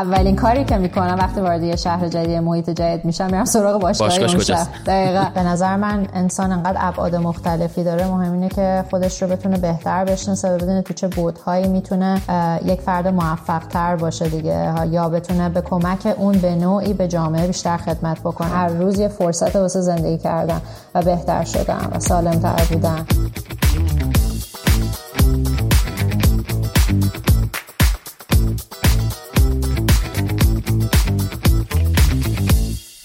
اولین 0.00 0.36
کاری 0.36 0.64
که 0.64 0.78
می‌کنم 0.78 1.16
وقتی 1.18 1.40
وارد 1.40 1.62
یه 1.62 1.76
شهر 1.76 2.08
جدید 2.08 2.38
محیط 2.38 2.70
جدید 2.70 3.04
میشم 3.04 3.26
میرم 3.26 3.44
سراغ 3.44 3.80
باشگاه 3.80 4.18
اون 4.18 4.38
شهر. 4.38 4.68
دقیقا. 4.86 5.24
به 5.34 5.42
نظر 5.42 5.76
من 5.76 6.06
انسان 6.14 6.52
انقدر 6.52 6.76
ابعاد 6.80 7.16
مختلفی 7.16 7.84
داره. 7.84 8.06
مهم 8.06 8.32
اینه 8.32 8.48
که 8.48 8.84
خودش 8.90 9.22
رو 9.22 9.28
بتونه 9.28 9.58
بهتر 9.58 10.04
بشناسه 10.04 10.54
و 10.54 10.56
بدونه 10.56 10.82
تو 10.82 10.94
چه 10.94 11.08
بودهایی 11.08 11.68
می‌تونه 11.68 12.20
یک 12.64 12.80
فرد 12.80 13.08
موفق 13.08 13.66
تر 13.66 13.96
باشه 13.96 14.28
دیگه. 14.28 14.72
یا 14.90 15.08
بتونه 15.08 15.48
به 15.48 15.60
کمک 15.60 16.14
اون 16.18 16.38
به 16.38 16.54
نوعی 16.54 16.92
به 16.92 17.08
جامعه 17.08 17.46
بیشتر 17.46 17.76
خدمت 17.76 18.20
بکنه. 18.20 18.48
هر 18.48 18.68
روز 18.68 18.98
یه 18.98 19.08
فرصت 19.08 19.56
واسه 19.56 19.80
زندگی 19.80 20.18
کردن 20.18 20.60
و 20.94 21.02
بهتر 21.02 21.44
شدن 21.44 21.88
و 21.92 22.00
سالم 22.00 22.40
تر 22.40 22.64
بودن. 22.70 23.06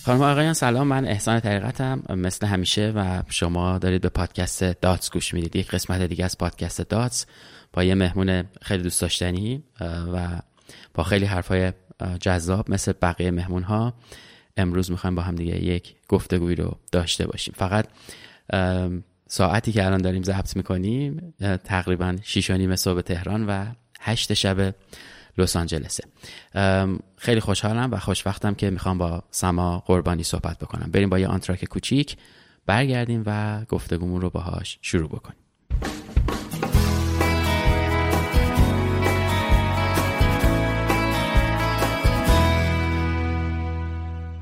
خانم 0.06 0.22
آقایان 0.22 0.54
سلام. 0.54 0.88
من 0.88 1.06
احسان 1.06 1.40
طریقتم. 1.40 2.04
مثل 2.10 2.48
همیشه 2.48 2.94
و 2.96 3.24
شما 3.30 3.78
دارید 3.78 4.02
به 4.02 4.10
پادکست 4.10 4.64
داتس 4.64 5.12
گوش 5.12 5.34
می‌دید. 5.34 5.56
یک 5.56 5.72
قسمت 5.72 6.02
دیگه 6.02 6.26
از 6.26 6.38
پادکست 6.38 6.82
داتس 6.82 7.26
با 7.74 7.84
یه 7.84 7.96
مهمون 7.96 8.44
خیلی 8.62 8.84
دوست 8.84 9.02
داشتنی 9.02 9.64
و 10.14 10.42
با 10.94 11.04
خیلی 11.04 11.26
حرفای 11.26 11.74
جذاب 12.22 12.72
مثل 12.72 12.94
بقیه 13.02 13.32
مهمون 13.32 13.64
ها 13.64 13.94
امروز 14.58 14.92
می‌خوایم 14.92 15.16
با 15.16 15.22
هم 15.22 15.36
دیگه 15.36 15.64
یک 15.64 15.96
گفتگوی 16.08 16.56
رو 16.56 16.78
داشته 16.92 17.28
باشیم. 17.28 17.54
فقط 17.58 17.88
ساعتی 19.28 19.72
که 19.72 19.86
الان 19.86 20.02
داریم 20.02 20.24
ضبط 20.24 20.56
می‌کنیم 20.56 21.34
تقریبا 21.64 22.18
6 22.24 22.52
نیم 22.52 22.76
صبح 22.76 23.02
تهران 23.02 23.46
و 23.46 23.66
هشت 24.02 24.34
شب 24.34 24.76
لس 25.38 25.56
آنجلسه. 25.56 26.04
خیلی 27.18 27.40
خوشحالم 27.40 27.92
و 27.92 27.98
خوشوقتم 27.98 28.54
که 28.54 28.70
می‌خوام 28.70 28.98
با 28.98 29.24
سما 29.32 29.84
قربانی 29.86 30.24
صحبت 30.24 30.60
بکنم. 30.60 30.92
بریم 30.92 31.10
با 31.10 31.20
یه 31.20 31.28
آنتراک 31.28 31.66
کوچیک 31.66 32.18
برگردیم 32.66 33.24
و 33.26 33.62
گفتگومون 33.70 34.22
رو 34.22 34.30
باهاش 34.30 34.80
شروع 34.82 35.10
بکنیم. 35.10 35.40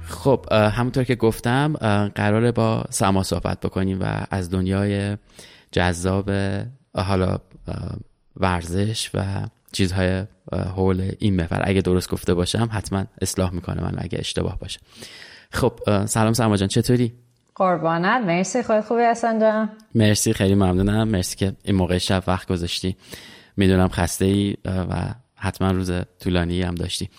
خب 0.08 0.46
همونطور 0.52 1.04
که 1.04 1.16
گفتم 1.16 1.74
قراره 2.16 2.52
با 2.52 2.86
سما 2.90 3.24
صحبت 3.24 3.60
بکنیم 3.60 4.02
و 4.02 4.26
از 4.32 4.50
دنیای 4.50 5.18
جذاب 5.72 6.32
حالا 6.96 7.38
ورزش 8.36 9.12
و 9.14 9.48
چیزهای 9.74 10.24
حول 10.76 11.12
این 11.20 11.36
محور. 11.36 11.62
اگه 11.64 11.82
درست 11.82 12.10
گفته 12.10 12.34
باشم 12.34 12.70
حتما 12.72 13.06
اصلاح 13.22 13.54
می‌کنه 13.54 13.82
من 13.84 13.96
اگه 13.98 14.20
اشتباه 14.20 14.60
باشه. 14.60 14.80
خب 15.52 15.80
سلام 16.06 16.34
سما 16.34 16.58
جان 16.58 16.68
چطوری؟ 16.68 17.14
قربانت. 17.56 18.22
مرسی 18.26 18.64
خود 18.64 18.82
خوبی 18.82 19.02
هستن 19.02 19.40
جان. 19.40 19.70
مرسی 19.96 20.34
خیلی 20.34 20.56
ممنونم. 20.56 21.08
مرسی 21.08 21.36
که 21.36 21.54
این 21.64 21.76
موقع 21.76 21.98
شب 21.98 22.24
وقت 22.28 22.48
گذاشتی. 22.48 22.98
می‌دونم 23.58 23.88
خسته 23.88 24.26
ای 24.26 24.56
و 24.66 25.16
حتما 25.36 25.72
روز 25.72 25.92
طولانی 26.20 26.62
هم 26.62 26.76
داشتی. 26.76 27.10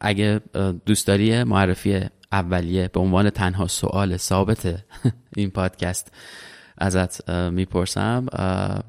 اگه 0.00 0.40
دوست 0.86 1.06
داری 1.06 1.44
معرفی 1.44 2.00
اولیه 2.32 2.88
به 2.88 3.00
عنوان 3.00 3.30
تنها 3.30 3.66
سوال 3.66 4.16
ثابت 4.16 4.84
این 5.36 5.50
پادکست 5.50 6.12
ازت 6.80 7.30
می‌پرسم. 7.30 8.26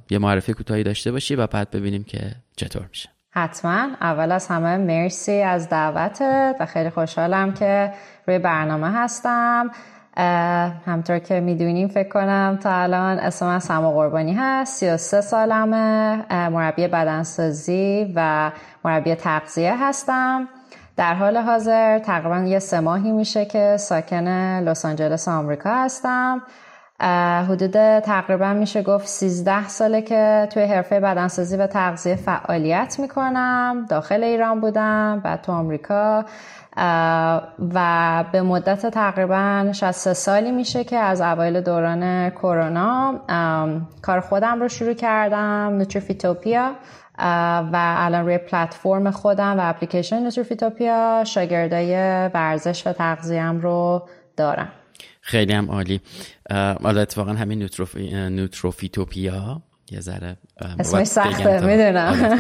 یه 0.10 0.20
معرفی 0.20 0.54
کوتاهی 0.54 0.84
داشته 0.84 1.12
باشی 1.12 1.36
و 1.36 1.48
بعد 1.48 1.72
ببینیم 1.72 2.04
که 2.04 2.20
چطور 2.56 2.84
میشه. 2.90 3.10
حتما. 3.32 3.88
اول 4.02 4.32
از 4.32 4.48
همه 4.48 4.78
مرسی 4.78 5.42
از 5.42 5.70
دعوتت 5.70 6.56
و 6.60 6.66
خیلی 6.66 6.90
خوشحالم 6.90 7.54
که 7.54 7.94
روی 8.28 8.40
برنامه 8.40 8.92
هستم. 8.92 9.72
همطور 10.86 11.20
که 11.20 11.40
می‌دونیم 11.40 11.88
فکر 11.88 12.10
کنم 12.10 12.60
تا 12.64 12.72
الان 12.72 13.20
اسم 13.20 13.46
من 13.46 13.60
سما 13.60 13.92
قربانی 13.92 14.34
هست. 14.34 14.80
33 14.80 15.22
سالمه. 15.22 16.26
مربی 16.50 16.88
بدنسازی 16.88 18.14
و 18.16 18.52
مربی 18.86 19.16
تغذیه 19.16 19.88
هستم. 19.88 20.48
در 20.98 21.14
حال 21.14 21.38
حاضر 21.38 22.00
تقریبا 22.00 22.40
یه 22.40 22.60
سه 22.60 22.80
ماهی 22.80 23.12
میشه 23.12 23.46
که 23.46 23.78
ساکن 23.78 24.28
لس 24.64 24.86
آنجلس 24.86 25.28
آمریکا 25.28 25.70
هستم. 25.84 26.42
حدود 27.50 28.00
تقریبا 28.00 28.54
میشه 28.54 28.84
گفت 28.84 29.08
13 29.08 29.68
ساله 29.68 30.02
که 30.02 30.48
توی 30.54 30.64
حرفه 30.64 31.00
بدنسازی 31.00 31.58
و 31.58 31.68
تغذیه 31.68 32.16
فعالیت 32.16 32.96
می‌کنم. 33.00 33.86
داخل 33.90 34.24
ایران 34.24 34.60
بودم 34.60 35.22
بعد 35.24 35.42
تو 35.42 35.52
آمریکا. 35.52 36.26
و 37.74 38.24
به 38.32 38.42
مدت 38.42 38.86
تقریبا 38.86 39.72
63 39.72 40.14
سالی 40.14 40.52
میشه 40.52 40.84
که 40.84 40.98
از 40.98 41.22
اوایل 41.22 41.62
دوران 41.62 42.30
کرونا 42.30 43.20
کار 44.02 44.20
خودم 44.20 44.60
رو 44.62 44.68
شروع 44.68 44.94
کردم 44.94 45.78
نوتریفیتوپیا. 45.78 46.72
و 47.72 47.96
الان 47.98 48.26
روی 48.26 48.38
پلتفرم 48.38 49.12
خودم 49.12 49.60
و 49.60 49.70
اپلیکیشن 49.70 50.24
نوتریفیتوپیا 50.24 51.24
شاگردای 51.24 51.94
ورزش 52.34 52.88
و 52.88 52.94
تغذیم 52.94 53.62
رو 53.62 54.02
دارم. 54.38 54.70
خیلی 55.30 55.54
هم 55.54 55.72
عالی. 55.72 56.02
حالا 56.84 57.02
اتفاقا 57.02 57.34
همین 57.34 57.60
نوتروفی... 57.60 58.30
نوتروفیتوپیا 58.30 59.62
یه 59.92 60.00
ذره 60.00 60.38
اسمش 60.80 61.08
سخته 61.08 61.66
می‌دونم. 61.66 62.40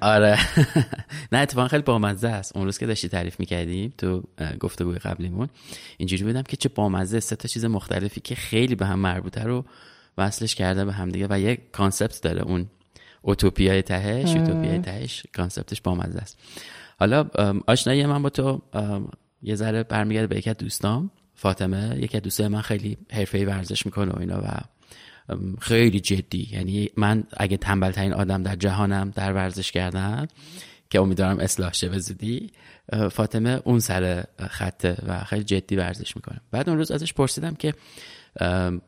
آره. 0.00 0.38
نه 1.32 1.38
اتفاقا 1.38 1.68
خیلی 1.68 1.82
بامزه 1.82 2.28
است. 2.28 2.56
اون 2.56 2.64
روز 2.64 2.78
که 2.78 2.86
داشتی 2.86 3.08
تعریف 3.08 3.40
می‌کردیم 3.40 3.94
تو 3.98 4.22
گفتگوی 4.60 4.98
قبلیمون 4.98 5.48
اینجوری 5.96 6.24
بودم 6.24 6.42
که 6.42 6.56
چه 6.56 6.68
بامزه 6.68 7.20
سه 7.20 7.36
تا 7.36 7.48
چیز 7.48 7.64
مختلفی 7.64 8.20
که 8.20 8.34
خیلی 8.34 8.74
به 8.74 8.86
هم 8.86 8.98
مربوطه 8.98 9.42
رو 9.42 9.64
وصلش 10.18 10.54
کرده 10.54 10.84
به 10.84 10.92
هم 10.92 11.08
دیگه 11.08 11.26
و 11.30 11.40
یه 11.40 11.58
concept 11.72 12.22
داره. 12.22 12.42
اون 12.42 12.66
اوتوپیای 13.22 13.82
تهش 13.82 14.36
اوتوپیای 14.36 14.78
تهش 14.78 15.26
concept 15.36 15.70
ش 15.70 15.80
بامزه 15.80 16.18
است. 16.18 16.38
حالا 16.98 17.24
آشنایی 17.66 18.06
من 18.06 18.22
با 18.22 18.30
تو 18.30 18.62
یه 19.42 19.54
ذره 19.54 19.82
برمیگرده 19.82 20.26
به 20.26 20.38
یک 20.38 20.48
از 20.48 20.56
دوستام. 20.56 21.10
فاطمه 21.36 21.98
یکی 21.98 22.16
از 22.16 22.22
دوستای 22.22 22.48
من 22.48 22.60
خیلی 22.60 22.96
حرفه‌ای 23.12 23.44
ورزش 23.44 23.86
می‌کنه 23.86 24.12
و 24.12 24.18
اینا 24.18 24.40
و 24.40 24.48
خیلی 25.60 26.00
جدی. 26.00 26.48
یعنی 26.52 26.90
من 26.96 27.24
اگه 27.36 27.56
تنبل 27.56 27.90
ترین 27.90 28.12
آدم 28.12 28.42
در 28.42 28.56
جهانم 28.56 29.12
در 29.14 29.32
ورزش 29.32 29.72
کردن 29.72 30.26
که 30.90 31.00
امیدوارم 31.00 31.38
اصلاح 31.38 31.72
شه 31.72 31.88
به 31.88 31.98
زودی 31.98 32.50
فاطمه 33.10 33.60
اون 33.64 33.80
سر 33.80 34.24
خطه 34.50 34.96
و 35.06 35.24
خیلی 35.24 35.44
جدی 35.44 35.76
ورزش 35.76 36.16
می‌کنه. 36.16 36.40
بعد 36.50 36.68
اون 36.68 36.78
روز 36.78 36.90
ازش 36.90 37.12
پرسیدم 37.12 37.54
که 37.54 37.74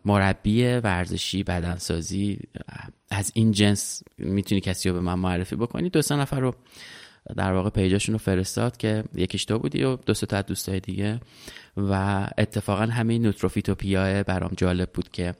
مربی 0.04 0.64
ورزشی 0.64 1.42
بدنسازی 1.42 2.38
از 3.10 3.30
این 3.34 3.52
جنس 3.52 4.02
می‌تونی 4.18 4.60
کسی 4.60 4.88
رو 4.88 4.94
به 4.94 5.00
من 5.00 5.14
معرفی 5.14 5.56
بکنی؟ 5.56 5.90
دو 5.90 6.02
سه 6.02 6.16
نفر 6.16 6.40
رو 6.40 6.54
در 7.36 7.52
واقع 7.52 7.70
پیجاشون 7.70 8.12
رو 8.12 8.18
فرستاد 8.18 8.76
که 8.76 9.04
یکیش 9.14 9.44
تو 9.44 9.58
بودی 9.58 9.84
و 9.84 9.96
دو 9.96 10.14
تا 10.14 10.42
دوستای 10.42 10.80
دیگه. 10.80 11.20
و 11.76 12.26
اتفاقا 12.38 12.82
همین 12.82 13.22
نوتروفیتوپیا 13.22 14.22
برام 14.22 14.50
جالب 14.56 14.90
بود 14.92 15.08
که 15.10 15.34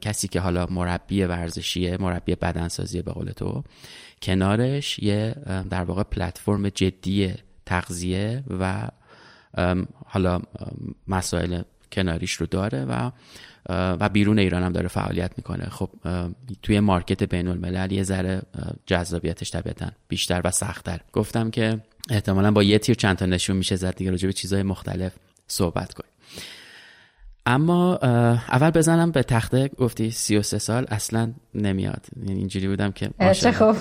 کسی 0.00 0.28
که 0.28 0.40
حالا 0.40 0.66
مربی 0.70 1.24
ورزشیه 1.24 1.96
مربی 2.00 2.34
بدنسازی 2.34 3.02
به 3.02 3.12
قول 3.12 3.30
تو 3.30 3.64
کنارش 4.22 4.98
یه 4.98 5.34
در 5.70 5.84
واقع 5.84 6.02
پلتفرم 6.02 6.68
جدی 6.68 7.34
تغذیه 7.66 8.44
و 8.60 8.88
حالا 10.06 10.40
مسائل 11.08 11.62
کناریش 11.92 12.32
رو 12.32 12.46
داره 12.46 12.84
و 12.84 13.10
و 13.68 14.08
بیرون 14.08 14.38
ایران 14.38 14.62
هم 14.62 14.72
داره 14.72 14.88
فعالیت 14.88 15.30
می‌کنه. 15.36 15.64
خب 15.64 15.90
توی 16.62 16.80
مارکت 16.80 17.22
بین 17.22 17.48
الملل 17.48 17.92
یه 17.92 18.02
ذره 18.02 18.42
جذابیتش 18.86 19.50
طبیعتا 19.50 19.86
بیشتر 20.08 20.40
و 20.44 20.50
سختتر. 20.50 21.00
گفتم 21.12 21.50
که 21.50 21.80
احتمالا 22.10 22.50
با 22.50 22.62
یه 22.62 22.78
تیر 22.78 22.94
چند 22.94 23.16
تا 23.16 23.26
نشون 23.26 23.56
میشه 23.56 23.76
زد 23.76 23.94
دیگه 23.94 24.10
راجع 24.10 24.26
به 24.26 24.32
چیزهای 24.32 24.62
مختلف 24.62 25.12
صحبت 25.46 25.94
کنیم. 25.94 26.12
اما 27.46 27.96
اول 28.48 28.70
بزنم 28.70 29.10
به 29.10 29.22
تخته. 29.22 29.68
گفتی 29.68 30.10
33 30.10 30.58
سال 30.58 30.86
اصلا 30.88 31.32
نمیاد. 31.54 32.06
یعنی 32.26 32.38
اینجوری 32.38 32.68
بودم 32.68 32.92
که 32.92 33.10
چه 33.34 33.52
خوب. 33.52 33.76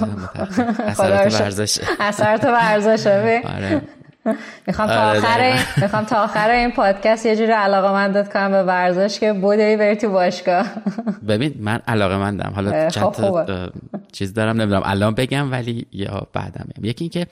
اثرات 0.80 1.34
ورزش. 1.34 1.80
اثرات 2.00 2.44
ورزش 2.44 3.08
آره. 3.56 3.82
می‌خوام 4.68 4.88
تا 4.88 5.10
آره، 5.10 5.20
آخر 5.20 5.60
می‌خوام 5.82 6.04
تا 6.04 6.24
آخر 6.24 6.50
این 6.50 6.72
پادکست 6.72 7.26
یه 7.26 7.36
جوری 7.36 7.52
علاقه 7.52 7.92
مندت 7.92 8.34
کنم 8.34 8.52
به 8.52 8.64
ورزش 8.64 9.20
که 9.20 9.34
بودی 9.34 9.76
بری 9.76 9.96
تو 9.96 10.10
باشگاه. 10.10 10.66
ببین 11.28 11.56
من 11.60 11.80
علاقه 11.88 12.18
مندم 12.18 12.52
حالا 12.56 12.90
چند 12.90 13.04
خب 13.04 13.70
چیز 14.12 14.34
دارم 14.34 14.62
نمی‌دونم. 14.62 14.82
الان 14.86 15.14
بگم 15.14 15.52
ولی 15.52 15.86
یا 15.92 16.28
بعدم 16.34 16.66
یکی 16.82 17.04
اینکه 17.04 17.28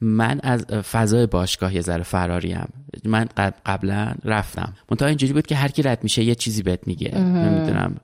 من 0.00 0.40
از 0.42 0.64
فضای 0.66 1.26
باشگاه 1.26 1.74
یه 1.74 1.80
ذره 1.80 2.02
فراریم. 2.02 2.68
من 3.04 3.28
قبلا 3.66 4.12
رفتم. 4.24 4.72
منتها 4.90 5.08
اینجوری 5.08 5.32
بود 5.32 5.46
که 5.46 5.54
هر 5.54 5.68
کی 5.68 5.82
رد 5.82 5.98
میشه 6.02 6.22
یه 6.22 6.34
چیزی 6.34 6.62
بهت 6.62 6.86
میگه. 6.86 7.18
نمی‌دونم. 7.18 7.96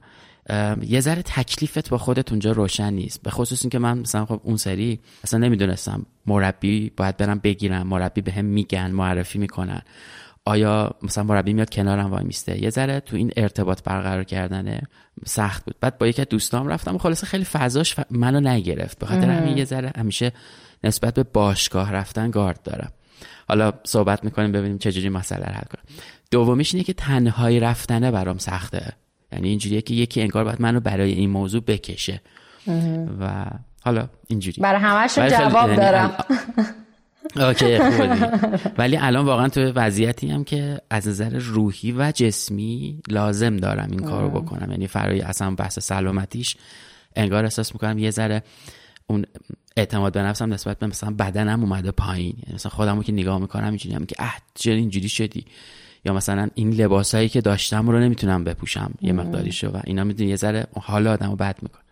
یه 0.82 1.00
ذره 1.00 1.22
تکلیفت 1.22 1.90
با 1.90 1.98
خودت 1.98 2.30
اونجا 2.30 2.52
روشن 2.52 2.92
نیست. 2.92 3.22
به 3.22 3.30
خصوص 3.30 3.62
اینکه 3.62 3.78
من 3.78 3.98
مثلا 3.98 4.26
خب 4.26 4.40
اون 4.44 4.56
سری 4.56 5.00
اصلا 5.24 5.40
نمی‌دونستم 5.40 6.06
مربی 6.26 6.92
باید 6.96 7.16
برم 7.16 7.38
بگیرم 7.38 7.86
مربی 7.86 8.20
بهم 8.20 8.46
به 8.46 8.54
میگن 8.54 8.90
معرفی 8.90 9.38
می‌کنن. 9.38 9.82
آیا 10.44 10.94
مثلا 11.02 11.24
مربی 11.24 11.52
میاد 11.52 11.70
کنارم 11.70 12.10
وای 12.10 12.24
میسته؟ 12.24 12.62
یه 12.62 12.70
ذره 12.70 13.00
تو 13.00 13.16
این 13.16 13.32
ارتباط 13.36 13.82
برقرار 13.82 14.24
کردنه 14.24 14.82
سخت 15.24 15.64
بود. 15.64 15.76
بعد 15.80 15.98
با 15.98 16.06
یکی 16.06 16.22
از 16.22 16.28
دوستام 16.28 16.68
رفتم 16.68 16.94
و 16.94 16.98
خلاصه 16.98 17.26
خیلی 17.26 17.44
فضاش 17.44 17.96
منو 18.10 18.40
نگرفت. 18.40 18.98
به 18.98 19.06
خاطر 19.06 19.30
همین 19.30 19.58
یه 19.58 19.64
ذره 19.64 19.92
همیشه 19.96 20.32
نسبت 20.84 21.14
به 21.14 21.22
باشگاه 21.22 21.92
رفتن 21.92 22.30
گارد 22.30 22.62
دارم. 22.62 22.92
حالا 23.48 23.72
صحبت 23.84 24.24
می‌کنیم 24.24 24.52
ببینیم 24.52 24.78
چجوری 24.78 25.08
مسئله 25.08 25.46
رو 25.46 25.52
حل 25.52 25.64
کنم. 25.64 25.84
دومیش 26.30 26.74
اینه 26.74 26.84
که 26.84 26.92
تنهایی 26.92 27.60
رفتنه 27.60 28.10
برام 28.10 28.38
سخته. 28.38 28.92
یعنی 29.36 29.48
اینجوریه 29.48 29.82
که 29.82 29.94
یکی 29.94 30.22
انگار 30.22 30.44
باید 30.44 30.62
منو 30.62 30.80
برای 30.80 31.12
این 31.12 31.30
موضوع 31.30 31.60
بکشه. 31.60 32.20
و 33.20 33.44
حالا 33.82 34.08
اینجوری. 34.26 34.62
برای 34.62 34.80
همشون 34.80 35.28
جواب 35.28 35.68
یعنی 35.68 35.76
دارم. 35.76 36.14
اوکی 37.36 37.78
ولی 38.78 38.96
الان 38.96 39.26
واقعا 39.26 39.48
تو 39.48 39.60
وضعیتی 39.60 40.30
هم 40.30 40.44
که 40.44 40.80
از 40.90 41.08
نظر 41.08 41.38
روحی 41.38 41.92
و 41.92 42.12
جسمی 42.12 43.00
لازم 43.08 43.56
دارم 43.56 43.88
این 43.90 44.00
کارو 44.00 44.30
بکنم. 44.30 44.70
یعنی 44.70 44.86
فرای 44.86 45.20
اصلا 45.20 45.50
بحث 45.50 45.78
سلامتیش 45.78 46.56
انگار 47.16 47.44
احساس 47.44 47.72
می‌کنم 47.72 47.98
یه 47.98 48.10
ذره 48.10 48.42
اون 49.06 49.26
اعتماد 49.76 50.12
به 50.12 50.22
نفسم 50.22 50.52
نسبت 50.52 50.78
به 50.78 50.86
مثلا 50.86 51.10
بدنم 51.10 51.60
اومده 51.60 51.90
پایین. 51.90 52.36
یعنی 52.42 52.54
مثلا 52.54 52.70
خودمو 52.70 53.02
که 53.02 53.12
نگاه 53.12 53.38
می‌کنم 53.38 53.68
اینجوری 53.68 54.06
که 54.06 54.16
اه 54.18 54.36
چرا 54.54 54.74
اینجوری 54.74 55.08
شدی؟ 55.08 55.44
یا 56.06 56.12
مثلا 56.12 56.48
این 56.54 56.70
لباسایی 56.70 57.28
که 57.28 57.40
داشتم 57.40 57.90
رو 57.90 58.00
نمی‌تونم 58.00 58.44
بپوشم. 58.44 58.90
یه 59.00 59.12
مقداری 59.12 59.52
شو 59.52 59.68
و 59.68 59.80
اینا 59.84 60.04
می‌دونی 60.04 60.30
یه 60.30 60.36
ذره 60.36 60.66
حال 60.80 61.06
آدمو 61.06 61.36
بد 61.36 61.56
می‌کنه. 61.62 61.82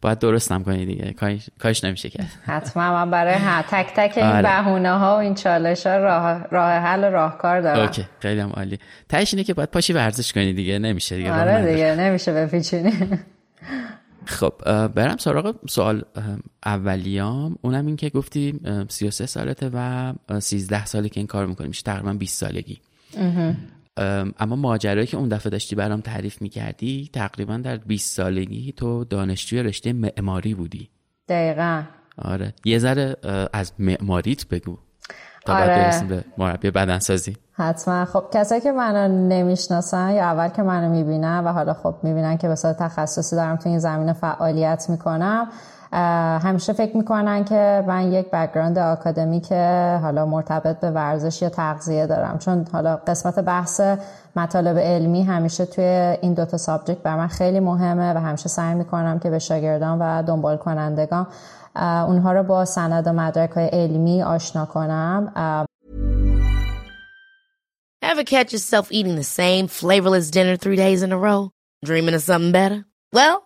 باید 0.00 0.18
درستم 0.18 0.62
کنی 0.62 0.86
دیگه. 0.86 1.14
کاش 1.58 1.84
نمیشه 1.84 2.10
کرد. 2.10 2.30
حتما 2.52 2.92
من 2.92 3.10
برای 3.10 3.34
تک 3.70 3.86
تک 3.96 4.12
این 4.16 4.26
آره. 4.26 4.42
بهونه 4.42 4.98
ها 4.98 5.16
و 5.16 5.18
این 5.18 5.34
چالش 5.34 5.86
ها 5.86 5.96
راه, 5.96 6.46
راه 6.50 6.72
حل 6.72 7.04
و 7.04 7.10
راهکار 7.10 7.60
دارم. 7.60 7.80
اوکی. 7.80 8.04
خیلی 8.20 8.40
هم 8.40 8.50
عالی. 8.50 8.78
تهش 9.08 9.34
اینه 9.34 9.44
که 9.44 9.54
باید 9.54 9.70
پاشی 9.70 9.92
ورزش 9.92 10.32
کنی 10.32 10.52
دیگه. 10.52 10.78
نمیشه 10.78 11.16
دیگه. 11.16 11.32
آره 11.32 11.72
دیگه. 11.72 11.94
نمیشه 11.94 12.32
بپیچونی. 12.32 12.92
خب 14.24 14.52
برم 14.86 15.16
سراغ 15.16 15.54
سوال 15.68 16.02
اولیام. 16.66 17.56
اونم 17.62 17.86
این 17.86 17.96
که 17.96 18.08
گفتی 18.08 18.60
33 18.88 19.26
سالته 19.26 19.70
و 19.74 20.12
13 20.40 20.86
ساله 20.86 21.08
که 21.08 21.20
این 21.20 21.26
کار 21.26 21.46
می‌کنی. 21.46 21.68
میشه 21.68 21.82
تقریبا 21.82 22.12
20 22.12 22.40
سالگی. 22.40 22.80
اما 24.38 24.56
ماجرایی 24.56 25.06
که 25.06 25.16
اون 25.16 25.28
دفعه 25.28 25.50
داشتی 25.50 25.76
برام 25.76 26.00
تعریف 26.00 26.42
می‌کردی 26.42 27.10
تقریبا 27.12 27.56
در 27.56 27.76
20 27.76 28.16
سالگی 28.16 28.72
تو 28.72 29.04
دانشجوی 29.04 29.62
رشته 29.62 29.92
معماری 29.92 30.54
بودی. 30.54 30.90
دقیقا. 31.28 31.82
آره. 32.18 32.54
یه 32.64 32.78
ذره 32.78 33.16
از 33.52 33.72
معماریت 33.78 34.48
بگو. 34.48 34.78
تا 35.44 35.54
آره. 35.54 35.66
بعد 35.66 36.08
به 36.08 36.24
مربی 36.38 36.70
بدنسازی. 36.70 37.36
حتما. 37.52 38.04
خب 38.04 38.24
کسایی 38.34 38.60
که 38.60 38.72
منو 38.72 39.28
نمی‌شناسن 39.28 40.10
یا 40.10 40.24
اول 40.24 40.48
که 40.48 40.62
منو 40.62 40.90
می‌بینن 40.90 41.44
و 41.44 41.52
حالا 41.52 41.74
خب 41.74 41.94
می‌بینن 42.02 42.36
که 42.36 42.48
به 42.48 42.54
صورت 42.54 42.78
تخصصی 42.78 43.36
دارم 43.36 43.56
تو 43.56 43.68
این 43.68 43.78
زمینه 43.78 44.12
فعالیت 44.12 44.86
می‌کنم 44.88 45.48
همیشه 46.42 46.72
فکر 46.72 46.96
می‌کنن 46.96 47.44
که 47.44 47.84
من 47.86 48.12
یک 48.12 48.30
background 48.30 48.78
آکادمیک 48.78 49.52
حالا 50.02 50.26
مرتبط 50.26 50.80
به 50.80 50.90
ورزش 50.90 51.42
یا 51.42 51.48
تغذیه 51.48 52.06
دارم 52.06 52.38
چون 52.38 52.66
حالا 52.72 52.96
قسمت 52.96 53.38
بحث 53.38 53.80
مطالب 54.36 54.78
علمی 54.78 55.22
همیشه 55.22 55.66
توی 55.66 55.84
این 56.20 56.34
دوتا 56.34 56.56
subject 56.56 57.02
بر 57.02 57.16
من 57.16 57.26
خیلی 57.26 57.60
مهمه 57.60 58.14
و 58.14 58.18
همیشه 58.18 58.48
سعی 58.48 58.74
می‌کنم 58.74 59.18
که 59.18 59.30
به 59.30 59.38
شاگردان 59.38 59.98
و 59.98 60.22
دنبال 60.22 60.56
کنندگان 60.56 61.26
اونها 62.06 62.32
رو 62.32 62.42
با 62.42 62.64
سند 62.64 63.06
و 63.06 63.12
مدرک 63.12 63.50
های 63.50 63.66
علمی 63.66 64.22
آشنا 64.22 64.66
کنم 64.66 65.32
Ever 68.02 68.24
catch 68.24 68.52
yourself 68.52 68.92
eating 68.92 69.16
the 69.16 69.24
same 69.24 69.66
flavorless 69.66 70.30
dinner 70.30 70.56
three 70.56 70.76
days 70.76 71.02
in 71.02 71.10
a 71.12 71.18
row? 71.18 71.50
Dreaming 71.84 72.14
of 72.14 72.22
something 72.22 72.52
better? 72.52 72.84
Well, 73.12 73.45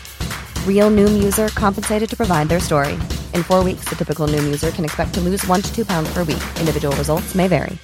Real 0.65 0.91
Noom 0.91 1.23
user 1.23 1.47
compensated 1.49 2.09
to 2.09 2.15
provide 2.15 2.47
their 2.47 2.59
story. 2.59 2.93
In 3.33 3.41
four 3.41 3.63
weeks, 3.63 3.85
the 3.89 3.95
typical 3.95 4.27
Noom 4.27 4.45
user 4.45 4.69
can 4.71 4.85
expect 4.85 5.13
to 5.15 5.21
lose 5.21 5.45
one 5.47 5.61
to 5.61 5.69
two 5.75 5.85
pounds 5.85 6.13
per 6.13 6.23
week. 6.23 6.43
Individual 6.59 6.95
results 6.95 7.35
may 7.35 7.47
vary. 7.47 7.77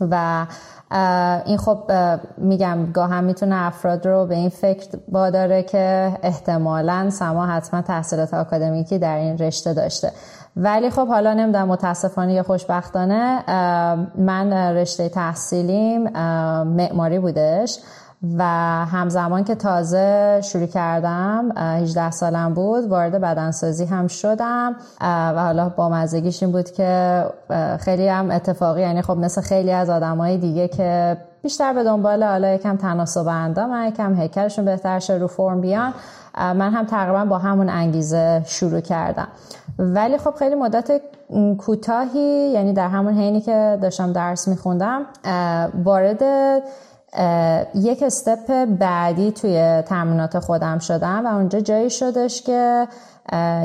و 0.00 0.46
این 1.46 1.58
خب 1.58 1.92
میگم 2.38 2.92
گاهم 2.92 3.24
می‌تونه 3.24 3.66
افراد 3.66 4.06
رو 4.06 4.26
به 4.26 4.34
این 4.34 4.48
فکر 4.48 4.86
باداره 5.08 5.62
که 5.62 6.12
احتمالا 6.22 7.10
سما 7.10 7.46
حتما 7.46 7.82
تحصیلات 7.82 8.34
آکادمیکی 8.34 8.98
در 8.98 9.16
این 9.16 9.38
رشته 9.38 9.74
داشته 9.74 10.12
ولی 10.56 10.90
خب 10.90 11.08
حالا 11.08 11.34
نمی‌دونم 11.34 11.68
متاسفانه 11.68 12.32
یا 12.32 12.42
خوشبختانه 12.42 13.44
من 14.18 14.52
رشته 14.52 15.08
تحصیلیم 15.08 16.02
معماری 16.64 17.18
بودش 17.18 17.78
و 18.38 18.44
همزمان 18.84 19.44
که 19.44 19.54
تازه 19.54 20.40
شروع 20.44 20.66
کردم 20.66 21.52
18 21.56 22.10
سالم 22.10 22.54
بود 22.54 22.88
وارد 22.88 23.20
بدنسازی 23.20 23.84
هم 23.84 24.06
شدم. 24.06 24.76
و 25.00 25.42
حالا 25.42 25.68
با 25.68 25.88
مزگیش 25.88 26.42
این 26.42 26.52
بود 26.52 26.70
که 26.70 27.24
خیلی 27.80 28.08
هم 28.08 28.30
اتفاقی 28.30 28.80
یعنی 28.80 29.02
خب 29.02 29.16
مثل 29.16 29.40
خیلی 29.40 29.72
از 29.72 29.90
آدمای 29.90 30.38
دیگه 30.38 30.68
که 30.68 31.16
بیشتر 31.42 31.72
به 31.72 31.84
دنبال 31.84 32.22
حالا 32.22 32.54
یکم 32.54 32.76
تناسب 32.76 33.28
اندام 33.28 33.86
یکم 33.88 34.14
هیکلشون 34.14 34.64
بهتر 34.64 34.98
شه 34.98 35.14
رو 35.14 35.26
فرم 35.26 35.60
بیان. 35.60 35.94
من 36.38 36.70
هم 36.70 36.84
تقریبا 36.84 37.24
با 37.24 37.38
همون 37.38 37.68
انگیزه 37.68 38.42
شروع 38.46 38.80
کردم. 38.80 39.28
ولی 39.78 40.18
خب 40.18 40.34
خیلی 40.34 40.54
مدت 40.54 41.00
کوتاهی 41.58 42.50
یعنی 42.54 42.72
در 42.72 42.88
همون 42.88 43.14
حینی 43.14 43.40
که 43.40 43.78
داشتم 43.82 44.12
درس 44.12 44.48
میخوندم 44.48 45.02
وارد 45.84 46.22
یک 47.74 48.02
استپ 48.02 48.64
بعدی 48.64 49.32
توی 49.32 49.82
تمرینات 49.82 50.38
خودم 50.38 50.78
شدم 50.78 51.26
و 51.26 51.28
اونجا 51.28 51.60
جایی 51.60 51.90
شدش 51.90 52.42
که 52.42 52.88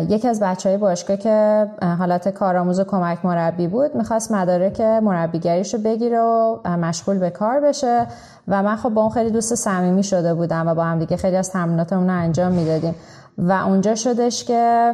یکی 0.09 0.27
از 0.27 0.39
بچه 0.39 0.69
های 0.69 0.77
باشگاه 0.77 1.17
که 1.17 1.67
حالت 1.99 2.29
کارآموز 2.29 2.79
و 2.79 2.83
کمک 2.83 3.25
مربی 3.25 3.67
بود 3.67 3.95
می‌خواست 3.95 4.31
مدارک 4.31 4.81
مربیگریش 4.81 5.73
رو 5.73 5.79
بگیره 5.79 6.19
و 6.19 6.57
مشغول 6.65 7.17
به 7.17 7.29
کار 7.29 7.59
بشه 7.59 8.07
و 8.47 8.63
من 8.63 8.75
خب 8.75 8.89
با 8.89 9.01
اون 9.01 9.11
خیلی 9.11 9.29
دوست 9.29 9.55
صمیمی 9.55 10.03
شده 10.03 10.33
بودم 10.33 10.67
و 10.67 10.75
با 10.75 10.83
هم 10.83 10.99
دیگه 10.99 11.17
خیلی 11.17 11.35
از 11.35 11.51
تمریناتمون 11.51 12.09
رو 12.09 12.15
انجام 12.15 12.51
می‌دادیم. 12.51 12.95
و 13.37 13.51
اونجا 13.51 13.95
شدش 13.95 14.43
که 14.43 14.93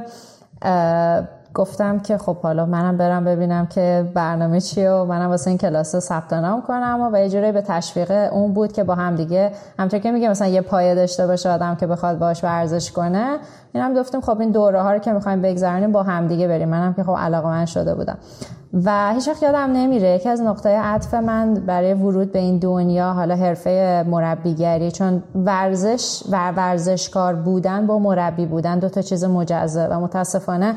گفتم 1.57 1.99
که 1.99 2.17
خب 2.17 2.37
حالا 2.37 2.65
منم 2.65 2.97
برم 2.97 3.25
ببینم 3.25 3.65
که 3.65 4.05
برنامه 4.13 4.61
چیه 4.61 4.91
و 4.91 5.05
منم 5.05 5.29
واسه 5.29 5.49
این 5.49 5.57
کلاس 5.57 5.95
ثبت 5.95 6.33
نام 6.33 6.61
کنم 6.61 7.09
و 7.13 7.17
یه 7.17 7.29
جوری 7.29 7.51
به 7.51 7.61
تشویق 7.61 8.11
اون 8.11 8.53
بود 8.53 8.71
که 8.71 8.83
با 8.83 8.95
هم 8.95 9.15
دیگه 9.15 9.51
همونطور 9.79 9.99
که 9.99 10.11
میگه 10.11 10.29
مثلا 10.29 10.47
یه 10.47 10.61
پایه 10.61 10.95
داشته 10.95 11.27
باشه 11.27 11.49
آدم 11.49 11.75
که 11.75 11.87
بخواد 11.87 12.19
باش 12.19 12.43
ورزش 12.43 12.91
کنه. 12.91 13.37
اینم 13.73 13.93
گفتیم 13.93 14.21
خب 14.21 14.39
این 14.39 14.51
دوره 14.51 14.81
ها 14.81 14.93
رو 14.93 14.99
که 14.99 15.13
می‌خوایم 15.13 15.41
بگذرونیم 15.41 15.91
با 15.91 16.03
هم 16.03 16.27
دیگه 16.27 16.47
بریم. 16.47 16.69
منم 16.69 16.93
که 16.93 17.03
خب 17.03 17.15
علاقه 17.17 17.47
من 17.47 17.65
شده 17.65 17.95
بودم. 17.95 18.17
و 18.85 19.13
هیچ 19.13 19.27
وقت 19.27 19.43
یادم 19.43 19.71
نمیره. 19.71 20.09
یکی 20.09 20.29
از 20.29 20.41
نقطه 20.41 20.69
عطف 20.69 21.13
من 21.13 21.53
برای 21.53 21.93
ورود 21.93 22.31
به 22.31 22.39
این 22.39 22.57
دنیا 22.57 23.13
حالا 23.13 23.35
حرفه 23.35 24.05
مربیگری 24.07 24.91
چون 24.91 25.23
ورزش 25.35 26.23
و 26.31 26.51
ورزشکار 26.51 27.35
بودن 27.35 27.87
با 27.87 27.99
مربی 27.99 28.45
بودن 28.45 28.79
دو 28.79 28.89
تا 28.89 29.01
چیز 29.01 29.23
مجزه 29.23 29.87
و 29.87 29.99
متاسفانه 29.99 30.75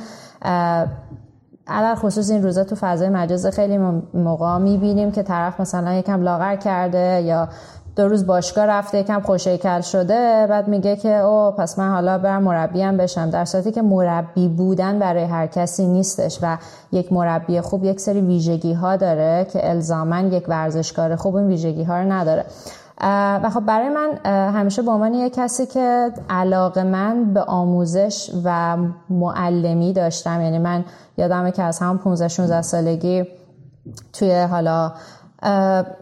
علال 1.67 1.95
خصوص 1.95 2.31
این 2.31 2.43
روزا 2.43 2.65
تو 2.65 2.77
فضای 2.81 3.09
مجاز 3.09 3.47
خیلی 3.47 3.79
موقع 4.15 4.59
می‌بینیم 4.59 5.13
که 5.13 5.23
طرف 5.23 5.61
مثلا 5.61 5.95
یکم 5.95 6.23
لاغر 6.23 6.57
کرده 6.57 7.23
یا 7.25 7.49
دو 7.97 8.09
روز 8.09 8.27
باشگاه 8.27 8.67
رفته 8.67 8.99
یکم 8.99 9.21
خوشیکل 9.21 9.81
شده 9.81 10.47
بعد 10.51 10.69
میگه 10.69 10.97
که 10.97 11.17
او 11.17 11.51
پس 11.51 11.79
من 11.79 11.91
حالا 11.93 12.19
برم 12.19 12.43
مربیم 12.43 12.97
بشم. 12.97 13.31
در 13.31 13.45
صورتی 13.45 13.73
که 13.73 13.83
مربی 13.83 14.49
بودن 14.49 14.99
برای 14.99 15.25
هر 15.25 15.47
کسی 15.47 15.87
نیستش 15.87 16.39
و 16.43 16.59
یک 16.93 17.13
مربی 17.13 17.61
خوب 17.61 17.85
یک 17.85 18.01
سری 18.01 18.21
ویژگی 18.21 18.73
ها 18.73 18.97
داره 18.97 19.47
که 19.53 19.71
الزامن 19.71 20.33
یک 20.33 20.45
ورزشکار 20.49 21.17
خوب 21.17 21.37
این 21.37 21.47
ویژگی 21.47 21.85
ها 21.85 21.99
رو 21.99 22.13
نداره. 22.13 22.45
و 23.03 23.51
خب 23.55 23.61
برای 23.61 23.89
من 23.89 24.17
همیشه 24.51 24.83
به 24.83 24.91
عنوان 24.91 25.15
یک 25.15 25.35
کسی 25.35 25.67
که 25.67 26.13
علاقه 26.31 26.83
من 26.83 27.35
به 27.35 27.43
آموزش 27.43 28.31
و 28.45 28.77
معلمی 29.11 29.93
داشتم 29.93 30.41
یعنی 30.41 30.59
من 30.59 30.85
یادمه 31.17 31.51
که 31.51 31.63
از 31.63 31.79
هم 31.79 31.99
15 31.99 32.29
16 32.29 32.63
سالگی 32.63 33.25
توی 34.13 34.41
حالا 34.41 34.93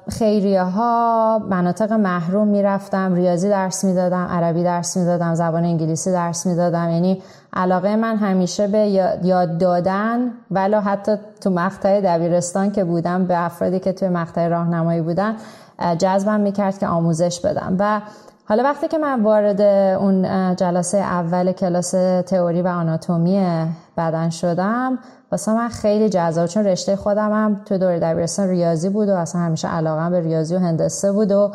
خیریه 0.08 0.62
ها 0.62 1.38
مناطق 1.50 1.92
محروم 1.92 2.48
می‌رفتم 2.48 3.14
ریاضی 3.14 3.48
درس 3.48 3.84
می‌دادم 3.84 4.26
عربی 4.30 4.64
درس 4.64 4.96
می‌دادم 4.96 5.34
زبان 5.34 5.64
انگلیسی 5.64 6.12
درس 6.12 6.46
می‌دادم. 6.46 6.90
یعنی 6.90 7.22
علاقه 7.52 7.96
من 7.96 8.16
همیشه 8.16 8.66
به 8.66 8.78
یاد 9.22 9.58
دادن 9.58 10.30
ولی 10.50 10.74
حتی 10.74 11.16
تو 11.40 11.50
مقطع 11.50 12.00
دبیرستان 12.00 12.70
که 12.70 12.84
بودم 12.84 13.26
به 13.26 13.44
افرادی 13.44 13.80
که 13.80 13.92
توی 13.92 14.08
مقطع 14.08 14.48
راهنمایی 14.48 15.00
بودن 15.00 15.36
جذبم 15.98 16.40
می‌کرد 16.40 16.78
که 16.78 16.86
آموزش 16.86 17.40
بدم. 17.40 17.76
و 17.78 18.00
حالا 18.48 18.62
وقتی 18.62 18.88
که 18.88 18.98
من 18.98 19.22
وارد 19.22 19.60
اون 20.00 20.56
جلسه 20.56 20.98
اول 20.98 21.52
کلاس 21.52 21.90
تئوری 22.26 22.62
و 22.62 22.68
آناتومی 22.68 23.66
بدن 23.96 24.30
شدم 24.30 24.98
واسه 25.32 25.52
من 25.52 25.68
خیلی 25.68 26.08
جذاب 26.08 26.46
چون 26.46 26.64
رشته 26.64 26.96
خودم 26.96 27.32
هم 27.32 27.60
تو 27.64 27.78
دوره 27.78 27.98
دبیرستان 27.98 28.48
ریاضی 28.48 28.88
بود 28.88 29.08
و 29.08 29.14
اصلا 29.14 29.40
همیشه 29.40 29.68
علاقه 29.68 30.10
به 30.10 30.20
ریاضی 30.20 30.56
و 30.56 30.58
هندسه 30.58 31.12
بود 31.12 31.32
و 31.32 31.52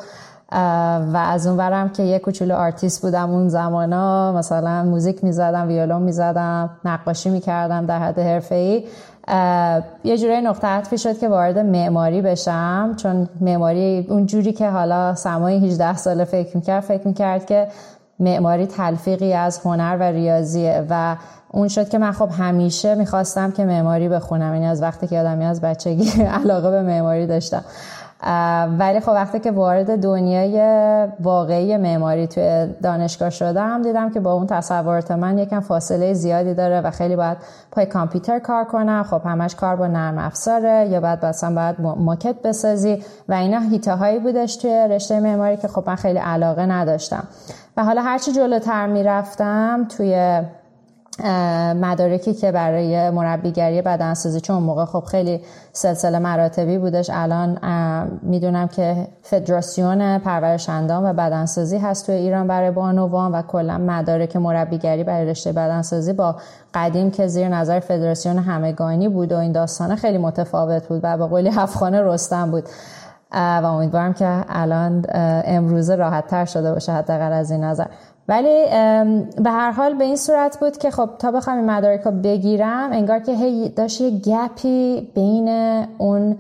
و 1.14 1.18
از 1.18 1.48
اون 1.48 1.58
ورم 1.58 1.90
که 1.90 2.04
یه 2.04 2.20
کوچولو 2.20 2.56
آرتیست 2.56 3.02
بودم 3.02 3.32
اون 3.32 3.50
زمانا 3.50 4.32
مثلا 4.32 4.84
موزیک 4.84 5.24
می‌زدم 5.24 5.68
ویولون 5.68 6.02
می‌زدم 6.02 6.70
نقاشی 6.86 7.30
می‌کردم 7.30 7.86
در 7.86 8.00
حد 8.00 8.20
ای 8.54 8.84
یه 10.04 10.18
جوری 10.18 10.42
نقطه 10.42 10.68
عطفی 10.68 10.98
شد 10.98 11.20
که 11.20 11.28
وارد 11.28 11.58
معماری 11.58 12.22
بشم 12.22 12.94
چون 12.98 13.30
معماری 13.42 14.06
اون 14.10 14.26
جوری 14.26 14.54
که 14.54 14.70
حالا 14.70 15.16
سمای 15.16 15.68
18 15.68 15.98
ساله 15.98 16.24
فکر 16.24 16.58
می‌کرد 16.58 16.84
فکر 16.84 17.08
می‌کرد 17.08 17.46
که 17.46 17.68
معماری 18.20 18.66
تلفیقی 18.66 19.34
از 19.34 19.60
هنر 19.66 19.98
و 20.00 20.04
ریاضیه 20.04 20.86
و 20.90 21.16
اون 21.52 21.68
شد 21.68 21.90
که 21.90 21.98
من 21.98 22.12
خب 22.12 22.30
همیشه 22.38 22.96
می‌خواستم 22.96 23.52
که 23.52 23.66
معماری 23.66 24.10
بخونم 24.10 24.52
این 24.52 24.54
یعنی 24.54 24.72
از 24.72 24.82
وقتی 24.82 25.08
که 25.08 25.20
آدمی 25.20 25.46
از 25.46 25.62
بچگی 25.62 26.24
علاقه 26.42 26.72
به 26.72 26.82
معماری 26.82 27.28
داشتم. 27.28 27.64
ولی 28.80 29.00
خب 29.00 29.12
وقتی 29.12 29.40
که 29.40 29.52
وارد 29.52 30.02
دنیای 30.02 30.58
واقعی 31.20 31.78
معماری 31.78 32.28
توی 32.28 32.68
دانشگاه 32.84 33.30
شدم 33.30 33.82
دیدم 33.82 34.10
که 34.10 34.20
با 34.20 34.34
اون 34.34 34.48
تصورات 34.48 35.12
من 35.12 35.38
یکم 35.38 35.60
فاصله 35.60 36.14
زیادی 36.14 36.54
داره 36.54 36.82
و 36.82 36.92
خیلی 36.92 37.16
باید 37.16 37.38
پای 37.72 37.86
کامپیوتر 37.86 38.40
کار 38.40 38.64
کنم. 38.64 39.04
خب 39.04 39.22
همش 39.26 39.56
کار 39.56 39.76
با 39.76 39.88
نرم 39.88 40.18
افزاره 40.18 40.88
یا 40.90 41.02
بعد 41.02 41.26
مثلا 41.26 41.56
باید 41.56 41.82
ماکت 41.82 42.36
بسازی 42.44 43.04
و 43.30 43.34
اینا 43.34 43.60
هیته 43.60 43.96
هایی 43.96 44.20
بودش 44.20 44.56
توی 44.56 44.88
رشته 44.90 45.20
معماری 45.20 45.58
که 45.58 45.68
خب 45.68 45.84
من 45.88 45.96
خیلی 45.96 46.20
علاقه 46.20 46.66
نداشتم. 46.66 47.24
و 47.78 47.84
حالا 47.84 48.02
هرچی 48.02 48.32
جلوتر 48.32 48.88
می‌رفتم 48.88 49.88
توی 49.98 50.42
مدارکی 51.76 52.34
که 52.34 52.52
برای 52.52 53.10
مربیگری 53.10 53.82
بدنسازی 53.82 54.42
چون 54.42 54.64
موقع 54.64 54.86
خب 54.86 55.04
خیلی 55.04 55.42
سلسله 55.74 56.20
مراتبی 56.20 56.78
بودش 56.78 57.10
الان 57.14 57.58
می‌دونم 58.22 58.68
که 58.68 59.08
فدراسیون 59.22 60.18
پرورش 60.20 60.70
اندام 60.70 61.06
و 61.06 61.14
بدنسازی 61.14 61.78
هست 61.78 62.06
توی 62.06 62.16
ایران 62.16 62.48
برای 62.48 62.72
بانوان 62.72 63.32
و 63.32 63.42
کلا 63.42 63.78
مدارک 63.78 64.36
مربیگری 64.36 65.04
برای 65.04 65.26
رشته 65.26 65.52
بدنسازی 65.52 66.14
با 66.14 66.36
قدیم 66.74 67.12
که 67.12 67.28
زیر 67.28 67.50
نظر 67.50 67.80
فدراسیون 67.80 68.38
همگانی 68.38 69.10
بود 69.10 69.32
و 69.32 69.38
این 69.38 69.52
داستان 69.52 69.96
خیلی 69.96 70.18
متفاوت 70.18 70.88
بود 70.88 71.00
و 71.04 71.18
به 71.18 71.26
قولی 71.26 71.50
هفخانه 71.50 72.02
رستم 72.02 72.52
بود. 72.52 72.64
و 73.36 73.66
امیدوارم 73.66 74.14
که 74.14 74.46
الان 74.50 75.06
امروزه 75.46 75.96
راحت 75.96 76.28
تر 76.28 76.46
شده 76.46 76.74
باشه 76.74 76.92
حداقل 76.92 77.34
از 77.34 77.52
این 77.52 77.64
نظر. 77.64 77.86
ولی 78.28 78.66
به 79.44 79.50
هر 79.50 79.72
حال 79.72 79.94
به 79.94 80.04
این 80.04 80.16
صورت 80.16 80.60
بود 80.60 80.78
که 80.78 80.92
خب 80.92 81.10
تا 81.20 81.32
بخوام 81.32 81.58
این 81.58 81.70
مدارک 81.70 82.02
رو 82.02 82.12
بگیرم 82.12 82.90
انگار 82.92 83.20
که 83.20 83.32
هی 83.32 83.70
داشت 83.70 84.02
یه 84.02 84.10
گپی 84.10 85.12
بین 85.16 85.50
اون 85.98 86.38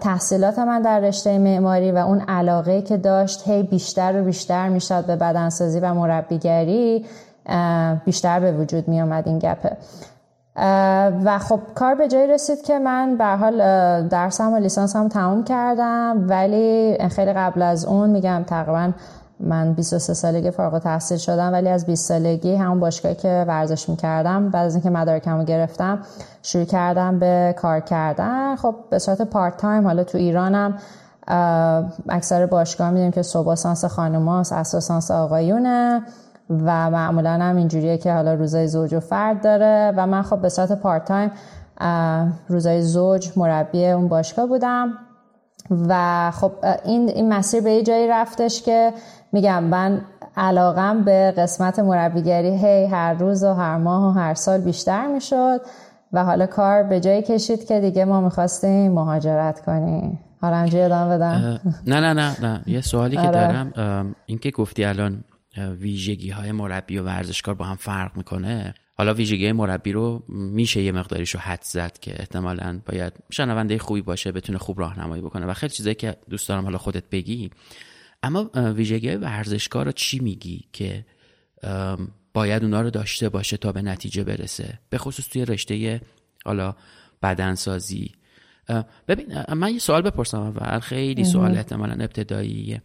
تحصیلات 0.00 0.58
من 0.58 0.82
در 0.82 1.00
رشته 1.00 1.38
معماری 1.38 1.92
و 1.92 1.96
اون 1.96 2.20
علاقه 2.20 2.82
که 2.82 2.96
داشت 2.96 3.48
هی 3.48 3.62
بیشتر 3.62 4.20
و 4.20 4.24
بیشتر 4.24 4.68
می‌شد 4.68 5.06
به 5.06 5.16
بدنسازی 5.16 5.80
و 5.80 5.94
مربیگری 5.94 7.06
بیشتر 8.04 8.40
به 8.40 8.52
وجود 8.52 8.88
می 8.88 9.02
آمد 9.02 9.28
این 9.28 9.38
گپه 9.38 9.76
و 11.24 11.38
خب 11.38 11.60
کار 11.74 11.94
به 11.94 12.08
جایی 12.08 12.26
رسید 12.26 12.62
که 12.62 12.78
من 12.78 13.16
به 13.16 13.24
حال 13.24 13.58
درسم 14.08 14.52
و 14.52 14.56
لیسانس 14.56 14.96
هم 14.96 15.08
تموم 15.08 15.44
کردم 15.44 16.26
ولی 16.28 16.98
خیلی 17.08 17.32
قبل 17.32 17.62
از 17.62 17.84
اون 17.84 18.10
میگم 18.10 18.44
تقریبا 18.46 18.92
من 19.40 19.72
23 19.72 20.14
سالگی 20.14 20.50
فارغ 20.50 20.78
تحصیل 20.78 21.18
شدم 21.18 21.52
ولی 21.52 21.68
از 21.68 21.86
20 21.86 22.08
سالگی 22.08 22.54
همون 22.54 22.80
باشگاهی 22.80 23.14
که 23.14 23.44
ورزش 23.48 23.88
می‌کردم 23.88 24.50
بعد 24.50 24.66
از 24.66 24.74
اینکه 24.74 24.90
مدارکم 24.90 25.38
رو 25.38 25.44
گرفتم 25.44 25.98
شروع 26.42 26.64
کردم 26.64 27.18
به 27.18 27.54
کار 27.58 27.80
کردن. 27.80 28.56
خب 28.56 28.74
به 28.90 28.98
صورت 28.98 29.22
پارت 29.22 29.56
تایم 29.56 29.86
حالا 29.86 30.04
تو 30.04 30.18
ایرانم 30.18 30.78
اکثر 32.08 32.46
باشگاه 32.46 32.90
می‌دونیم 32.90 33.12
که 33.12 33.22
صبح 33.22 33.54
سانس 33.54 33.84
خانوماست 33.84 34.52
اصلا 34.52 34.80
سانس 34.80 35.10
آقایونه 35.10 36.02
و 36.50 36.90
معمولا 36.90 37.30
هم 37.30 37.56
اینجوریه 37.56 37.98
که 37.98 38.12
حالا 38.12 38.34
روزای 38.34 38.68
زوج 38.68 38.94
و 38.94 39.00
فرد 39.00 39.42
داره. 39.42 39.92
و 39.96 40.06
من 40.06 40.22
خب 40.22 40.38
به 40.38 40.48
صورت 40.48 40.72
پارت 40.72 41.04
تایم 41.04 41.30
روزای 42.48 42.82
زوج 42.82 43.30
مربی 43.36 43.86
اون 43.86 44.08
باشگاه 44.08 44.46
بودم. 44.46 44.92
و 45.88 46.30
خب 46.30 46.52
این, 46.84 47.08
این 47.08 47.32
مسیر 47.32 47.60
به 47.60 47.72
یه 47.72 47.82
جایی 47.82 48.08
رفتش 48.08 48.62
که 48.62 48.92
میگم 49.32 49.64
من 49.64 50.04
علاقم 50.36 51.04
به 51.04 51.34
قسمت 51.36 51.78
مربیگری 51.78 52.56
هی 52.56 52.86
هر 52.86 53.14
روز 53.14 53.44
و 53.44 53.52
هر 53.52 53.76
ماه 53.76 54.08
و 54.08 54.10
هر 54.10 54.34
سال 54.34 54.60
بیشتر 54.60 55.06
می‌شد 55.06 55.60
و 56.12 56.24
حالا 56.24 56.46
کار 56.46 56.82
به 56.82 57.00
جایی 57.00 57.22
کشید 57.22 57.66
که 57.68 57.80
دیگه 57.80 58.04
ما 58.04 58.20
می‌خواستیم 58.20 58.92
مهاجرت 58.92 59.64
کنیم. 59.64 60.18
حالا 60.40 60.56
همجوری 60.56 60.82
ادامه 60.82 61.16
بدم. 61.16 61.60
نه 61.86 62.00
نه 62.00 62.12
نه 62.12 62.40
نه. 62.42 62.62
یه 62.66 62.80
سوالی 62.80 63.16
که 63.16 63.22
آره. 63.22 63.30
دارم 63.30 64.14
این 64.26 64.38
که 64.38 64.50
گفتی 64.50 64.84
الان 64.84 65.24
ویژگی 65.80 66.30
های 66.30 66.52
مربی 66.52 66.98
و 66.98 67.04
ورزشکار 67.04 67.54
با 67.54 67.64
هم 67.64 67.76
فرق 67.76 68.16
می‌کنه. 68.16 68.74
حالا 68.98 69.14
ویژگی 69.14 69.52
مربی 69.52 69.92
رو 69.92 70.22
میشه 70.28 70.82
یه 70.82 70.92
مقداریشو 70.92 71.38
حد 71.38 71.62
زد 71.62 71.92
که 72.00 72.14
احتمالا 72.18 72.80
باید 72.86 73.12
شنونده 73.30 73.78
خوبی 73.78 74.02
باشه 74.02 74.32
بتونه 74.32 74.58
خوب 74.58 74.80
راهنمایی 74.80 75.22
بکنه 75.22 75.46
و 75.46 75.54
خیلی 75.54 75.72
چیزایی 75.72 75.94
که 75.94 76.16
دوست 76.30 76.48
دارم 76.48 76.64
حالا 76.64 76.78
خودت 76.78 77.04
بگی. 77.12 77.50
اما 78.22 78.50
ویژگی 78.54 79.08
های 79.08 79.16
ورزشکار 79.16 79.86
رو 79.86 79.92
چی 79.92 80.18
میگی 80.18 80.64
که 80.72 81.06
باید 82.34 82.62
اونا 82.62 82.80
رو 82.80 82.90
داشته 82.90 83.28
باشه 83.28 83.56
تا 83.56 83.72
به 83.72 83.82
نتیجه 83.82 84.24
برسه؟ 84.24 84.78
به 84.90 84.98
خصوص 84.98 85.28
توی 85.28 85.44
رشته 85.44 86.00
حالا 86.44 86.74
بدنسازی. 87.22 88.12
ببین 89.08 89.54
من 89.54 89.72
یه 89.72 89.78
سوال 89.78 90.02
بپرسم 90.02 90.40
اول. 90.40 90.78
خیلی 90.78 91.24
سوال 91.24 91.54
احتمالا 91.56 91.92
ابتداییه. 91.92 92.82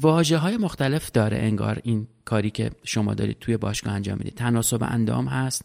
واجه 0.00 0.36
های 0.36 0.56
مختلف 0.56 1.10
داره 1.10 1.36
انگار 1.36 1.80
این 1.84 2.08
کاری 2.24 2.50
که 2.50 2.70
شما 2.84 3.14
دارید 3.14 3.38
توی 3.38 3.56
باشگاه 3.56 3.92
انجام 3.92 4.18
می‌دید. 4.18 4.34
تناسب 4.34 4.82
اندام 4.82 5.28
هست. 5.28 5.64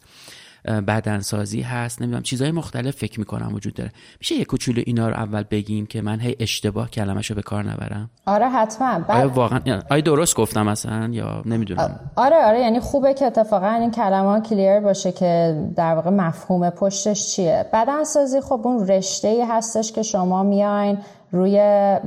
بدنسازی 0.65 1.61
هست. 1.61 2.01
نمی‌دونم 2.01 2.23
چیزهای 2.23 2.51
مختلف 2.51 2.95
فکر 2.95 3.19
می‌کنم 3.19 3.53
وجود 3.53 3.73
داره. 3.73 3.91
میشه 4.19 4.35
یه 4.35 4.45
کوچولو 4.45 4.81
اینا 4.85 5.09
رو 5.09 5.13
اول 5.13 5.43
بگیم 5.51 5.85
که 5.85 6.01
من 6.01 6.19
هی 6.19 6.35
اشتباه 6.39 6.89
کلمه‌شو 6.89 7.35
به 7.35 7.41
کار 7.41 7.63
نبرم؟ 7.63 8.09
آره 8.25 8.49
حتما. 8.49 9.01
آیا 9.07 9.29
واقعا. 9.29 9.81
آیا 9.89 10.01
درست 10.01 10.35
گفتم 10.35 10.65
مثلا 10.65 11.09
یا 11.11 11.41
نمی‌دونم. 11.45 11.99
آره 12.15 12.35
آره. 12.45 12.59
یعنی 12.59 12.79
خوبه 12.79 13.13
که 13.13 13.25
اتفاقا 13.25 13.69
این 13.69 13.91
کلمه 13.91 14.41
کلیر 14.41 14.79
باشه 14.79 15.11
که 15.11 15.63
در 15.75 15.95
واقع 15.95 16.09
مفهوم 16.09 16.69
پشتش 16.69 17.35
چیه. 17.35 17.65
بدنسازی 17.73 18.41
خب 18.41 18.61
اون 18.63 18.87
رشته 18.87 19.27
ای 19.27 19.41
هستش 19.41 19.91
که 19.91 20.03
شما 20.03 20.43
میاین 20.43 20.97
روی 21.31 21.57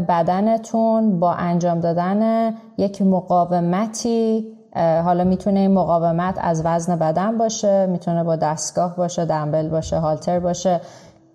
بدنتون 0.08 1.20
با 1.20 1.32
انجام 1.34 1.80
دادن 1.80 2.50
یک 2.78 3.02
مقاومتی 3.02 4.55
حالا 4.76 5.24
می‌تونه 5.24 5.68
مقاومت 5.68 6.34
از 6.40 6.62
وزن 6.64 6.96
بدن 6.96 7.38
باشه 7.38 7.86
می‌تونه 7.86 8.24
با 8.24 8.36
دستگاه 8.36 8.96
باشه 8.96 9.24
دنبل 9.24 9.68
باشه 9.68 9.98
هالتر 9.98 10.40
باشه 10.40 10.80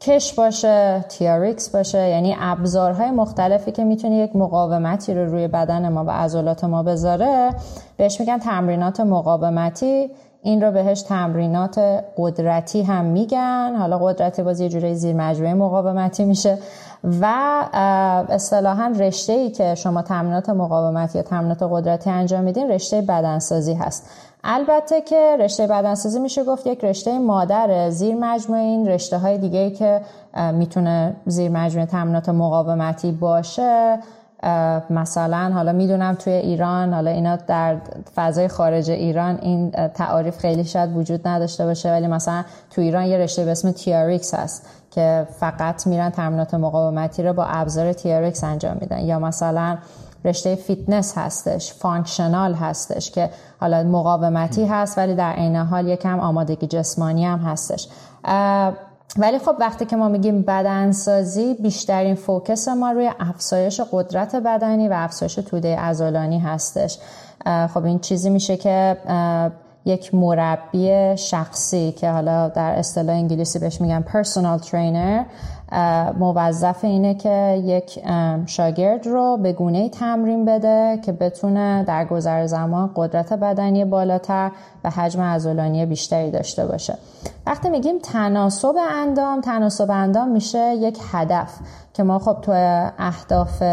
کش 0.01 0.33
باشه 0.33 1.05
تیاریکس 1.09 1.75
باشه 1.75 2.09
یعنی 2.09 2.35
ابزارهای 2.39 3.11
مختلفی 3.11 3.71
که 3.71 3.83
می‌تونه 3.83 4.15
یک 4.15 4.35
مقاومتی 4.35 5.13
رو 5.13 5.25
روی 5.25 5.47
بدن 5.47 5.89
ما 5.89 6.05
و 6.05 6.09
عضلات 6.09 6.63
ما 6.63 6.83
بذاره. 6.83 7.49
بهش 7.97 8.19
میگن 8.19 8.37
تمرینات 8.37 8.99
مقاومتی. 8.99 10.11
این 10.43 10.61
رو 10.61 10.71
بهش 10.71 11.01
تمرینات 11.01 12.03
قدرتی 12.17 12.81
هم 12.81 13.05
میگن. 13.05 13.75
حالا 13.79 13.97
قدرتی 13.97 14.43
باز 14.43 14.59
یه 14.59 14.69
جوری 14.69 14.95
زیر 14.95 15.15
مجموعه 15.15 15.53
مقاومتی 15.53 16.25
میشه. 16.25 16.57
و 17.03 17.25
اصطلاحا 18.29 18.93
رشته 18.99 19.33
ای 19.33 19.49
که 19.49 19.75
شما 19.75 20.01
تمرینات 20.01 20.49
مقاومت 20.49 21.15
یا 21.15 21.21
تمرینات 21.21 21.63
قدرتی 21.63 22.09
انجام 22.09 22.43
میدین 22.43 22.71
رشته 22.71 23.01
بدنسازی 23.01 23.73
هست. 23.73 24.09
البته 24.43 25.01
که 25.01 25.37
رشته 25.39 25.67
بدنسازی 25.67 26.19
میشه 26.19 26.43
گفت 26.43 26.67
یک 26.67 26.83
رشته 26.83 27.19
مادر 27.19 27.89
زیر 27.89 28.15
مجموعه 28.15 28.61
این 28.61 28.87
رشته 28.87 29.17
های 29.17 29.37
دیگه 29.37 29.59
ای 29.59 29.71
که 29.71 30.01
می‌تونه 30.53 31.15
زیر 31.25 31.51
مجموعه 31.51 31.85
تمرینات 31.85 32.29
مقاومتی 32.29 33.11
باشه. 33.11 33.99
مثلا 34.89 35.51
حالا 35.53 35.71
می‌دونم 35.71 36.15
توی 36.15 36.33
ایران 36.33 36.93
حالا 36.93 37.11
اینا 37.11 37.35
در 37.35 37.77
فضای 38.15 38.47
خارج 38.47 38.91
ایران 38.91 39.39
این 39.41 39.71
تعاریف 39.71 40.37
خیلی 40.37 40.63
شاید 40.63 40.97
وجود 40.97 41.27
نداشته 41.27 41.65
باشه 41.65 41.91
ولی 41.91 42.07
مثلا 42.07 42.43
تو 42.69 42.81
ایران 42.81 43.05
یه 43.05 43.17
رشته 43.17 43.45
به 43.45 43.51
اسم 43.51 43.71
TRX 43.71 44.33
هست. 44.33 44.80
که 44.91 45.27
فقط 45.39 45.87
میرن 45.87 46.09
تمرینات 46.09 46.53
مقاومتی 46.53 47.23
رو 47.23 47.33
با 47.33 47.45
ابزار 47.45 47.93
TRX 47.93 48.43
انجام 48.43 48.77
میدن. 48.81 48.99
یا 48.99 49.19
مثلا 49.19 49.77
رشته 50.25 50.55
فیتنس 50.55 51.17
هستش 51.17 51.73
functional 51.73 52.53
هستش 52.53 53.11
که 53.11 53.29
حالا 53.59 53.83
مقاومتی 53.83 54.65
هست 54.65 54.97
ولی 54.97 55.15
در 55.15 55.31
عین 55.31 55.55
حال 55.55 55.87
یکم 55.87 56.19
آمادگی 56.19 56.67
جسمانی 56.67 57.25
هم 57.25 57.39
هستش. 57.39 57.87
ولی 59.17 59.39
خب 59.39 59.55
وقتی 59.59 59.85
که 59.85 59.95
ما 59.95 60.07
میگیم 60.07 60.41
بدنسازی 60.41 61.53
بیشترین 61.53 62.15
focus 62.15 62.67
ما 62.67 62.91
روی 62.91 63.11
افزایش 63.19 63.81
قدرت 63.91 64.35
بدنی 64.35 64.87
و 64.87 64.93
افزایش 64.95 65.35
توده 65.35 65.79
عضلانی 65.79 66.39
هستش. 66.39 66.99
خب 67.45 67.85
این 67.85 67.99
چیزی 67.99 68.29
میشه 68.29 68.57
که 68.57 68.97
یک 69.85 70.15
مربی 70.15 71.17
شخصی 71.17 71.91
که 71.91 72.09
حالا 72.09 72.49
در 72.49 72.71
اصطلاح 72.71 73.15
انگلیسی 73.15 73.59
بهش 73.59 73.81
میگن 73.81 74.01
پرسونال 74.01 74.57
ترینر 74.57 75.23
موظف 76.19 76.83
اینه 76.83 77.13
که 77.13 77.61
یک 77.65 77.99
شاگرد 78.45 79.07
رو 79.07 79.37
به 79.37 79.53
گونه 79.53 79.89
تمرین 79.89 80.45
بده 80.45 80.99
که 81.05 81.11
بتونه 81.11 81.83
در 81.87 82.05
گذر 82.05 82.45
زمان 82.45 82.91
قدرت 82.95 83.33
بدنی 83.33 83.85
بالاتر 83.85 84.51
و 84.83 84.89
حجم 84.89 85.21
عضلانی 85.21 85.85
بیشتری 85.85 86.31
داشته 86.31 86.65
باشه. 86.65 86.97
وقتی 87.45 87.69
میگیم 87.69 87.99
تناسب 87.99 88.75
اندام 88.91 89.41
تناسب 89.41 89.91
اندام 89.91 90.29
میشه 90.29 90.75
یک 90.75 90.99
هدف 91.11 91.59
که 91.93 92.03
ما 92.03 92.19
خب 92.19 92.37
تو 92.41 92.51
اهداف 92.99 93.63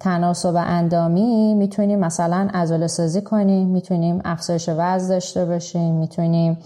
تناسب 0.00 0.54
اندامی 0.56 1.54
می‌تونیم 1.54 1.98
مثلا 1.98 2.48
عضله 2.54 2.86
سازی 2.86 3.22
کنیم 3.22 3.68
می‌تونیم 3.68 4.20
افزایش 4.24 4.68
وزن 4.76 5.08
داشته 5.08 5.44
باشیم 5.44 5.94
می‌تونیم 5.94 6.58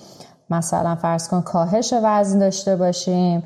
مثلا 0.50 0.94
فرض 0.94 1.28
کن 1.28 1.40
کاهش 1.40 1.94
وزن 2.02 2.38
داشته 2.38 2.76
باشیم. 2.76 3.42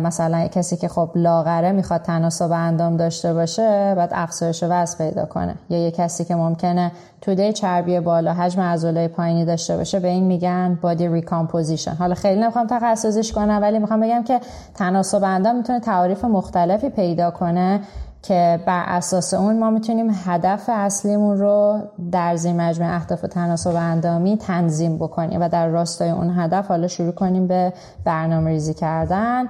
مثلا 0.00 0.46
کسی 0.46 0.76
که 0.76 0.88
خب 0.88 1.10
لاغره 1.14 1.72
می‌خواد 1.72 2.02
تناسب 2.02 2.52
اندام 2.52 2.96
داشته 2.96 3.34
باشه 3.34 3.94
بعد 3.96 4.10
افزایش 4.12 4.64
وزن 4.68 4.98
پیدا 4.98 5.26
کنه. 5.26 5.54
یا 5.70 5.78
یه 5.78 5.90
کسی 5.90 6.24
که 6.24 6.34
ممکنه 6.34 6.92
توده 7.20 7.52
چربی 7.52 8.00
بالا 8.00 8.32
حجم 8.32 8.60
عضله 8.60 9.08
پایینی 9.08 9.44
داشته 9.44 9.76
باشه 9.76 10.00
به 10.00 10.08
این 10.08 10.24
میگن 10.24 10.78
body 10.82 11.08
recomposition 11.08 11.94
حالا 11.94 12.14
خیلی 12.14 12.40
نمی‌خوام 12.40 12.66
تخصصیش 12.70 13.32
کنم 13.32 13.58
ولی 13.62 13.78
می‌خوام 13.78 14.00
بگم 14.00 14.22
که 14.22 14.40
تناسب 14.74 15.24
اندام 15.24 15.56
می‌تونه 15.56 15.80
تعاریف 15.80 16.24
مختلفی 16.24 16.88
پیدا 16.88 17.30
کنه. 17.30 17.80
که 18.22 18.60
بر 18.66 18.84
اساس 18.86 19.34
اون 19.34 19.58
ما 19.58 19.70
می‌تونیم 19.70 20.10
هدف 20.24 20.64
اصلیمون 20.68 21.38
رو 21.38 21.82
در 22.12 22.36
زیر 22.36 22.52
مجموعه 22.52 22.94
اهداف 22.94 23.20
تناسب 23.20 23.76
اندامی 23.76 24.36
تنظیم 24.36 24.96
بکنیم 24.96 25.40
و 25.40 25.48
در 25.48 25.68
راستای 25.68 26.10
اون 26.10 26.38
هدف 26.38 26.68
حالا 26.68 26.88
شروع 26.88 27.12
کنیم 27.12 27.46
به 27.46 27.72
برنامه 28.04 28.50
ریزی 28.50 28.74
کردن 28.74 29.46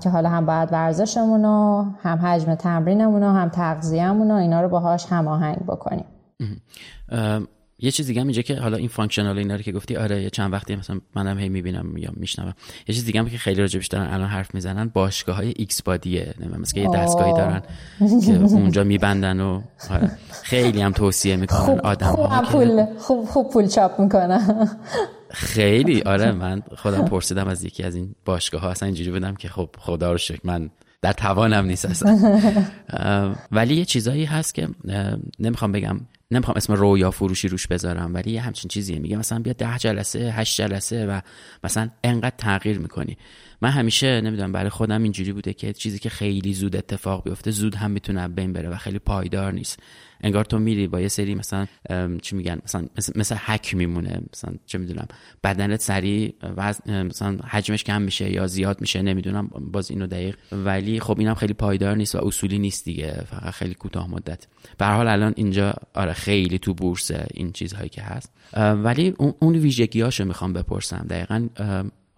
که 0.00 0.10
حالا 0.10 0.28
هم 0.28 0.46
باید 0.46 0.72
ورزشمون 0.72 1.44
رو 1.44 1.84
هم 2.02 2.18
حجم 2.18 2.54
تمرینمون 2.54 3.22
رو 3.22 3.28
هم 3.28 3.48
تغذیه‌مون 3.48 4.30
رو 4.30 4.36
اینا 4.36 4.60
رو 4.60 4.68
باهاش 4.68 5.06
هماهنگ 5.06 5.66
بکنیم. 5.66 6.04
یه 7.82 7.90
چیز 7.90 8.06
دیگه 8.06 8.22
اینجا 8.22 8.42
که 8.42 8.56
حالا 8.56 8.76
این 8.76 8.88
functional 8.88 9.38
اینا 9.38 9.56
رو 9.56 9.62
که 9.62 9.72
گفتی 9.72 9.96
آره 9.96 10.22
یه 10.22 10.30
چند 10.30 10.52
وقتی 10.52 10.76
مثلا 10.76 11.00
منم 11.14 11.38
هی 11.38 11.48
می‌بینم 11.48 11.96
یا 11.96 12.10
میشنوم. 12.16 12.54
یه 12.88 12.94
چیز 12.94 13.04
دیگه 13.04 13.20
هم 13.20 13.30
که 13.30 13.38
خیلی 13.38 13.60
راجبش 13.60 13.86
دارن 13.86 14.12
الان 14.12 14.28
حرف 14.28 14.54
می‌زنن 14.54 14.88
باشگاه 14.88 15.36
های 15.36 15.52
XBody 15.56 15.82
ه 15.82 16.34
مثلا 16.58 16.82
یه 16.82 16.90
دستگاهی 16.94 17.32
دارن 17.32 17.62
که 18.26 18.36
اونجا 18.36 18.84
میبندن 18.84 19.40
و 19.40 19.62
آره. 19.90 20.10
خیلی 20.42 20.80
هم 20.80 20.92
توصیه 20.92 21.36
می‌کنن 21.36 21.58
خوب 21.58 21.80
آدم 21.80 22.06
خوب 22.06 22.42
پول 22.42 22.86
خوب 22.98 23.24
خوب 23.24 23.50
پول 23.50 23.66
چاپ 23.66 24.00
می‌کنن. 24.00 24.68
خیلی 25.30 26.02
آره 26.02 26.32
من 26.32 26.62
خودم 26.76 27.04
پرسیدم 27.04 27.48
از 27.48 27.64
یکی 27.64 27.82
از 27.82 27.94
این 27.94 28.14
باشگاه 28.24 28.60
ها 28.60 28.70
اصلا 28.70 28.86
اینجوری 28.86 29.10
بودم 29.10 29.34
که 29.34 29.48
خب 29.48 29.70
خدا 29.78 30.12
رو 30.12 30.18
شکر 30.18 30.40
من 30.44 30.70
در 31.02 31.12
توانم 31.12 31.64
نیست 31.64 31.84
اصلا. 31.84 32.18
ولی 33.52 33.74
یه 33.74 33.84
چیزایی 33.84 34.24
هست 34.24 34.54
که 34.54 34.68
نمی‌خوام 35.38 35.72
بگم 35.72 36.00
نمی‌خوام 36.30 36.56
اسم 36.56 36.72
رویا 36.72 37.10
فروشی 37.10 37.48
روش 37.48 37.66
بذارم 37.66 38.14
ولی 38.14 38.30
یه 38.30 38.40
همچین 38.40 38.68
چیزیه. 38.68 38.98
میگه 38.98 39.16
مثلا 39.16 39.38
بیا 39.38 39.52
ده 39.52 39.78
جلسه 39.78 40.18
هشت 40.18 40.60
جلسه 40.60 41.06
و 41.06 41.20
مثلا 41.64 41.90
انقدر 42.04 42.34
تغییر 42.38 42.78
می‌کنی. 42.78 43.16
من 43.62 43.70
همیشه 43.70 44.20
نمی‌دونم 44.20 44.52
برای 44.52 44.70
خودم 44.70 45.02
اینجوری 45.02 45.32
بوده 45.32 45.52
که 45.52 45.72
چیزی 45.72 45.98
که 45.98 46.08
خیلی 46.08 46.54
زود 46.54 46.76
اتفاق 46.76 47.24
بیفته 47.24 47.50
زود 47.50 47.74
هم 47.74 47.90
می‌تونه 47.90 48.28
بین 48.28 48.52
بره 48.52 48.68
و 48.68 48.76
خیلی 48.76 48.98
پایدار 48.98 49.52
نیست. 49.52 49.78
انگار 50.22 50.44
تو 50.44 50.58
میری 50.58 50.86
با 50.86 51.00
یه 51.00 51.08
سری 51.08 51.34
مثلا 51.34 51.66
چی 52.22 52.36
میگن؟ 52.36 52.58
مثلا 52.64 52.86
مثل 53.14 53.34
حک 53.34 53.74
میمونه. 53.74 54.20
مثلا 54.32 54.54
چه 54.66 54.78
می‌دونم 54.78 55.06
بدنت 55.44 55.80
سریع 55.80 56.34
وزن 56.56 57.06
مثلا 57.06 57.38
حجمش 57.48 57.84
کم 57.84 58.02
میشه 58.02 58.30
یا 58.30 58.46
زیاد 58.46 58.80
میشه 58.80 59.02
نمی‌دونم 59.02 59.46
باز 59.46 59.90
اینو 59.90 60.06
دقیق. 60.06 60.36
ولی 60.52 61.00
خب 61.00 61.18
اینم 61.18 61.34
خیلی 61.34 61.54
پایدار 61.54 61.96
نیست 61.96 62.14
و 62.14 62.26
اصولی 62.26 62.58
نیست 62.58 62.84
دیگه 62.84 63.12
فقط 63.12 63.54
خیلی 63.54 63.74
کوتاه 63.74 64.10
مدت. 64.10 64.46
به 64.78 64.86
حال 64.86 65.08
الان 65.08 65.32
اینجا 65.36 65.74
آره 65.94 66.12
خیلی 66.12 66.58
تو 66.58 66.74
بورس 66.74 67.10
این 67.34 67.52
چیزهایی 67.52 67.88
که 67.88 68.02
هست. 68.02 68.32
ولی 68.56 69.14
اون 69.18 69.56
ویژگیاشو 69.56 70.24
می‌خوام 70.24 70.52
بپرسم. 70.52 71.06
دقیقا 71.10 71.48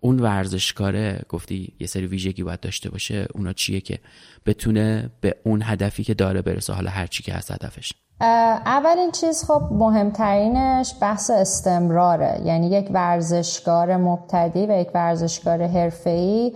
اون 0.05 0.19
ورزشکاره 0.19 1.21
گفتی 1.29 1.73
یه 1.81 1.87
سری 1.87 2.07
ویژگی 2.07 2.43
باید 2.43 2.61
داشته 2.61 2.91
باشه 2.91 3.27
اونا 3.35 3.53
چیه 3.53 3.81
که 3.81 3.99
بتونه 4.47 5.11
به 5.21 5.35
اون 5.45 5.63
هدفی 5.65 6.05
که 6.05 6.15
داره 6.15 6.43
برسه 6.43 6.73
حالا 6.73 6.91
هر 6.91 7.07
چی 7.07 7.23
که 7.23 7.33
هست 7.33 7.51
هدفش؟ 7.51 7.93
اولین 8.21 9.11
چیز 9.11 9.45
خب 9.45 9.69
مهمترینش 9.71 10.95
بحث 11.01 11.31
استمراره. 11.31 12.41
یعنی 12.45 12.71
یک 12.71 12.89
ورزشکار 12.91 13.97
مبتدی 13.97 14.67
و 14.67 14.81
یک 14.81 14.89
ورزشکار 14.95 15.63
حرفه‌ای 15.63 16.53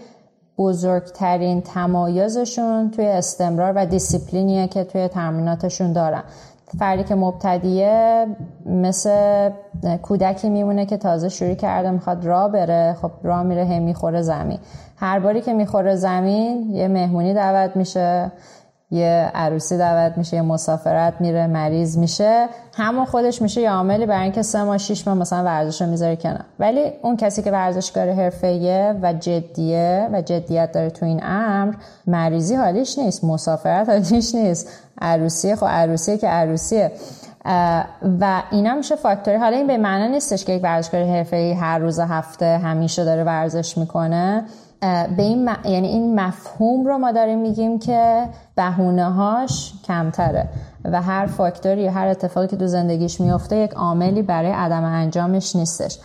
بزرگترین 0.59 1.63
تمایزشون 1.63 2.91
توی 2.91 3.07
استمرار 3.07 3.73
و 3.77 3.87
دیسیپلینیه 3.87 4.69
که 4.69 4.85
توی 4.85 5.09
تمریناتشون 5.09 5.93
دارن. 5.93 6.25
فردی 6.79 7.05
که 7.05 7.15
مبتدیه 7.15 8.27
مثل 8.67 9.51
کودکی 10.03 10.49
میمونه 10.51 10.87
که 10.87 10.97
تازه 10.97 11.29
شروع 11.29 11.55
کرده 11.55 11.91
می‌خواد 11.91 12.25
راه 12.25 12.53
بره 12.53 12.97
خب 13.03 13.11
راه 13.23 13.43
میره 13.43 13.65
هم 13.65 13.83
می‌خوره 13.83 14.23
زمین. 14.23 14.59
هر 14.97 15.19
باری 15.19 15.41
که 15.41 15.53
می‌خوره 15.53 15.95
زمین 15.95 16.71
یه 16.71 16.89
مهمونی 16.89 17.35
دعوت 17.35 17.77
میشه. 17.77 18.33
یه 18.91 19.31
عروسی 19.35 19.79
دعوت 19.79 20.19
میشه 20.19 20.37
یه 20.37 20.43
مسافرت 20.43 21.15
میره 21.21 21.47
مریض 21.47 21.99
میشه. 21.99 22.49
همون 22.75 23.05
خودش 23.05 23.43
میشه 23.43 23.61
یه 23.61 23.71
عاملی 23.71 24.07
برای 24.07 24.23
اینکه 24.23 24.43
سه 24.43 24.63
ماه 24.63 24.79
شیش 24.79 25.09
ماه 25.09 25.17
مثلا 25.17 25.45
ورزش 25.45 25.83
رو 25.83 25.89
می‌ذاره 25.89 26.17
کنار. 26.17 26.45
ولی 26.59 26.93
اون 27.03 27.17
کسی 27.17 27.43
که 27.43 27.51
ورزشکار 27.51 28.11
حرفه‌ایه 28.11 28.95
و 29.03 29.13
جدیه 29.13 30.09
و 30.13 30.23
جدیت 30.23 30.73
داره 30.73 30.91
تو 30.91 31.07
این 31.07 31.21
امر 31.25 31.75
مریضی 32.07 32.55
حالیش 32.55 32.99
نیست 32.99 33.25
مسافرت 33.25 33.89
حالیش 33.89 34.35
نیست. 34.35 34.69
عروسی 35.01 35.57
خب 35.57 35.67
عروسیه 35.67 36.19
که 36.19 36.29
عروسیه. 36.29 36.93
و 38.21 38.43
اینا 38.51 38.75
میشه 38.75 38.97
فاکتوری 38.97 39.37
حالا 39.37 39.57
این 39.57 39.67
به 39.67 39.77
معنی 39.77 40.09
نیستش 40.09 40.45
که 40.45 40.53
یک 40.53 40.63
ورزشکار 40.63 41.05
حرفه‌ای 41.05 41.53
هر 41.53 41.79
روز 41.79 42.01
هفته 42.01 42.59
همیشه 42.59 43.05
داره 43.05 43.25
ورزش 43.25 43.79
می‌کنه. 43.79 44.45
به 44.81 45.23
این 45.23 45.49
یعنی 45.65 45.89
این 45.89 46.21
مفهوم 46.21 46.87
رو 46.87 46.99
ما 46.99 47.13
داریم 47.13 47.39
میگیم 47.39 47.79
که 47.79 48.29
بهونه 48.57 49.05
هاش 49.05 49.73
کمتره 49.85 50.49
و 50.85 51.03
هر 51.03 51.27
فاکتوری 51.27 51.83
یا 51.83 51.93
هر 51.93 52.07
اتفاقی 52.07 52.47
که 52.47 52.57
تو 52.57 52.67
زندگیش 52.67 53.21
میفته 53.21 53.57
یک 53.57 53.73
عاملی 53.73 54.23
برای 54.23 54.51
عدم 54.51 54.85
انجامش 54.85 55.57
نیستش. 55.57 55.99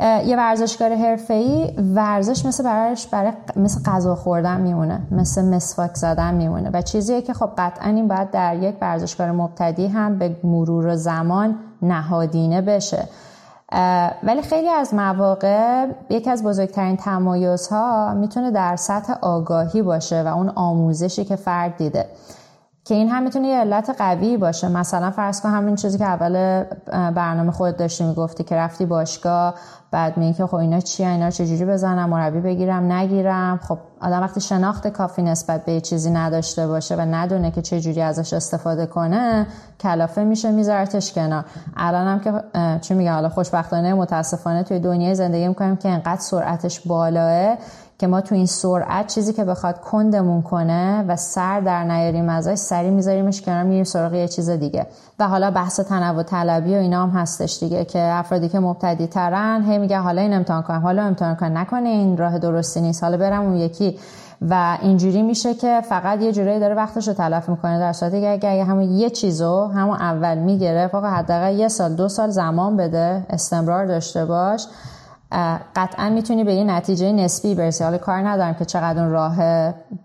یه 0.00 0.36
ورزشکار 0.36 0.94
حرفه‌ای 0.94 1.74
ورزش 1.94 2.46
مثل 2.46 2.64
برایش 2.64 3.06
برای 3.06 3.32
مثل 3.56 3.82
غذا 3.82 4.14
خوردن 4.14 4.60
میمونه 4.60 5.00
مثل 5.10 5.44
مسواک 5.44 5.94
زدن 5.94 6.34
میمونه 6.34 6.70
و 6.72 6.82
چیزیه 6.82 7.22
که 7.22 7.34
خب 7.34 7.50
قطعا 7.58 7.90
این 7.90 8.08
باید 8.08 8.30
در 8.30 8.56
یک 8.56 8.74
ورزشکار 8.80 9.30
مبتدی 9.30 9.86
هم 9.86 10.18
به 10.18 10.36
مرور 10.44 10.94
زمان 10.94 11.58
نهادینه 11.82 12.60
بشه. 12.60 13.08
ولی 14.22 14.42
خیلی 14.42 14.68
از 14.68 14.94
مواقع 14.94 15.86
یکی 16.10 16.30
از 16.30 16.42
بزرگترین 16.42 16.96
تمایزها 16.96 18.14
می‌تونه 18.14 18.50
در 18.50 18.76
سطح 18.76 19.12
آگاهی 19.22 19.82
باشه 19.82 20.22
و 20.22 20.26
اون 20.26 20.48
آموزشی 20.48 21.24
که 21.24 21.36
فرد 21.36 21.76
دیده. 21.76 22.06
که 22.84 22.94
این 22.94 23.08
هم 23.08 23.22
می‌تونه 23.22 23.48
یه 23.48 23.58
علت 23.58 23.94
قوی 23.98 24.36
باشه. 24.36 24.68
مثلا 24.68 25.10
فرض 25.10 25.40
کن 25.40 25.48
همین 25.48 25.76
چیزی 25.76 25.98
که 25.98 26.04
اول 26.04 26.64
برنامه 26.90 27.52
خود 27.52 27.76
داشتی 27.76 28.04
می‌گفتی 28.04 28.44
که 28.44 28.56
رفتی 28.56 28.86
باشگاه 28.86 29.54
بعد 29.90 30.16
میگی 30.16 30.32
که 30.32 30.46
خب 30.46 30.54
اینا 30.54 30.80
چیه 30.80 31.08
اینا 31.08 31.30
چجوری 31.30 31.64
بزنم 31.64 32.08
مربی 32.10 32.40
بگیرم 32.40 32.92
نگیرم. 32.92 33.60
خب 33.68 33.78
آدم 34.00 34.20
وقتی 34.20 34.40
شناخت 34.40 34.88
کافی 34.88 35.22
نسبت 35.22 35.64
به 35.64 35.80
چیزی 35.80 36.10
نداشته 36.10 36.66
باشه 36.66 36.96
و 36.96 37.00
ندونه 37.00 37.50
که 37.50 37.62
چجوری 37.62 38.00
ازش 38.00 38.32
استفاده 38.32 38.86
کنه 38.86 39.46
کلافه 39.80 40.24
میشه 40.24 40.50
میذارتش 40.50 41.12
کنار. 41.12 41.44
الانم 41.76 42.20
که 42.20 42.32
چی 42.80 42.94
میگه 42.94 43.12
حالا 43.12 43.28
خوشبختانه 43.28 43.94
متاسفانه 43.94 44.62
توی 44.62 44.78
دنیای 44.78 45.14
زندگی 45.14 45.48
می‌کنیم 45.48 45.76
که 45.76 45.88
انقدر 45.88 46.20
سرعتش 46.20 46.80
بالاه 46.80 47.56
که 48.04 48.08
ما 48.08 48.20
تو 48.20 48.34
این 48.34 48.46
سرعت 48.46 49.06
چیزی 49.06 49.32
که 49.32 49.44
بخواد 49.44 49.80
کندمون 49.80 50.42
کنه 50.42 51.04
و 51.08 51.16
سر 51.16 51.60
در 51.60 51.84
نیاریم 51.84 52.28
ازش 52.28 52.54
سری 52.54 52.90
میذاریمش 52.90 53.42
کنار 53.42 53.62
میریم 53.62 53.84
سراغ 53.84 54.14
یه 54.14 54.28
چیز 54.28 54.50
دیگه. 54.50 54.86
و 55.18 55.28
حالا 55.28 55.50
بحث 55.50 55.80
تنوع 55.80 56.22
طلبی 56.22 56.74
و 56.74 56.78
اینا 56.78 57.02
هم 57.02 57.10
هستش 57.10 57.58
دیگه 57.58 57.84
که 57.84 58.00
افرادی 58.02 58.48
که 58.48 58.58
مبتدی 58.58 59.06
ترن 59.06 59.64
هی 59.64 59.78
میگه 59.78 59.98
حالا 59.98 60.22
این 60.22 60.34
امتحان 60.34 60.62
کنم 60.62 60.80
حالا 60.80 61.02
امتحان 61.02 61.34
کنم 61.34 61.58
نکنه 61.58 61.88
این 61.88 62.16
راه 62.16 62.38
درستی 62.38 62.80
نیست. 62.80 63.04
حالا 63.04 63.16
برم 63.16 63.42
اون 63.42 63.56
یکی. 63.56 63.98
و 64.50 64.78
اینجوری 64.82 65.22
میشه 65.22 65.54
که 65.54 65.82
فقط 65.88 66.20
یه 66.20 66.32
جورایی 66.32 66.60
داره 66.60 66.74
وقتش 66.74 67.08
رو 67.08 67.14
تلف 67.14 67.48
می‌کنه 67.48 67.78
در 67.78 67.92
صورتی 67.92 68.20
که 68.20 68.50
اگه 68.50 68.64
همون 68.64 68.82
یه 68.82 69.10
چیزو 69.10 69.66
همون 69.66 69.96
اول 69.96 70.38
می‌گیره 70.38 70.86
فقط 70.86 71.12
حداقل 71.12 71.54
یه 71.54 71.68
سال 71.68 71.94
دو 71.94 72.08
سال 72.08 72.30
زمان 72.30 72.76
بده 72.76 73.26
استمرار 73.30 73.86
داشته 73.86 74.24
باش. 74.24 74.66
قطعا 75.76 76.08
می‌تونی 76.08 76.44
به 76.44 76.54
یه 76.54 76.64
نتیجه 76.64 77.12
نسبی 77.12 77.54
برسی. 77.54 77.84
حالا 77.84 77.98
کار 77.98 78.28
ندارم 78.28 78.54
که 78.54 78.64
چقدر 78.64 79.02
اون 79.02 79.10
راه 79.10 79.36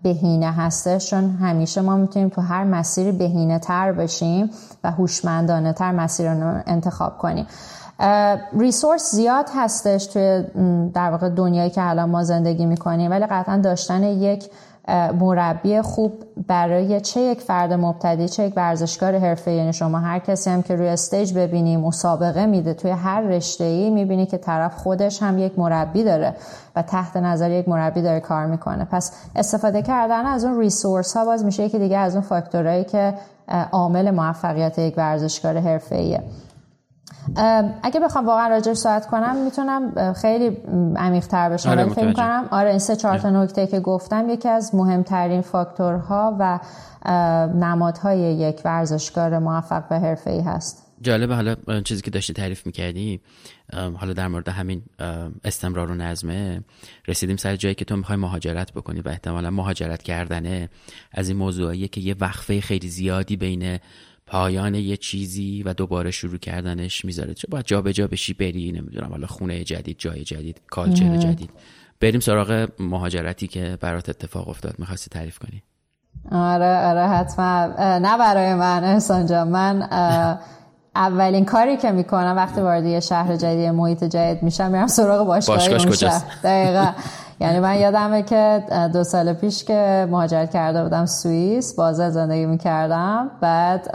بهینه 0.02 0.52
هسته 0.52 0.98
چون 0.98 1.30
همیشه 1.30 1.80
ما 1.80 1.96
می‌تونیم 1.96 2.28
تو 2.28 2.40
هر 2.40 2.64
مسیری 2.64 3.12
بهینه 3.12 3.58
تر 3.58 3.92
بشیم 3.92 4.50
و 4.84 4.90
هوشمندانه 4.90 5.72
تر 5.72 5.92
مسیر 5.92 6.34
رو 6.34 6.62
انتخاب 6.66 7.18
کنیم. 7.18 7.46
ریسورس 8.58 9.10
زیاد 9.14 9.48
هستش 9.56 10.06
توی 10.06 10.44
در 10.94 11.10
واقع 11.10 11.28
دنیایی 11.28 11.70
که 11.70 11.88
الان 11.90 12.10
ما 12.10 12.24
زندگی 12.24 12.66
می‌کنیم 12.66 13.10
ولی 13.10 13.26
قطعا 13.26 13.56
داشتن 13.56 14.02
یک 14.02 14.50
مربی 15.20 15.80
خوب 15.80 16.24
برای 16.46 17.00
چه 17.00 17.20
یک 17.20 17.40
فرد 17.40 17.72
مبتدی 17.72 18.28
چه 18.28 18.42
یک 18.42 18.52
ورزشکار 18.56 19.18
حرفه 19.18 19.50
یعنی 19.50 19.72
شما 19.72 19.98
هر 19.98 20.18
کسی 20.18 20.50
هم 20.50 20.62
که 20.62 20.76
روی 20.76 20.88
استیج 20.88 21.34
ببینی 21.34 21.76
مسابقه 21.76 22.46
میده 22.46 22.74
توی 22.74 22.90
هر 22.90 23.20
رشته 23.20 23.64
ای 23.64 23.90
می‌بینی 23.90 24.26
که 24.26 24.38
طرف 24.38 24.74
خودش 24.76 25.22
هم 25.22 25.38
یک 25.38 25.58
مربی 25.58 26.04
داره 26.04 26.34
و 26.76 26.82
تحت 26.82 27.16
نظر 27.16 27.50
یک 27.50 27.68
مربی 27.68 28.02
داره 28.02 28.20
کار 28.20 28.46
می‌کنه. 28.46 28.84
پس 28.84 29.12
استفاده 29.36 29.82
کردن 29.82 30.26
از 30.26 30.44
اون 30.44 30.58
ریسورس 30.58 31.16
ها 31.16 31.24
باز 31.24 31.44
میشه 31.44 31.62
یکی 31.62 31.78
دیگه 31.78 31.98
از 31.98 32.14
اون 32.14 32.24
فاکتورهایی 32.24 32.84
که 32.84 33.14
عامل 33.72 34.10
موفقیت 34.10 34.78
یک 34.78 34.94
ورزشکار 34.96 35.58
حرفه 35.58 35.96
ایه 35.96 36.22
اگه 37.82 38.00
بخوام 38.00 38.26
واقعا 38.26 38.48
راجع 38.48 38.72
صحبت 38.74 39.06
کنم 39.06 39.44
می‌تونم 39.44 40.12
خیلی 40.12 40.56
عمیق 40.96 41.26
تر 41.26 41.50
بشم 41.50 41.70
آره 41.70 41.88
فکر 41.88 42.12
کنم. 42.12 42.48
آره 42.50 42.70
این 42.70 42.78
سه 42.78 42.96
چهار 42.96 43.18
تا 43.18 43.30
نکته 43.30 43.66
که 43.66 43.80
گفتم 43.80 44.30
یکی 44.30 44.48
از 44.48 44.74
مهمترین 44.74 45.40
فاکتورها 45.40 46.36
و 46.38 46.60
نمادهای 47.54 48.18
یک 48.18 48.60
ورزشکار 48.64 49.38
موفق 49.38 49.84
و 49.90 50.00
حرفه‌ای 50.00 50.40
هست. 50.40 50.86
جالبه 51.02 51.34
حالا 51.34 51.56
چیزی 51.84 52.02
که 52.02 52.10
داشتی 52.10 52.32
تعریف 52.32 52.66
می‌کردی 52.66 53.20
حالا 53.96 54.12
در 54.12 54.28
مورد 54.28 54.48
همین 54.48 54.82
استمرار 55.44 55.90
و 55.90 55.94
نظمه 55.94 56.60
رسیدیم 57.08 57.36
سر 57.36 57.56
جایی 57.56 57.74
که 57.74 57.84
تو 57.84 57.96
می‌خوای 57.96 58.18
مهاجرت 58.18 58.72
بکنی 58.72 59.00
و 59.00 59.08
احتمالا 59.08 59.50
مهاجرت 59.50 60.02
کردنه. 60.02 60.68
از 61.12 61.28
این 61.28 61.38
موضوعیه 61.38 61.88
که 61.88 62.00
یه 62.00 62.14
وقفه 62.20 62.60
خیلی 62.60 62.88
زیادی 62.88 63.36
بین 63.36 63.78
پایان 64.30 64.74
یه 64.74 64.96
چیزی 64.96 65.62
و 65.62 65.72
دوباره 65.74 66.10
شروع 66.10 66.38
کردنش 66.38 67.04
می‌ذاره. 67.04 67.34
چه 67.34 67.48
باید 67.50 67.64
جا 67.64 67.82
به 67.82 67.92
جا 67.92 68.06
بشی 68.06 68.34
بری 68.34 68.72
نمی‌دونم 68.72 69.10
حالا 69.10 69.26
خونه 69.26 69.64
جدید 69.64 69.96
جای 69.98 70.24
جدید 70.24 70.60
کالچر 70.70 71.16
جدید. 71.16 71.50
بریم 72.00 72.20
سراغ 72.20 72.68
مهاجرتی 72.78 73.46
که 73.46 73.78
برات 73.80 74.08
اتفاق 74.08 74.48
افتاد. 74.48 74.74
می‌خواستی 74.78 75.10
تعریف 75.10 75.38
کنی؟ 75.38 75.62
آره 76.32 76.76
آره 76.76 77.08
حتما. 77.08 77.66
نه 77.78 78.18
برای 78.18 78.54
من 78.54 78.84
احسان 78.84 79.26
جان. 79.26 79.48
من 79.48 79.88
اولین 80.94 81.44
کاری 81.44 81.76
که 81.76 81.90
می‌کنم 81.90 82.34
وقتی 82.36 82.60
وارد 82.60 82.84
یه 82.84 83.00
شهر 83.00 83.36
جدید 83.36 83.68
محیط 83.68 84.04
جدید 84.04 84.42
میشم 84.42 84.70
میرم 84.70 84.86
سراغ 84.86 85.26
باشگاه 85.26 85.56
باشگاهش 85.56 85.86
کجاست؟ 85.86 86.26
دقیقا. 86.44 86.92
یعنی 87.40 87.60
من 87.60 87.78
یادمه 87.78 88.22
که 88.22 88.64
دو 88.92 89.04
سال 89.04 89.32
پیش 89.32 89.64
که 89.64 90.08
مهاجرت 90.10 90.50
کرده 90.50 90.82
بودم 90.82 91.06
سوئیس 91.06 91.74
بازه 91.74 92.10
زندگی 92.10 92.46
می‌کردم. 92.46 93.30
بعد 93.40 93.90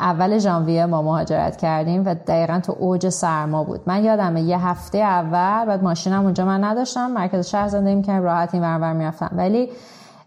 اول 0.00 0.38
ژانویه 0.38 0.86
ما 0.86 1.02
مهاجرت 1.02 1.56
کردیم 1.56 2.02
و 2.06 2.14
دقیقا 2.14 2.60
تو 2.60 2.76
اوج 2.78 3.08
سرما 3.08 3.64
بود. 3.64 3.80
من 3.86 4.04
یادمه 4.04 4.40
یه 4.40 4.66
هفته 4.66 4.98
اول 4.98 5.66
بعد 5.66 5.82
ماشینم 5.82 6.22
اونجا 6.24 6.44
من 6.44 6.64
نداشتم 6.64 7.10
مرکز 7.10 7.46
شهر 7.46 7.68
زندگی 7.68 7.94
می‌کردم 7.94 8.24
راحت 8.24 8.54
این 8.54 8.62
ور 8.62 8.92
می‌رفتم. 8.92 9.30
ولی 9.32 9.68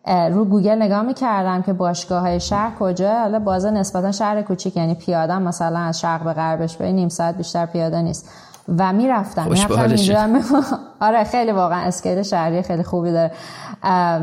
رو 0.07 0.45
گوگل 0.45 0.81
نگاه 0.81 1.01
می‌کردم 1.01 1.61
که 1.61 1.73
باشگاه 1.73 2.21
های 2.21 2.39
شهر 2.39 2.71
کجا 2.79 3.19
حالا 3.19 3.39
بازه 3.39 3.71
نسبتا 3.71 4.11
شهر 4.11 4.41
کوچیک 4.41 4.77
یعنی 4.77 4.95
پیاده 4.95 5.39
مثلا 5.39 5.79
از 5.79 5.99
شرق 5.99 6.23
به 6.23 6.33
غربش 6.33 6.77
به 6.77 6.91
نیم 6.91 7.09
ساعت 7.09 7.37
بیشتر 7.37 7.65
پیاده 7.65 8.01
نیست. 8.01 8.29
و 8.77 8.93
می‌رفتم 8.93 9.47
می‌رفتم 9.49 10.41
آره 11.07 11.23
خیلی 11.23 11.51
واقعا 11.51 11.79
اسکیل 11.79 12.23
شهری 12.23 12.61
خیلی 12.61 12.83
خوبی 12.83 13.11
داره. 13.11 13.31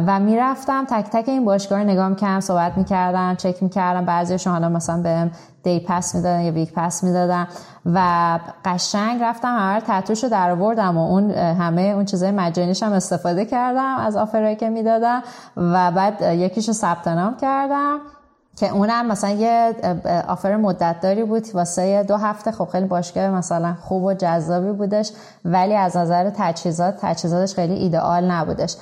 و 0.07 0.20
می‌رفتم 0.20 0.85
تک 0.85 1.05
تک 1.05 1.29
این 1.29 1.44
باشگاه 1.44 1.79
رو 1.79 1.85
نگاه 1.85 2.09
می‌کردم 2.09 2.40
صحبت 2.40 2.79
می‌کردم 2.79 3.35
چک 3.35 3.62
می‌کردم. 3.62 4.05
بعضیشون 4.05 4.53
حالا 4.53 4.68
مثلا 4.68 5.03
بهم 5.03 5.31
دی 5.62 5.81
پس 5.88 6.14
می‌دادن 6.14 6.40
یا 6.40 6.53
ویک 6.53 6.72
پس 6.74 7.05
می‌دادن. 7.05 7.46
و 7.87 8.38
قشنگ 8.64 9.22
رفتم 9.22 9.57
همه 9.59 9.81
تتوش 9.81 10.22
رو 10.24 10.31
در 10.31 10.51
آوردم 10.51 10.98
و 10.98 11.11
اون 11.11 11.31
همه 11.31 11.83
اون 11.83 12.05
چیزای 12.05 12.31
مجانیش 12.31 12.83
هم 12.83 12.92
استفاده 12.92 13.44
کردم 13.44 13.96
از 13.96 14.16
آفرایی 14.16 14.57
که 14.57 14.68
می‌دادم 14.68 15.22
و 15.57 15.90
بعد 15.90 16.22
یکیشو 16.22 16.72
ثبت 16.72 17.09
نام 17.09 17.37
کردم. 17.37 17.98
که 18.59 18.73
اونم 18.73 19.07
مثلا 19.07 19.31
یه 19.31 19.75
آفر 20.29 20.57
مدت 20.57 20.97
داری 21.01 21.25
بود 21.25 21.47
واسه 21.55 22.03
دو 22.03 22.16
هفته. 22.16 22.51
خب 22.51 22.68
خیلی 22.73 22.87
باشگاه 22.87 23.31
مثلا 23.31 23.75
خوب 23.81 24.05
و 24.05 24.14
جذابی 24.14 24.73
بودش 24.73 25.12
ولی 25.44 25.75
از 25.75 25.97
نظر 25.97 26.31
تجهیزات 26.37 26.94
تجهیزاتش 27.01 27.55
خیلی 27.55 27.75
ایدئال 27.75 28.31
نبودش. 28.31 28.77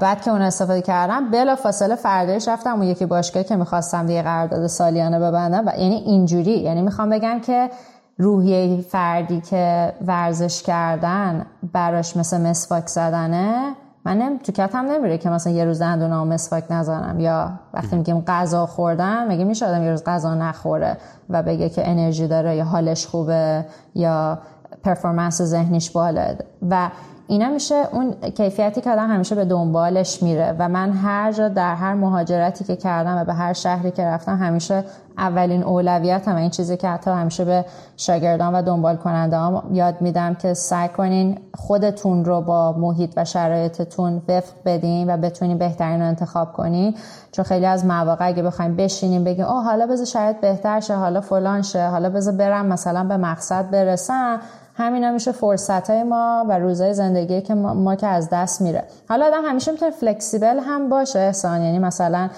بعد 0.00 0.22
که 0.22 0.30
اون 0.30 0.42
استفاده 0.42 0.82
کردم 0.82 1.30
بلا 1.30 1.56
فاصله 1.56 1.94
فردایش 1.94 2.48
رفتم 2.48 2.72
اون 2.72 2.82
یکی 2.82 3.06
باشگاه 3.06 3.42
که 3.42 3.56
می‌خواستم 3.56 4.06
دیگه 4.06 4.22
قرارداد 4.22 4.66
سالیانه 4.66 5.18
ببندم. 5.18 5.66
و 5.66 5.70
یعنی 5.78 5.94
اینجوری 5.94 6.58
یعنی 6.58 6.82
می‌خوام 6.82 7.10
بگم 7.10 7.40
که 7.40 7.70
روحیه 8.18 8.80
فردی 8.80 9.40
که 9.40 9.92
ورزش 10.06 10.62
کردن 10.62 11.46
براش 11.72 12.16
مثل 12.16 12.40
مسواک 12.40 12.86
زدنه 12.86 13.74
من 14.08 14.18
نم... 14.18 14.38
تو 14.38 14.52
کتم 14.52 14.78
نمیره 14.78 15.18
که 15.18 15.30
مثلا 15.30 15.52
یه 15.52 15.64
روز 15.64 15.78
دندون 15.78 16.12
و 16.12 16.24
مسواک 16.24 16.64
نزنم. 16.70 17.20
یا 17.20 17.52
وقتی 17.74 17.96
میگیم 17.96 18.20
غذا 18.20 18.66
خوردن 18.66 19.28
مگه 19.28 19.44
میشه 19.44 19.66
آدم 19.66 19.82
یه 19.82 19.90
روز 19.90 20.04
غذا 20.04 20.34
نخوره 20.34 20.96
و 21.30 21.42
بگه 21.42 21.68
که 21.68 21.90
انرژی 21.90 22.28
داره 22.28 22.56
یا 22.56 22.64
حالش 22.64 23.06
خوبه 23.06 23.64
یا 23.94 24.38
پرفورمنس 24.82 25.42
ذهنیش 25.42 25.90
بالا 25.90 26.34
و 26.70 26.90
اینا 27.30 27.48
میشه 27.48 27.88
اون 27.92 28.14
کیفیتی 28.36 28.80
که 28.80 28.90
آدم 28.90 29.10
همیشه 29.10 29.34
به 29.34 29.44
دنبالش 29.44 30.22
میره 30.22 30.54
و 30.58 30.68
من 30.68 30.92
هر 30.92 31.32
جا 31.32 31.48
در 31.48 31.74
هر 31.74 31.94
مهاجرتی 31.94 32.64
که 32.64 32.76
کردم 32.76 33.16
و 33.16 33.24
به 33.24 33.34
هر 33.34 33.52
شهری 33.52 33.90
که 33.90 34.04
رفتم 34.04 34.36
همیشه 34.36 34.84
اولین 35.18 35.62
اولویت 35.62 36.28
هم 36.28 36.36
این 36.36 36.50
چیزی 36.50 36.76
که 36.76 36.88
حتی 36.88 37.10
همیشه 37.10 37.44
به 37.44 37.64
شاگردان 37.96 38.54
و 38.54 38.62
دنبال 38.62 38.96
کننده 38.96 39.36
هم 39.36 39.62
یاد 39.72 40.00
میدم 40.00 40.34
که 40.34 40.54
سعی 40.54 40.88
کنین 40.88 41.38
خودتون 41.54 42.24
رو 42.24 42.40
با 42.40 42.72
محیط 42.72 43.12
و 43.16 43.24
شرایطتون 43.24 44.22
وفق 44.28 44.52
بدین 44.64 45.14
و 45.14 45.16
بتونین 45.16 45.58
بهترین 45.58 46.00
رو 46.00 46.06
انتخاب 46.06 46.52
کنین 46.52 46.94
چون 47.32 47.44
خیلی 47.44 47.66
از 47.66 47.84
مواقع 47.84 48.26
اگه 48.26 48.42
بخوایم 48.42 48.76
بشینیم 48.76 49.24
بگیم 49.24 49.44
اوه 49.44 49.64
حالا 49.64 49.86
بذار 49.86 50.06
شاید 50.06 50.40
بهتر 50.40 50.80
شه 50.80 50.94
حالا 50.94 51.20
فلان 51.20 51.62
شه 51.62 51.88
حالا 51.88 52.10
بذار 52.10 52.34
برم 52.34 52.66
مثلا 52.66 53.04
به 53.04 53.16
مقصد 53.16 53.70
برسم. 53.70 54.40
همینا 54.78 55.10
میشه 55.10 55.32
فرصت 55.32 55.90
های 55.90 56.02
ما 56.02 56.46
و 56.48 56.58
روزای 56.58 56.94
زندگی 56.94 57.40
که 57.40 57.54
ما, 57.54 57.96
که 57.96 58.06
از 58.06 58.28
دست 58.32 58.60
میره. 58.60 58.84
حالا 59.08 59.26
آدم 59.26 59.44
همیشه 59.44 59.72
می‌تونه 59.72 59.90
فلکسیبل 59.90 60.58
هم 60.58 60.88
باشه 60.88 61.18
احسان. 61.18 61.62
یعنی 61.62 61.78
مثلا 61.78 62.30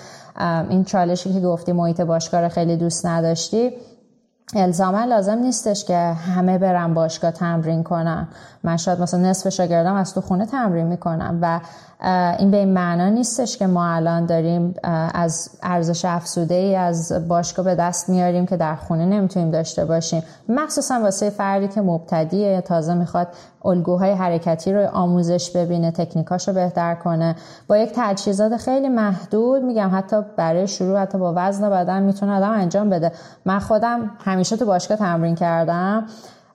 این 0.70 0.85
چالشی 0.85 1.33
که 1.33 1.40
گفتی 1.40 1.72
محیط 1.72 2.00
باشگاه 2.00 2.48
خیلی 2.48 2.76
دوست 2.76 3.07
نداشتی 3.07 3.72
الزاما 4.57 5.05
لازم 5.05 5.38
نیستش 5.38 5.85
که 5.85 5.96
همه 5.96 6.59
برن 6.59 6.94
باشگاه 6.94 7.31
تمرین 7.31 7.83
کنن. 7.83 8.29
من 8.64 8.76
شاید 8.76 9.00
مثلا 9.00 9.20
نصف 9.20 9.48
شاگردام 9.48 9.96
از 9.96 10.14
تو 10.14 10.20
خونه 10.20 10.46
تمرین 10.46 10.86
می‌کنم 10.86 11.38
و 11.42 11.60
این 12.38 12.50
به 12.50 12.56
این 12.56 12.72
معنا 12.72 13.08
نیستش 13.08 13.56
که 13.56 13.66
ما 13.66 13.86
الان 13.86 14.26
داریم 14.26 14.74
از 15.14 15.50
ارزش 15.62 16.04
افزوده 16.04 16.54
ای 16.54 16.76
از 16.76 17.28
باشگاه 17.28 17.64
به 17.64 17.74
دست 17.74 18.08
میاریم 18.08 18.46
که 18.46 18.56
در 18.56 18.74
خونه 18.74 19.06
نمی‌تونیم 19.06 19.50
داشته 19.50 19.84
باشیم. 19.84 20.22
مخصوصا 20.48 21.00
واسه 21.00 21.30
فردی 21.30 21.68
که 21.68 21.80
مبتدیه 21.80 22.48
یا 22.48 22.60
تازه 22.60 22.94
می‌خواد 22.94 23.28
الگوهای 23.64 24.12
حرکتی 24.12 24.72
رو 24.72 24.88
آموزش 24.92 25.50
ببینه 25.50 25.90
تکنیکاش 25.90 26.48
رو 26.48 26.54
بهتر 26.54 26.94
کنه. 26.94 27.36
با 27.68 27.78
یک 27.78 27.92
تجهیزات 27.96 28.56
خیلی 28.56 28.88
محدود 28.88 29.62
میگم 29.62 29.90
حتی 29.94 30.16
برای 30.36 30.66
شروع 30.66 30.98
حتی 30.98 31.18
با 31.18 31.32
وزن 31.36 31.70
بدن 31.70 32.02
می‌تونه 32.02 32.36
آدم 32.36 32.50
انجام 32.50 32.90
بده. 32.90 33.12
من 33.44 33.58
خودم 33.58 34.10
همیشه 34.24 34.56
تو 34.56 34.66
باشگاه 34.66 34.96
تمرین 34.96 35.34
کردم. 35.34 36.06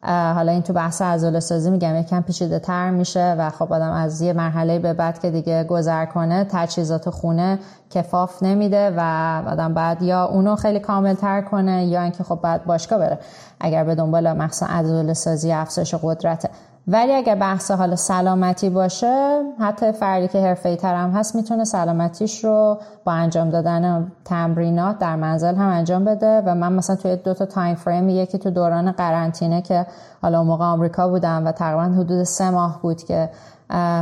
حالا 0.06 0.52
این 0.52 0.62
تو 0.62 0.74
بحث 0.74 1.02
عضله 1.02 1.40
سازی 1.40 1.70
میگم 1.70 1.96
یکم 1.96 2.22
پیچیده 2.22 2.60
تر 2.60 2.90
میشه 2.90 3.36
و 3.40 3.50
خب 3.50 3.74
آدم 3.74 3.92
از 3.92 4.22
یه 4.22 4.34
مرحله 4.34 4.80
به 4.80 4.94
بعد 4.94 5.20
که 5.20 5.32
دیگه 5.32 5.64
گذر 5.64 6.06
کنه 6.06 6.48
تجهیزات 6.52 7.10
خونه 7.10 7.60
کفاف 7.90 8.44
نمیده 8.44 8.94
و 8.98 9.02
آدم 9.48 9.74
بعد 9.74 10.02
یا 10.02 10.26
اونو 10.26 10.56
خیلی 10.56 10.80
کامل 10.80 11.14
تر 11.14 11.42
کنه 11.42 11.86
یا 11.86 12.02
اینکه 12.02 12.24
خب 12.24 12.40
بعد 12.42 12.66
باشگاه 12.66 13.00
بره. 13.00 13.20
اگر 13.60 13.84
به 13.84 13.96
دنبال 13.96 14.34
مخصوصا 14.34 14.66
عضله 14.66 15.14
سازی 15.14 15.52
افزایش 15.52 15.96
قدرت 16.04 16.50
ولی 16.88 17.14
اگر 17.14 17.36
بحث 17.36 17.72
حال 17.72 17.96
سلامتی 17.96 18.70
باشه 18.70 19.42
حتی 19.60 19.92
فردی 19.92 20.28
که 20.28 20.42
حرفه 20.42 20.76
تر 20.76 20.96
هم 20.96 21.12
هست 21.12 21.36
می‌تونه 21.36 21.64
سلامتیش 21.64 22.44
رو 22.44 22.78
با 23.04 23.12
انجام 23.12 23.50
دادن 23.50 24.12
تمرینات 24.26 25.00
در 25.00 25.16
منزل 25.16 25.56
هم 25.56 25.70
انجام 25.70 26.06
بده. 26.06 26.42
و 26.46 26.56
من 26.56 26.74
مثلا 26.74 26.96
توی 26.96 27.16
دو 27.16 27.34
تا 27.34 27.46
تایم 27.46 27.76
فریم 27.76 28.10
یکی 28.10 28.38
تو 28.38 28.50
دوران 28.50 28.92
قرنطینه 28.92 29.62
که 29.62 29.86
حالا 30.22 30.44
موقع 30.44 30.66
آمریکا 30.66 31.08
بودم 31.08 31.46
و 31.46 31.52
تقریبا 31.52 31.84
حدود 32.02 32.24
سه 32.24 32.50
ماه 32.50 32.80
بود 32.82 33.04
که 33.04 33.30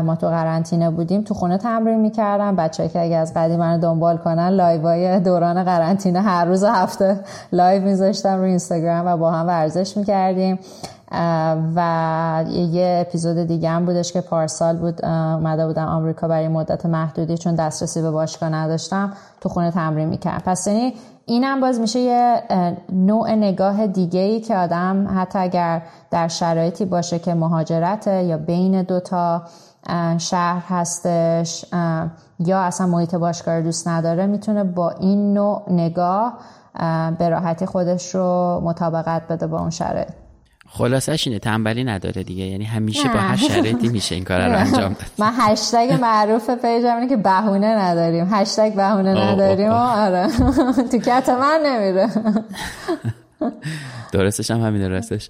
ما 0.04 0.16
تو 0.16 0.28
قرنطینه 0.28 0.90
بودیم 0.90 1.22
تو 1.22 1.34
خونه 1.34 1.58
تمرین 1.58 2.00
می‌کردم. 2.00 2.56
بچه‌هایی 2.56 2.90
که 2.90 3.02
اگه 3.02 3.16
از 3.16 3.34
قدیم 3.34 3.60
من 3.60 3.80
دنبال 3.80 4.18
کنن 4.18 4.50
live 4.50 4.96
های 4.96 5.20
دوران 5.20 5.64
قرنطینه 5.64 6.22
هر 6.22 6.46
روز 6.46 6.64
هفته 6.64 7.20
live 7.52 7.84
میذاشتم 7.84 8.38
رو 8.38 8.44
اینستاگرام 8.44 9.08
و 9.08 9.18
با 9.18 9.32
هم 9.32 9.48
ورزش 9.48 9.98
می‌کردیم. 9.98 10.60
و 11.76 12.46
یه 12.50 13.06
اپیزود 13.08 13.38
دیگه 13.38 13.70
هم 13.70 13.86
بودش 13.86 14.14
که 14.14 14.22
پارسال 14.22 14.78
بود 14.78 15.06
اومده 15.06 15.68
بودم 15.68 15.86
آمریکا 15.86 16.28
برای 16.28 16.48
مدت 16.48 16.86
محدودی 16.86 17.38
چون 17.38 17.56
دسترسی 17.56 18.02
به 18.02 18.12
باشگاه 18.12 18.50
نداشتم 18.50 19.14
تو 19.42 19.50
خونه 19.50 19.72
تمرین 19.72 20.10
می‌کردم. 20.10 20.44
پس 20.46 20.68
یعنی 20.68 20.94
اینم 21.26 21.62
باز 21.62 21.80
میشه 21.80 22.00
یه 22.00 22.44
نوع 22.92 23.32
نگاه 23.32 23.88
دیگه 23.88 24.20
ای 24.20 24.40
که 24.40 24.56
آدم 24.56 25.08
حتی 25.16 25.40
اگر 25.40 25.82
در 26.12 26.28
شرایطی 26.28 26.86
باشه 26.86 27.20
که 27.20 27.34
مهاجرته 27.34 28.24
یا 28.24 28.38
بین 28.38 28.82
دوتا 28.84 29.42
شهر 30.18 30.64
هستش 30.68 31.66
یا 32.40 32.62
اصلا 32.62 32.88
محیط 32.88 33.16
باشگاه 33.16 33.62
دوست 33.62 33.88
نداره 33.88 34.26
می‌تونه 34.26 34.64
با 34.64 34.90
این 34.90 35.34
نوع 35.34 35.62
نگاه 35.68 36.34
به 37.18 37.30
راحتی 37.30 37.66
خودش 37.66 38.16
رو 38.16 38.62
مطابقت 38.64 39.28
بده 39.28 39.48
با 39.48 39.60
اون 39.60 39.70
شرایط. 39.70 40.23
خلاصش 40.76 41.28
اینه 41.28 41.40
تنبلی 41.40 41.84
نداره 41.84 42.24
دیگه. 42.24 42.44
یعنی 42.44 42.64
همیشه 42.64 43.10
با 43.10 43.20
هر 43.20 43.36
شرایطی 43.36 43.90
میشه 43.90 44.16
این 44.16 44.24
کار 44.24 44.40
رو 44.40 44.58
انجام 44.58 44.94
داد. 44.94 45.06
من 45.18 45.34
هشتگ 45.38 45.98
معروف 46.02 46.50
پیجم 46.50 46.96
اینه 46.96 47.10
که 47.10 47.18
بهونه 47.18 47.68
نداریم. 47.68 48.28
هشتگ 48.32 48.76
بهونه 48.76 49.10
نداریم 49.10 49.70
آره. 49.70 50.28
تو 50.92 50.98
کت 50.98 51.30
من 51.30 51.60
نمیره. 51.66 52.10
درستش 54.14 54.52
هم 54.52 54.62
همینه 54.62 54.88
راستش. 54.88 55.30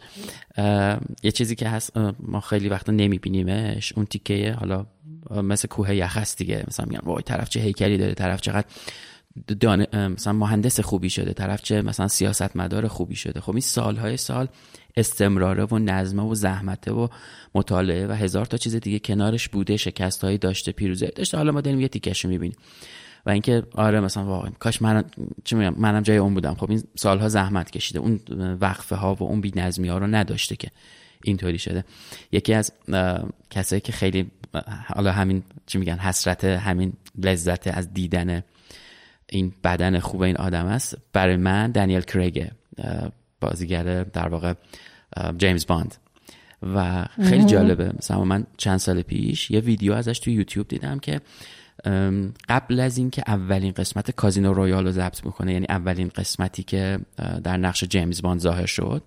یه 1.23 1.31
چیزی 1.33 1.55
که 1.55 1.69
هست 1.69 1.91
ما 2.19 2.39
خیلی 2.39 2.69
وقتا 2.69 2.91
نمیبینیمش 2.91 3.93
اون 3.93 4.05
تیکه 4.05 4.55
حالا 4.59 4.85
مثل 5.43 5.67
کوه 5.67 5.95
یخ 5.95 6.17
هست 6.17 6.37
دیگه. 6.37 6.63
مثلا 6.67 6.85
میگن 6.89 7.01
وای 7.03 7.23
طرف 7.23 7.49
چه 7.49 7.59
هیکلی 7.59 7.97
داره 7.97 8.13
طرف 8.13 8.41
چقدر 8.41 8.65
دان... 9.59 10.07
مثلا 10.07 10.33
مهندس 10.33 10.79
خوبی 10.79 11.09
شده 11.09 11.33
طرف 11.33 11.61
چه 11.61 11.81
مثلا 11.81 12.07
سیاستمدار 12.07 12.87
خوبی 12.87 13.15
شده. 13.15 13.41
خب 13.41 13.51
این 13.51 13.61
سالهای 13.61 14.17
سال 14.17 14.47
استمراره 14.97 15.65
و 15.65 15.79
نظمه 15.79 16.23
و 16.23 16.35
زحمته 16.35 16.91
و 16.91 17.07
مطالعه 17.55 18.07
و 18.07 18.11
هزار 18.11 18.45
تا 18.45 18.57
چیز 18.57 18.75
دیگه 18.75 18.99
کنارش 18.99 19.49
بوده 19.49 19.77
شکست 19.77 20.25
داشته 20.25 20.71
پیروزی 20.71 21.07
داشته. 21.07 21.37
حالا 21.37 21.51
ما 21.51 21.61
داریم 21.61 21.79
یه 21.79 21.87
تیکش 21.87 22.25
می‌بینیم. 22.25 22.55
و 23.25 23.29
اینکه 23.29 23.63
آره 23.75 23.99
مثلا 23.99 24.25
واقعا 24.25 24.51
کاش 24.59 24.81
من 24.81 25.03
چی 25.43 25.55
میگم 25.55 25.75
منم 25.77 26.01
جای 26.01 26.17
اون 26.17 26.33
بودم. 26.33 26.55
خب 26.55 26.69
این 26.69 26.83
سالها 26.95 27.29
زحمت 27.29 27.71
کشیده. 27.71 27.99
اون 27.99 28.19
وقفه 28.61 28.95
ها 28.95 29.15
و 29.15 29.23
اون 29.23 29.41
بی 29.41 29.51
نظمی 29.55 29.87
ها 29.87 29.97
رو 29.97 30.07
نداشته 30.07 30.55
که 30.55 30.67
اینطوری 31.23 31.59
شده. 31.59 31.85
یکی 32.31 32.53
از 32.53 32.71
کسایی 33.49 33.81
که 33.81 33.91
خیلی 33.91 34.31
حالا 34.87 35.11
همین 35.11 35.43
چی 35.65 35.77
میگن 35.77 35.97
حسرت 35.97 36.43
همین 36.43 36.93
لذت 37.17 37.67
از 37.67 37.93
دیدن 37.93 38.43
این 39.33 39.53
بدن 39.63 39.99
خوب 39.99 40.21
این 40.21 40.37
آدم 40.37 40.65
است. 40.65 40.97
برای 41.13 41.35
من 41.35 41.71
دنیل 41.71 42.01
کریگه 42.01 42.51
بازیگر 43.41 44.03
در 44.03 44.27
واقع 44.27 44.53
جیمز 45.37 45.65
باند. 45.67 45.95
و 46.75 47.05
خیلی 47.23 47.45
جالبه. 47.45 47.91
مثلا 47.97 48.23
من 48.23 48.45
چند 48.57 48.77
سال 48.77 49.01
پیش 49.01 49.51
یه 49.51 49.59
ویدیو 49.59 49.93
ازش 49.93 50.19
تو 50.19 50.31
یوتیوب 50.31 50.67
دیدم 50.67 50.99
که 50.99 51.21
قبل 52.49 52.79
از 52.79 52.97
اینکه 52.97 53.23
اولین 53.27 53.71
قسمت 53.71 54.11
کازینو 54.11 54.53
رویال 54.53 54.85
رو 54.85 54.91
ضبط 54.91 55.25
می‌کنه 55.25 55.53
یعنی 55.53 55.65
اولین 55.69 56.07
قسمتی 56.15 56.63
که 56.63 56.99
در 57.43 57.57
نقش 57.57 57.83
جیمز 57.83 58.21
باند 58.21 58.39
ظاهر 58.39 58.65
شد 58.65 59.03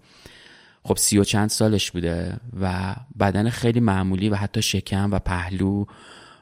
خب 0.83 0.97
سی 0.97 1.19
و 1.19 1.25
چند 1.25 1.49
سالش 1.49 1.91
بوده 1.91 2.37
و 2.61 2.95
بدن 3.21 3.51
خیلی 3.51 3.81
معمولی 3.81 4.29
و 4.29 4.35
حتی 4.35 4.63
شکم 4.63 5.11
و 5.11 5.19
پهلو 5.19 5.85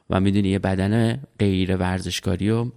و 0.09 0.19
می‌دونی 0.19 0.49
یه 0.49 0.59
بدن 0.59 1.19
غیر 1.39 1.77
ورزشکاری 1.77 2.49
و 2.49 2.71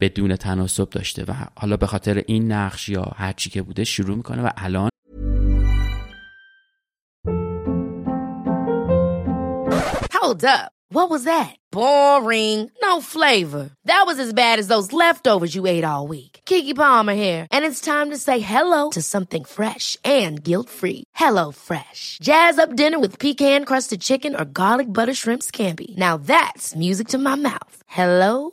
بدون 0.00 0.36
تناسب 0.36 0.90
داشته 0.90 1.24
و 1.28 1.32
حالا 1.56 1.76
به 1.76 1.86
خاطر 1.86 2.22
این 2.26 2.52
نقش 2.52 2.88
یا 2.88 3.02
هر 3.16 3.32
چی 3.32 3.50
که 3.50 3.62
بوده 3.62 3.84
شروع 3.84 4.16
می‌کنه 4.16 4.42
و 4.42 4.50
الان 4.56 4.90
Hold 10.12 10.44
up. 10.44 10.72
What 10.88 11.10
was 11.10 11.24
that? 11.24 11.54
Boring. 11.72 12.70
No 12.82 13.00
flavor. 13.00 13.70
That 13.84 14.04
was 14.06 14.18
as 14.18 14.32
bad 14.32 14.58
as 14.58 14.68
those 14.68 14.92
leftovers 14.92 15.54
you 15.54 15.66
ate 15.66 15.84
all 15.84 16.06
week. 16.06 16.40
Kiki 16.44 16.74
Palmer 16.74 17.14
here, 17.14 17.46
and 17.50 17.64
it's 17.64 17.80
time 17.80 18.08
to 18.10 18.16
say 18.16 18.38
hello 18.38 18.90
to 18.90 19.02
something 19.02 19.44
fresh 19.44 19.96
and 20.04 20.42
guilt-free. 20.42 21.02
Hello 21.14 21.52
Fresh. 21.52 22.18
Jazz 22.22 22.58
up 22.58 22.76
dinner 22.76 22.98
with 23.00 23.18
pecan-crusted 23.18 24.00
chicken 24.00 24.34
or 24.34 24.44
garlic 24.44 24.92
butter 24.92 25.14
shrimp 25.14 25.42
scampi. 25.42 25.96
Now 25.96 26.16
that's 26.16 26.74
music 26.74 27.08
to 27.08 27.18
my 27.18 27.34
mouth. 27.34 27.76
Hello 27.86 28.52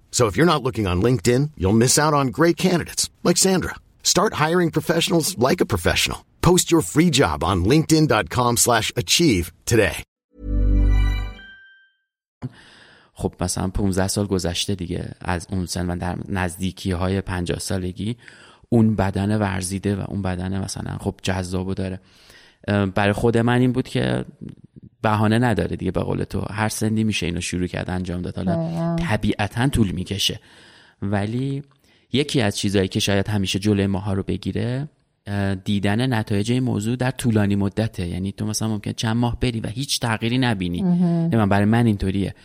So 0.11 0.27
if 0.27 0.37
you're 0.37 0.53
not 0.53 0.61
looking 0.61 0.85
on 0.85 1.01
LinkedIn, 1.01 1.51
you'll 1.57 1.81
miss 1.85 1.97
out 1.97 2.13
on 2.13 2.27
great 2.27 2.57
candidates 2.57 3.09
like 3.23 3.37
Sandra. 3.37 3.75
Start 4.03 4.33
hiring 4.45 4.69
professionals 4.69 5.35
like 5.39 5.61
a 5.61 5.65
professional. 5.65 6.19
Post 6.41 6.71
your 6.71 6.83
free 6.93 7.09
job 7.09 7.43
on 7.43 7.65
linkedin.com/achieve 7.65 9.51
today. 9.65 10.03
خب 13.13 13.33
مثلا 13.41 13.67
15 13.67 14.07
سال 14.07 14.25
گذشته 14.25 14.75
دیگه 14.75 15.11
از 15.21 15.47
اون 15.51 15.65
سن 15.65 15.89
و 15.89 15.97
در 15.97 16.17
نزدیکی 16.27 16.91
های 16.91 17.21
50 17.21 17.59
سالگی 17.59 18.17
اون 18.69 18.95
بدن 18.95 19.37
ورزیده 19.37 19.95
و 19.95 20.05
اون 20.07 20.21
بدن 20.21 20.63
مثلا 20.63 20.97
خب 20.97 21.15
جذابو 21.23 21.73
داره 21.73 21.99
برای 22.95 23.13
خود 23.13 23.37
من 23.37 23.59
این 23.59 23.71
بود 23.71 23.87
که 23.87 24.25
بهانه 25.01 25.39
نداره 25.39 25.75
دیگه 25.75 25.91
به 25.91 26.01
قول 26.01 26.23
تو. 26.23 26.45
هر 26.49 26.69
سندی 26.69 27.03
میشه 27.03 27.25
اینو 27.25 27.41
شروع 27.41 27.67
کرد 27.67 27.89
انجام 27.89 28.21
داد. 28.21 28.37
حالا 28.37 28.95
طبیعتا 28.95 29.67
طول 29.67 29.91
می‌کشه. 29.91 30.39
ولی 31.01 31.63
یکی 32.13 32.41
از 32.41 32.57
چیزهایی 32.57 32.87
که 32.87 32.99
شاید 32.99 33.27
همیشه 33.27 33.59
جلوی 33.59 33.87
ماها 33.87 34.13
رو 34.13 34.23
بگیره 34.23 34.89
دیدن 35.63 36.13
نتایج 36.13 36.51
این 36.51 36.63
موضوع 36.63 36.95
در 36.95 37.11
طولانی 37.11 37.55
مدته. 37.55 38.07
یعنی 38.07 38.31
تو 38.31 38.45
مثلا 38.45 38.67
ممکن 38.67 38.91
چند 38.91 39.15
ماه 39.17 39.39
بری 39.39 39.59
و 39.59 39.67
هیچ 39.67 39.99
تغییری 39.99 40.37
نبینی. 40.37 40.81
من 41.31 41.49
برای 41.49 41.65
من 41.65 41.85
اینطوریه. 41.85 42.35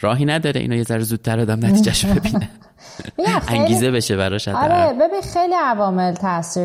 راهی 0.00 0.24
نداره 0.24 0.60
اینو 0.60 0.76
یه 0.76 0.82
ذره 0.82 1.02
زودتر 1.02 1.40
آدم 1.40 1.66
نتیجهش 1.66 2.04
ببینه. 2.16 2.48
انگیزه 3.48 3.90
بشه 3.90 4.16
براش 4.16 4.48
آره 4.48 4.92
ببین 4.92 5.22
خیلی 5.32 5.54
عوامل 5.54 6.14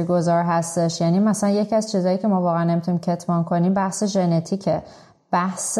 گذار 0.08 0.44
هستش. 0.44 1.02
یعنی 1.02 1.20
مثلا 1.20 1.50
یکی 1.50 1.76
از 1.76 1.92
چیزهایی 1.92 2.18
که 2.18 2.28
ما 2.28 2.42
واقعا 2.42 2.64
نمی‌تونیم 2.64 3.00
کتمان 3.00 3.44
کنیم 3.44 3.74
بحث 3.74 4.04
ژنتیکه. 4.04 4.82
بحث 5.32 5.80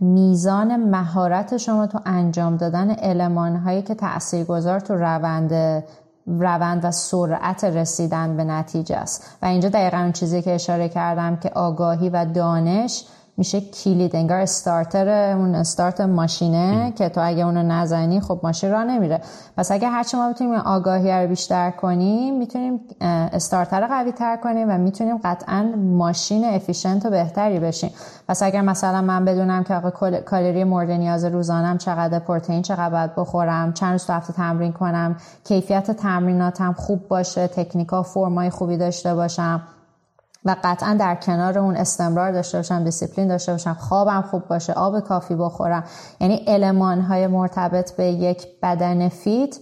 میزان 0.00 0.76
مهارت 0.76 1.56
شما 1.56 1.86
تو 1.86 2.00
انجام 2.06 2.56
دادن 2.56 2.90
علمان 2.90 3.56
هایی 3.56 3.82
که 3.82 3.94
تاثیرگذار 3.94 4.80
تو 4.80 4.94
روند 4.94 5.84
روند 6.26 6.84
و 6.84 6.90
سرعت 6.90 7.64
رسیدن 7.64 8.36
به 8.36 8.44
نتیجه 8.44 8.96
است. 8.96 9.36
و 9.42 9.46
اینجا 9.46 9.68
دقیقا 9.68 9.96
اون 9.96 10.12
چیزی 10.12 10.42
که 10.42 10.54
اشاره 10.54 10.88
کردم 10.88 11.36
که 11.36 11.48
آگاهی 11.48 12.08
و 12.08 12.24
دانش 12.24 13.04
میشه 13.36 13.60
کلید 13.60 14.16
انگار 14.16 14.40
starter 14.40 15.08
اون 15.08 15.54
استارت 15.54 16.00
ماشینه 16.00 16.92
که 16.96 17.08
تو 17.08 17.20
اگه 17.24 17.46
اونو 17.46 17.62
نزنی 17.62 18.20
خب 18.20 18.40
ماشین 18.42 18.70
راه 18.70 18.84
نمیره. 18.84 19.20
پس 19.56 19.70
اگه 19.70 19.88
هرچی 19.88 20.16
ما 20.16 20.30
بتونیم 20.30 20.54
آگاهی 20.54 21.12
رو 21.12 21.28
بیشتر 21.28 21.70
کنیم 21.70 22.38
می‌تونیم 22.38 22.80
starter 23.00 23.86
قوی 23.86 24.12
تر 24.12 24.36
کنیم 24.36 24.70
و 24.70 24.78
می‌تونیم 24.78 25.16
قطعا 25.24 25.72
ماشین 25.76 26.44
efficient 26.44 27.06
و 27.06 27.10
بهتری 27.10 27.60
بشیم. 27.60 27.90
پس 28.28 28.42
اگر 28.42 28.60
مثلا 28.60 29.02
من 29.02 29.24
بدونم 29.24 29.64
که 29.64 29.74
آقا 29.74 29.90
کالری 30.20 30.64
مورد 30.64 30.90
نیاز 30.90 31.24
روزانم 31.24 31.78
چقدر 31.78 32.18
پروتئین 32.18 32.62
چقدر 32.62 32.90
باید 32.90 33.14
بخورم 33.14 33.72
چند 33.72 33.92
روز 33.92 34.06
تو 34.06 34.12
هفته 34.12 34.32
تمرین 34.32 34.72
کنم 34.72 35.16
کیفیت 35.44 35.90
تمریناتم 35.90 36.72
خوب 36.72 37.08
باشه 37.08 37.46
تکنیکا 37.46 38.02
فرمای 38.02 38.50
خوبی 38.50 38.76
داشته 38.76 39.14
باشم 39.14 39.62
و 40.44 40.56
قطعا 40.64 40.96
در 41.00 41.14
کنار 41.14 41.58
اون 41.58 41.76
استمرار 41.76 42.32
داشته 42.32 42.58
باشم 42.58 42.84
دیسیپلین 42.84 43.28
داشته 43.28 43.52
باشم 43.52 43.74
خوابم 43.74 44.24
خوب 44.30 44.48
باشه 44.48 44.72
آب 44.72 45.00
کافی 45.00 45.34
بخورم. 45.34 45.84
یعنی 46.20 46.44
المان 46.46 47.00
های 47.00 47.26
مرتبط 47.26 47.96
به 47.96 48.04
یک 48.04 48.46
بدن 48.62 49.08
fit 49.08 49.56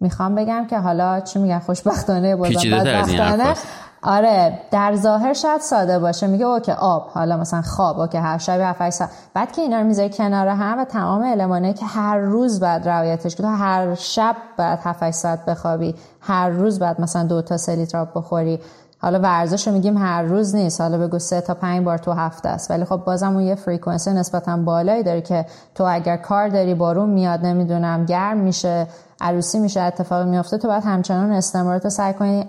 می‌خوام 0.00 0.34
بگم 0.34 0.66
که 0.66 0.78
حالا 0.78 1.20
چی 1.20 1.38
میگن 1.38 1.58
خوشبختانه 1.58 2.36
بدبختانه. 2.36 3.54
آره 4.02 4.58
در 4.70 4.94
ظاهر 4.96 5.32
شاید 5.32 5.60
ساده 5.60 5.98
باشه. 5.98 6.26
میگه 6.26 6.44
okay 6.44 6.72
آب 6.72 7.08
حالا 7.08 7.36
مثلا 7.36 7.62
خواب 7.62 7.98
okay 7.98 8.18
هر 8.18 8.38
شب 8.38 8.60
7 8.60 8.90
ساعت. 8.90 9.10
بعد 9.34 9.52
که 9.52 9.62
اینا 9.62 9.78
رو 9.78 9.86
می‌ذاری 9.86 10.10
کنار 10.10 10.48
هم 10.48 10.78
و 10.78 10.84
تمام 10.84 11.22
المان‌هایی 11.22 11.72
که 11.72 11.86
هر 11.86 12.18
روز 12.18 12.60
باید 12.60 12.88
رعایتش 12.88 13.36
کنی 13.36 13.46
هر 13.46 13.94
شب 13.94 14.36
باید 14.56 14.78
7 14.82 15.10
ساعت 15.10 15.44
بخوابی 15.44 15.94
هر 16.20 16.48
روز 16.48 16.78
بعد 16.78 17.00
مثلا 17.00 17.22
دو 17.22 17.42
تا 17.42 17.56
سه 17.56 17.76
لیتر 17.76 17.98
آب 17.98 18.08
بخوری 18.14 18.60
حالا 19.02 19.18
ورزش 19.18 19.66
رو 19.66 19.74
میگیم 19.74 19.98
هر 19.98 20.22
روز 20.22 20.54
نیست. 20.54 20.80
حالا 20.80 20.98
بگو 20.98 21.18
سه 21.18 21.40
تا 21.40 21.54
پنج 21.54 21.84
بار 21.84 21.98
تو 21.98 22.12
هفته 22.12 22.48
است. 22.48 22.70
ولی 22.70 22.84
خب 22.84 22.96
بازم 22.96 23.34
اون 23.34 23.42
یه 23.42 23.54
فریکونسی 23.54 24.10
نسبتا 24.10 24.56
بالایی 24.56 25.02
داره 25.02 25.20
که 25.20 25.46
تو 25.74 25.84
اگر 25.88 26.16
کار 26.16 26.48
داری 26.48 26.74
بارون 26.74 27.10
میاد 27.10 27.46
نمی‌دونم 27.46 28.04
گرم 28.04 28.36
میشه 28.36 28.86
عروسی 29.20 29.58
میشه 29.58 29.80
اتفاق 29.80 30.26
میافته 30.26 30.58
تو 30.58 30.68
باید 30.68 30.84
همچنان 30.84 31.32
استمرارات 31.32 31.88
سعی 31.88 32.14
کنی 32.14 32.48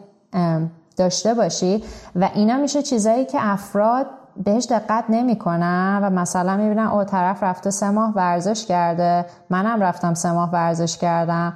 داشته 0.98 1.34
باشی. 1.34 1.84
و 2.16 2.30
اینا 2.34 2.58
میشه 2.58 2.82
چیزایی 2.82 3.26
که 3.26 3.38
افراد 3.42 4.06
بهش 4.44 4.68
دقت 4.70 5.04
نمی‌کنن 5.10 6.00
و 6.04 6.10
مثلا 6.10 6.58
می‌بینن 6.58 6.88
او 6.88 7.04
طرف 7.04 7.44
رفته 7.44 7.70
سه 7.70 7.90
ماه 7.90 8.14
ورزش 8.16 8.66
کرده. 8.66 9.26
منم 9.50 9.82
رفتم 9.82 10.14
سه 10.14 10.32
ماه 10.32 10.52
ورزش 10.52 10.98
کردم. 10.98 11.54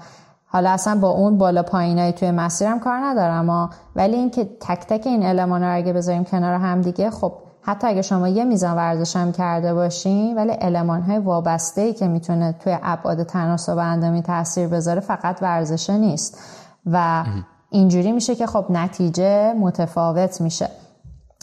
حالا 0.56 0.70
اصلا 0.70 1.00
با 1.00 1.10
اون 1.10 1.38
بالا 1.38 1.64
پایینایی 1.64 2.14
توی 2.14 2.32
مسیرم 2.32 2.80
کار 2.80 2.98
ندارم 2.98 3.70
ولی 3.96 4.16
اینکه 4.16 4.50
تک 4.60 4.80
تک 4.80 5.08
این 5.08 5.26
المان 5.26 5.64
رو 5.64 5.76
اگه 5.76 5.94
بذاریم 5.94 6.24
کنار 6.24 6.54
هم 6.54 6.82
دیگه 6.82 7.10
خب 7.10 7.34
حتی 7.62 7.88
اگه 7.88 8.02
شما 8.02 8.28
یه 8.28 8.44
میزان 8.44 8.76
ورزش 8.76 9.16
هم 9.16 9.32
کرده 9.32 9.74
باشین 9.74 10.36
ولی 10.36 10.52
علمان 10.52 11.02
های 11.02 11.20
وابسته 11.20 11.82
ای 11.82 11.94
که 11.94 12.08
می‌تونه 12.08 12.56
توی 12.60 12.78
ابعاد 12.84 13.24
تناسب 13.24 13.78
اندامی 13.78 14.22
تاثیر 14.22 14.68
بذاره 14.68 15.00
فقط 15.00 15.38
ورزشه 15.42 15.98
نیست. 15.98 16.40
و 16.86 17.24
اینجوری 17.70 18.12
میشه 18.12 18.36
که 18.36 18.48
خب 18.48 18.66
نتیجه 18.70 19.54
متفاوت 19.54 20.42
میشه. 20.42 20.70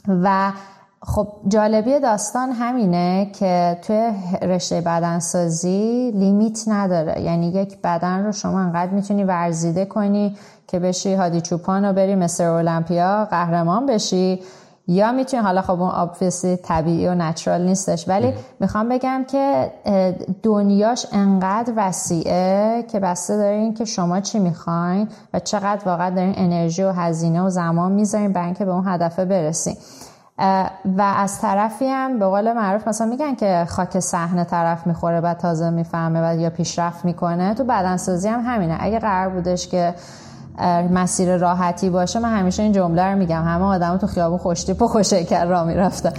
و 0.08 0.52
خب 1.06 1.28
جالبی 1.48 2.00
داستان 2.00 2.52
همینه 2.52 3.30
که 3.38 3.78
توی 3.82 4.12
رشته 4.42 4.80
بدنسازی 4.80 6.10
لیمیت 6.14 6.58
نداره. 6.66 7.20
یعنی 7.20 7.46
یک 7.48 7.78
بدن 7.84 8.24
رو 8.24 8.32
شما 8.32 8.60
انقدر 8.60 8.90
می‌تونی 8.90 9.24
ورزیده 9.24 9.84
کنی 9.84 10.36
که 10.66 10.78
بشی 10.78 11.14
هادی 11.14 11.40
چوپان 11.40 11.84
و 11.84 11.92
بری 11.92 12.14
مستر 12.14 12.44
اولمپیا 12.44 13.24
قهرمان 13.24 13.86
بشی 13.86 14.42
یا 14.88 15.12
می‌تونی 15.12 15.42
حالا 15.42 15.62
خب 15.62 15.80
اون 15.80 15.90
آبفیسی 15.90 16.56
طبیعی 16.56 17.08
و 17.08 17.14
نچرال 17.14 17.62
نیستش 17.62 18.08
ولی 18.08 18.34
می‌خوام 18.60 18.88
بگم 18.88 19.24
که 19.28 19.72
دنیاش 20.42 21.06
انقدر 21.12 21.72
وسیعه 21.76 22.82
که 22.82 23.00
بسته 23.00 23.36
دارین 23.36 23.74
که 23.74 23.84
شما 23.84 24.20
چی 24.20 24.38
می‌خواین 24.38 25.08
و 25.34 25.38
چقدر 25.40 25.82
واقعا 25.86 26.10
دارین 26.10 26.34
انرژی 26.36 26.82
و 26.82 26.92
هزینه 26.92 27.42
و 27.42 27.50
زمان 27.50 27.92
می‌ذارین 27.92 28.32
برای 28.32 28.46
اینکه 28.46 28.64
به 28.64 28.72
اون 28.72 28.84
هدفه 28.88 29.24
برسین 29.24 29.76
و 30.96 31.14
از 31.16 31.40
طرفی 31.40 31.86
هم 31.86 32.18
به 32.18 32.26
قول 32.26 32.52
معروف 32.52 32.88
مثلا 32.88 33.06
میگن 33.06 33.34
که 33.34 33.66
خاک 33.68 34.00
صحنه 34.00 34.44
طرف 34.44 34.86
می‌خوره 34.86 35.20
و 35.20 35.34
تازه 35.34 35.70
می‌فهمه 35.70 36.30
و 36.30 36.40
یا 36.40 36.50
پیشرفت 36.50 37.04
می‌کنه. 37.04 37.54
تو 37.54 37.64
بدنسازی 37.64 38.28
هم 38.28 38.40
همینه. 38.46 38.76
اگه 38.80 38.98
قرار 38.98 39.28
بودش 39.28 39.68
که 39.68 39.94
مسیر 40.90 41.36
راحتی 41.36 41.90
باشه 41.90 42.18
من 42.18 42.38
همیشه 42.38 42.62
این 42.62 42.72
جمله 42.72 43.04
رو 43.04 43.18
میگم. 43.18 43.44
همه 43.44 43.64
آدم 43.64 43.96
تو 43.96 44.06
خیابون 44.06 44.38
خوشتیپ 44.38 44.82
و 44.82 44.88
خوشیکر 44.88 45.44
را 45.44 45.64
می‌رفتن 45.64 46.10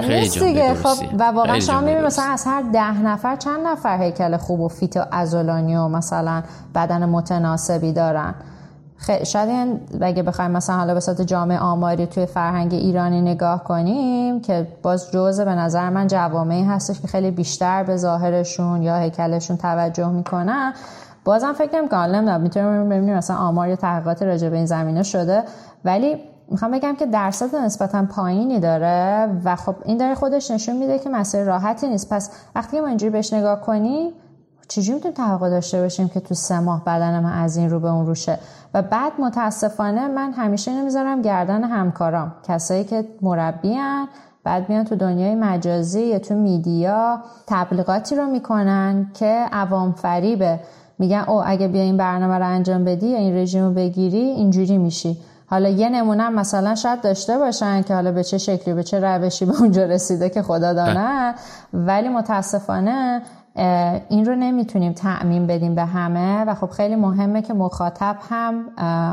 خیلی 0.00 0.74
خب 0.74 0.96
و 1.18 1.22
واقعا 1.22 1.60
شما 1.60 1.80
می‌بینید 1.80 2.04
مثلا 2.04 2.24
از 2.24 2.44
هر 2.46 2.62
ده 2.72 3.02
نفر 3.02 3.36
چند 3.36 3.66
نفر 3.66 4.02
هیکل 4.02 4.36
خوب 4.36 4.60
و 4.60 4.68
فیت 4.68 4.96
و 4.96 5.04
ازولانی 5.12 5.76
و 5.76 5.88
مثلا 5.88 6.42
بدن 6.74 7.04
متناسبی 7.04 7.92
دارن؟ 7.92 8.34
شاید 9.24 9.80
اگه 10.00 10.22
بخوایم 10.22 10.50
مثلا 10.50 10.76
حالا 10.76 10.94
به 10.94 11.00
صورت 11.00 11.22
جامعه 11.22 11.58
آماری 11.58 12.06
توی 12.06 12.26
فرهنگ 12.26 12.74
ایرانی 12.74 13.20
نگاه 13.20 13.64
کنیم 13.64 14.40
که 14.40 14.66
باز 14.82 15.10
جزء 15.10 15.44
به 15.44 15.54
نظر 15.54 15.90
من 15.90 16.06
جوامعی 16.06 16.64
هستش 16.64 17.00
که 17.00 17.08
خیلی 17.08 17.30
بیشتر 17.30 17.82
به 17.82 17.96
ظاهرشون 17.96 18.82
یا 18.82 18.96
هیکلشون 18.96 19.56
توجه 19.56 20.08
می‌کنن. 20.08 20.72
بازم 21.24 21.52
فکر 21.52 21.78
نمی 21.78 21.88
کنم 21.88 22.40
می‌تونیم 22.40 22.88
ببینیم 22.88 23.16
مثلا 23.16 23.36
آمار 23.36 23.68
یا 23.68 23.76
تحقیقات 23.76 24.22
راجع 24.22 24.48
به 24.48 24.56
این 24.56 24.66
زمینه 24.66 25.02
شده. 25.02 25.42
ولی 25.84 26.16
می‌خوام 26.50 26.70
بگم 26.70 26.96
که 26.96 27.06
درصد 27.06 27.56
نسبتا 27.56 28.04
پایینی 28.04 28.60
داره 28.60 29.28
و 29.44 29.56
خب 29.56 29.74
این 29.84 29.98
داره 29.98 30.14
خودش 30.14 30.50
نشون 30.50 30.76
میده 30.76 30.98
که 30.98 31.08
مسیر 31.10 31.44
راحتی 31.44 31.88
نیست. 31.88 32.12
پس 32.12 32.30
وقتی 32.54 32.80
ما 32.80 32.86
اینجوری 32.86 33.10
بهش 33.10 33.32
نگاه 33.32 33.60
کنیم 33.60 34.12
چجوری 34.68 34.94
می‌تونیم 34.94 35.16
توقع 35.16 35.50
داشته 35.50 35.80
باشیم 35.82 36.08
که 36.08 36.20
تو 36.20 36.34
سه 36.34 36.60
ماه 36.60 36.84
بدن 36.84 37.20
من 37.20 37.32
از 37.32 37.56
این 37.56 37.70
رو 37.70 37.80
به 37.80 37.88
اون 37.88 38.06
روشه 38.06 38.38
و 38.74 38.82
بعد 38.82 39.12
متاسفانه 39.18 40.08
من 40.08 40.32
همیشه 40.32 40.72
نمی‌ذارم 40.72 41.22
گردن 41.22 41.64
همکارام. 41.64 42.32
کسایی 42.48 42.84
که 42.84 43.04
مربیان 43.22 44.08
بعد 44.44 44.68
میان 44.68 44.84
تو 44.84 44.96
دنیای 44.96 45.34
مجازی 45.34 46.02
یا 46.02 46.18
تو 46.18 46.34
میدیا 46.34 47.18
تبلیغاتی 47.46 48.16
رو 48.16 48.26
می‌کنن 48.26 49.10
که 49.14 49.46
عوام 49.52 49.92
فریبه. 49.92 50.60
میگن 50.98 51.24
او 51.28 51.42
اگه 51.46 51.68
بیا 51.68 51.82
این 51.82 51.96
برنامه 51.96 52.38
رو 52.38 52.46
انجام 52.46 52.84
بدی 52.84 53.08
یا 53.08 53.18
این 53.18 53.36
رژیم 53.36 53.64
رو 53.64 53.70
بگیری 53.74 54.18
اینجوری 54.18 54.78
میشی. 54.78 55.18
حالا 55.50 55.68
یه 55.68 55.88
نمونه 55.88 56.28
مثلا 56.28 56.74
شاید 56.74 57.00
داشته 57.00 57.38
باشن 57.38 57.82
که 57.82 57.94
حالا 57.94 58.12
به 58.12 58.24
چه 58.24 58.38
شکلی 58.38 58.74
به 58.74 58.82
چه 58.82 59.00
روشی 59.00 59.44
به 59.44 59.60
اونجا 59.60 59.84
رسیده 59.84 60.28
که 60.28 60.42
خدا 60.42 60.72
دانه. 60.72 61.34
ولی 61.72 62.08
متاسفانه 62.08 63.22
این 64.08 64.24
رو 64.24 64.34
نمی‌تونیم 64.34 64.92
تعمین 64.92 65.46
بدیم 65.46 65.74
به 65.74 65.84
همه 65.84 66.44
و 66.44 66.54
خب 66.54 66.70
خیلی 66.70 66.96
مهمه 66.96 67.42
که 67.42 67.54
مخاطب 67.54 68.16
هم 68.30 68.68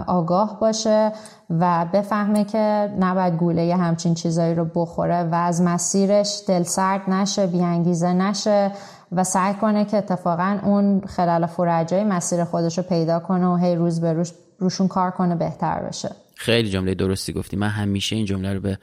آگاه 0.07 0.59
باشه 0.59 1.11
و 1.49 1.85
بفهمه 1.93 2.43
که 2.43 2.93
نباید 2.99 3.33
گوله 3.33 3.75
همچین 3.75 4.13
چیزایی 4.13 4.55
رو 4.55 4.65
بخوره 4.75 5.23
و 5.23 5.35
از 5.35 5.61
مسیرش 5.61 6.41
دلسرد 6.47 7.09
نشه 7.09 7.47
بیانگیزه 7.47 8.13
نشه 8.13 8.71
و 9.11 9.23
سعی 9.23 9.53
کنه 9.53 9.85
که 9.85 9.97
اتفاقا 9.97 10.59
اون 10.63 11.01
خلال 11.01 11.45
فرجای 11.45 12.03
مسیر 12.03 12.43
خودش 12.43 12.77
رو 12.77 12.83
پیدا 12.83 13.19
کنه 13.19 13.47
و 13.47 13.55
هی 13.55 13.75
روز 13.75 14.01
به 14.01 14.13
روش 14.13 14.31
روشون 14.59 14.87
کار 14.87 15.11
کنه 15.11 15.35
بهتر 15.35 15.79
بشه. 15.79 16.11
خیلی 16.35 16.69
جمله 16.69 16.95
درستی 16.95 17.33
گفتی. 17.33 17.57
من 17.57 17.67
همیشه 17.67 18.15
این 18.15 18.25
جمله 18.25 18.53
رو 18.53 18.59
به 18.59 18.77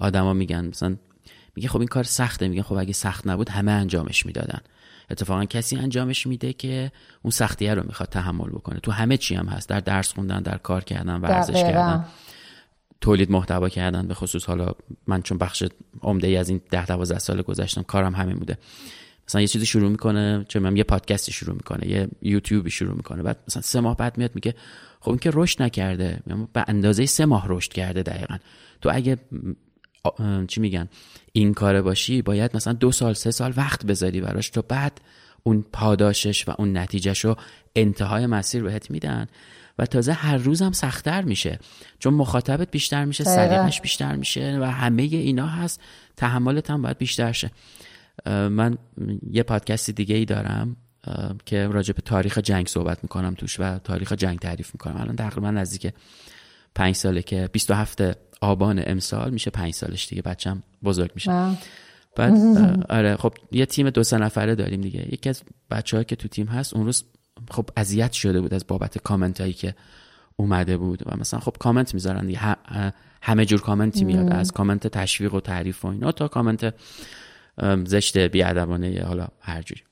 آدما 0.00 0.32
میگن. 0.32 0.66
مثلا 0.66 0.96
میگه 1.56 1.68
خب 1.68 1.78
این 1.78 1.88
کار 1.88 2.04
سخته. 2.04 2.48
میگه 2.48 2.62
خب 2.62 2.76
اگه 2.76 2.92
سخت 2.92 3.26
نبود 3.26 3.48
همه 3.48 3.72
انجامش 3.72 4.26
می‌دادن. 4.26 4.58
اتفاقا 5.12 5.44
کسی 5.44 5.76
انجامش 5.76 6.26
میده 6.26 6.52
که 6.52 6.92
اون 7.22 7.30
سختیه 7.30 7.74
رو 7.74 7.82
می‌خواد 7.86 8.08
تحمل 8.08 8.48
بکنه. 8.48 8.80
تو 8.80 8.92
همه 8.92 9.16
چی 9.16 9.34
هم 9.34 9.46
هست. 9.46 9.68
در 9.68 9.80
درس 9.80 10.12
خوندن 10.12 10.42
در 10.42 10.58
کار 10.58 10.84
کردن 10.84 11.20
ورزش 11.20 11.62
کردن. 11.62 12.04
تولید 13.00 13.30
محتوا 13.30 13.68
کردن 13.68 14.06
به 14.08 14.14
خصوص 14.14 14.44
حالا 14.44 14.72
من 15.06 15.22
چون 15.22 15.38
بخش 15.38 15.64
عمده 16.02 16.26
ای 16.26 16.36
از 16.36 16.48
این 16.48 16.60
ده 16.70 16.86
دوازده 16.86 17.18
سال 17.18 17.42
گذشتم 17.42 17.82
کارم 17.82 18.14
همین 18.14 18.36
بوده. 18.36 18.58
مثلا 19.28 19.40
یه 19.40 19.46
چیزی 19.46 19.66
شروع 19.66 19.90
می‌کنه 19.90 20.44
چه 20.48 20.60
من 20.60 20.76
یه 20.76 20.84
پادکستی 20.84 21.32
شروع 21.32 21.54
می‌کنه 21.54 21.88
یه 21.88 22.08
یوتیوبی 22.22 22.70
شروع 22.70 22.96
می‌کنه. 22.96 23.22
بعد 23.22 23.38
مثلا 23.48 23.62
سه 23.62 23.80
ماه 23.80 23.96
بعد 23.96 24.18
میاد 24.18 24.30
میگه 24.34 24.54
خب 25.00 25.10
این 25.10 25.18
که 25.18 25.30
رشد 25.34 25.62
نکرده. 25.62 26.20
به 26.52 26.64
اندازه 26.68 27.06
سه 27.06 27.26
ماه 27.26 27.44
رشد 27.48 27.72
کرده 27.72 28.02
دقیقا. 28.02 28.36
تو 28.80 28.90
اگه 28.92 29.18
چی 30.48 30.60
میگن؟ 30.60 30.88
این 31.32 31.54
کاره 31.54 31.82
باشی 31.82 32.22
باید 32.22 32.56
مثلا 32.56 32.72
دو 32.72 32.92
سال 32.92 33.14
سه 33.14 33.30
سال 33.30 33.52
وقت 33.56 33.86
بذاری 33.86 34.20
براش 34.20 34.50
تو 34.50 34.62
بعد 34.62 35.00
اون 35.42 35.64
پاداشش 35.72 36.48
و 36.48 36.54
اون 36.58 36.76
نتیجهش 36.76 37.24
رو 37.24 37.36
انتهای 37.76 38.26
مسیر 38.26 38.62
بهت 38.62 38.90
میدن. 38.90 39.26
و 39.78 39.86
تازه 39.86 40.12
هر 40.12 40.36
روز 40.36 40.62
هم 40.62 40.72
سختتر 40.72 41.22
میشه. 41.22 41.58
چون 41.98 42.14
مخاطبت 42.14 42.70
بیشتر 42.70 43.04
میشه 43.04 43.24
سلیقش 43.24 43.80
بیشتر 43.80 44.16
میشه 44.16 44.58
و 44.60 44.64
همه 44.64 45.02
اینا 45.02 45.46
هست. 45.46 45.80
تحملت 46.16 46.70
هم 46.70 46.82
باید 46.82 46.98
بیشتر 46.98 47.32
شه. 47.32 47.50
من 48.26 48.78
یه 49.30 49.42
پادکست 49.42 49.90
دیگه 49.90 50.16
ای 50.16 50.24
دارم 50.24 50.76
که 51.46 51.66
راجع 51.66 51.92
به 51.92 52.02
تاریخ 52.02 52.38
جنگ 52.38 52.66
صحبت 52.66 52.98
می‌کنم 53.02 53.34
توش 53.34 53.60
و 53.60 53.78
تاریخ 53.78 54.12
جنگ 54.12 54.38
تعریف 54.38 54.70
می‌کنم. 54.74 55.00
الان 55.00 55.16
تقریبا 55.16 55.50
نزدیک 55.50 55.94
پنج 56.74 56.94
ساله 56.94 57.22
که 57.22 57.48
27 57.52 58.02
آبان 58.42 58.82
امسال 58.86 59.30
میشه 59.30 59.50
پنج 59.50 59.74
سالش 59.74 60.08
دیگه 60.08 60.22
بچم 60.22 60.62
بزرگ 60.84 61.10
میشه. 61.14 61.56
بعد 62.16 62.32
آره 62.88 63.16
خب 63.16 63.34
یه 63.52 63.66
تیم 63.66 63.90
دو 63.90 64.02
سه 64.02 64.18
نفره 64.18 64.54
داریم 64.54 64.80
دیگه. 64.80 65.08
یکی 65.12 65.28
از 65.28 65.42
بچه 65.70 66.04
که 66.04 66.16
تو 66.16 66.28
تیم 66.28 66.46
هست 66.46 66.74
اون 66.74 66.86
روز 66.86 67.04
خب 67.50 67.70
اذیت 67.76 68.12
شده 68.12 68.40
بود 68.40 68.54
از 68.54 68.66
بابت 68.66 68.98
کامنت 68.98 69.40
هایی 69.40 69.52
که 69.52 69.74
اومده 70.36 70.76
بود 70.76 71.02
و 71.06 71.16
مثلا 71.16 71.40
خب 71.40 71.56
کامنت 71.58 71.94
می‌ذارن 71.94 72.26
دیگه. 72.26 72.56
همه 73.22 73.44
جور 73.44 73.60
کامنتی 73.60 74.04
میاد 74.04 74.32
از 74.32 74.52
کامنت 74.52 74.86
تشویق 74.86 75.34
و 75.34 75.40
تعریف 75.40 75.84
و 75.84 75.88
اینا 75.88 76.12
تا 76.12 76.28
کامنت 76.28 76.74
زشت 77.84 78.18
بیادبانه 78.18 79.04
حالا 79.06 79.28
هر 79.40 79.62
جوری. 79.62 79.82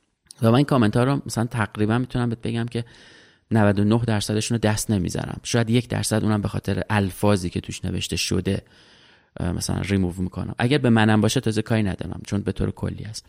و 0.43 0.51
من 0.51 0.55
این 0.55 0.65
کامنت 0.65 0.97
ها 0.97 1.05
رو 1.05 1.23
مثلا 1.27 1.45
تقریبا 1.45 1.99
می‌تونم 1.99 2.29
بهت 2.29 2.43
بگم 2.43 2.67
که 2.67 2.85
99 3.51 4.01
درصدشون 4.07 4.55
رو 4.55 4.61
دست 4.71 4.91
نمی‌ذارم 4.91 5.41
شاید 5.43 5.71
یک 5.71 5.89
درصد 5.89 6.25
اونم 6.25 6.43
به 6.43 6.49
خاطر 6.49 6.83
الفاظی 6.91 7.51
که 7.51 7.61
توش 7.61 7.85
نوشته 7.85 8.17
شده 8.17 8.63
مثلا 9.41 9.81
ریموو 9.81 10.23
می‌کنم. 10.23 10.55
اگر 10.59 10.79
به 10.79 10.91
منم 10.91 11.21
باشه 11.21 11.41
تازه 11.41 11.63
کاری 11.63 11.83
ندارم 11.83 12.21
چون 12.27 12.41
به 12.41 12.53
طور 12.53 12.71
کلی 12.71 13.05
است. 13.05 13.27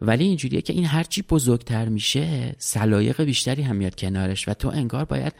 ولی 0.00 0.24
اینجوریه 0.24 0.62
که 0.62 0.72
این 0.72 0.84
هرچی 0.84 1.22
بزرگتر 1.22 1.88
میشه 1.88 2.54
سلایق 2.58 3.22
بیشتری 3.22 3.62
هم 3.62 3.76
میاد 3.76 3.94
کنارش 3.94 4.48
و 4.48 4.54
تو 4.54 4.68
انگار 4.68 5.04
باید 5.04 5.32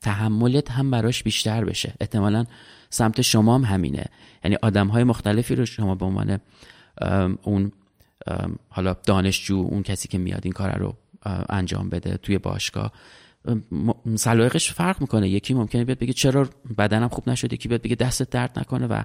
تحملت 0.00 0.70
هم 0.70 0.90
براش 0.90 1.22
بیشتر 1.22 1.64
بشه. 1.64 1.94
احتمالا 2.00 2.46
سمت 2.90 3.20
شما 3.20 3.54
هم 3.54 3.64
همینه. 3.64 4.04
یعنی 4.44 4.56
آدم 4.62 4.88
های 4.88 5.04
مختلفی 5.04 5.54
رو 5.54 5.66
شما 5.66 5.94
به 5.94 6.04
عنوان 6.04 6.40
اون 7.42 7.72
حالا 8.68 8.96
دانشجو 9.06 9.56
اون 9.56 9.82
کسی 9.82 10.08
که 10.08 10.18
میاد 10.18 10.40
این 10.44 10.52
کار 10.52 10.78
رو 10.78 10.96
انجام 11.48 11.88
بده 11.88 12.16
توی 12.16 12.38
باشگاه. 12.38 12.92
سلایقش 14.16 14.72
فرق 14.72 15.00
می‌کنه. 15.00 15.28
یکی 15.28 15.54
ممکنه 15.54 15.84
بیاد 15.84 15.98
بگه 15.98 16.12
چرا 16.12 16.48
بدنم 16.78 17.08
خوب 17.08 17.28
نشد 17.28 17.52
یکی 17.52 17.68
بیاد 17.68 17.82
بگه 17.82 17.96
دستت 17.96 18.30
درد 18.30 18.58
نکنه 18.58 18.86
و 18.86 19.02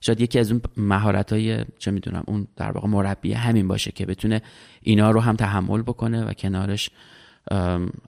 شاید 0.00 0.20
یکی 0.20 0.38
از 0.38 0.52
اون 0.52 0.60
مهارت 0.76 1.32
های 1.32 1.64
چه 1.78 1.90
می‌دونم 1.90 2.24
اون 2.26 2.46
در 2.56 2.70
واقع 2.70 2.88
مربی 2.88 3.32
همین 3.32 3.68
باشه 3.68 3.92
که 3.92 4.06
بتونه 4.06 4.42
اینا 4.82 5.10
رو 5.10 5.20
هم 5.20 5.36
تحمل 5.36 5.82
بکنه 5.82 6.24
و 6.24 6.32
کنارش 6.32 6.90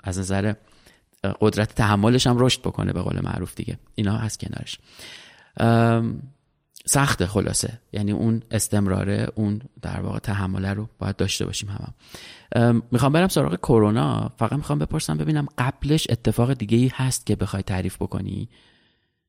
از 0.04 0.18
نظر 0.18 0.54
قدرت 1.40 1.74
تحملش 1.74 2.26
هم 2.26 2.38
رشد 2.38 2.60
بکنه 2.60 2.92
به 2.92 3.02
قول 3.02 3.20
معروف 3.24 3.54
دیگه. 3.54 3.78
اینا 3.94 4.16
هست 4.16 4.40
کنارش. 4.40 4.78
سخته 6.88 7.26
خلاصه. 7.26 7.80
یعنی 7.92 8.12
اون 8.12 8.42
استمراره 8.50 9.28
اون 9.34 9.60
در 9.82 10.00
واقع 10.00 10.18
تحمله 10.18 10.72
رو 10.72 10.88
باید 10.98 11.16
داشته 11.16 11.46
باشیم 11.46 11.68
هم, 11.68 11.94
هم. 12.56 12.82
می‌خوام 12.90 13.12
برم 13.12 13.28
سراغ 13.28 13.56
کرونا. 13.56 14.32
فقط 14.38 14.52
می‌خوام 14.52 14.78
بپرسم 14.78 15.16
ببینم 15.16 15.46
قبلش 15.58 16.06
اتفاق 16.10 16.54
دیگه 16.54 16.78
ای 16.78 16.90
هست 16.94 17.26
که 17.26 17.36
بخوای 17.36 17.62
تعریف 17.62 17.96
بکنی؟ 17.96 18.48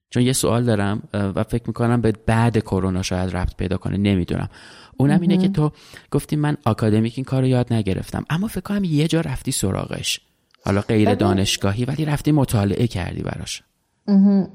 چون 0.09 0.23
یه 0.23 0.33
سوال 0.33 0.63
دارم 0.63 1.03
و 1.13 1.43
فکر 1.43 1.63
می‌کنم 1.67 2.01
به 2.01 2.11
بعد 2.25 2.57
کرونا 2.57 3.01
شاید 3.01 3.35
ربط 3.35 3.55
پیدا 3.55 3.77
کنه 3.77 3.97
نمی‌دونم. 3.97 4.49
اونم 4.97 5.21
اینه 5.21 5.37
که 5.37 5.49
تو 5.49 5.71
گفتی 6.11 6.35
من 6.35 6.57
آکادمیک 6.65 7.13
این 7.15 7.25
کار 7.25 7.41
رو 7.41 7.47
یاد 7.47 7.73
نگرفتم 7.73 8.25
اما 8.29 8.47
فکر 8.47 8.61
کنم 8.61 8.83
یه 8.83 9.07
جا 9.07 9.21
رفتی 9.21 9.51
سراغش. 9.51 10.19
حالا 10.65 10.81
غیر 10.81 11.15
دانشگاهی 11.15 11.85
ولی 11.85 12.05
رفتی 12.05 12.31
مطالعه 12.31 12.87
کردی 12.87 13.21
براش. 13.21 13.63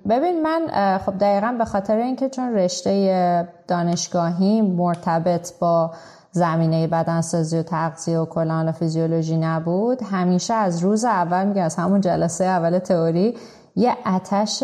ببین 0.08 0.42
من 0.42 0.98
خب 0.98 1.18
دقیقا 1.18 1.54
به 1.58 1.64
خاطر 1.64 1.96
اینکه 1.96 2.28
چون 2.28 2.54
رشته 2.54 3.48
دانشگاهی 3.68 4.62
مرتبط 4.62 5.58
با 5.58 5.90
زمینه 6.32 6.86
بدنسازی 6.86 7.58
و 7.58 7.62
تغذیه 7.62 8.18
و 8.18 8.26
کلان 8.26 8.68
و 8.68 8.72
فیزیولوژی 8.72 9.36
نبود 9.36 10.02
همیشه 10.02 10.54
از 10.54 10.82
روز 10.82 11.04
اول 11.04 11.46
میگه 11.46 11.62
از 11.62 11.76
همون 11.76 12.00
جلسه 12.00 12.44
اول 12.44 12.78
تئوری 12.78 13.36
یه 13.76 13.96
اتش 14.06 14.62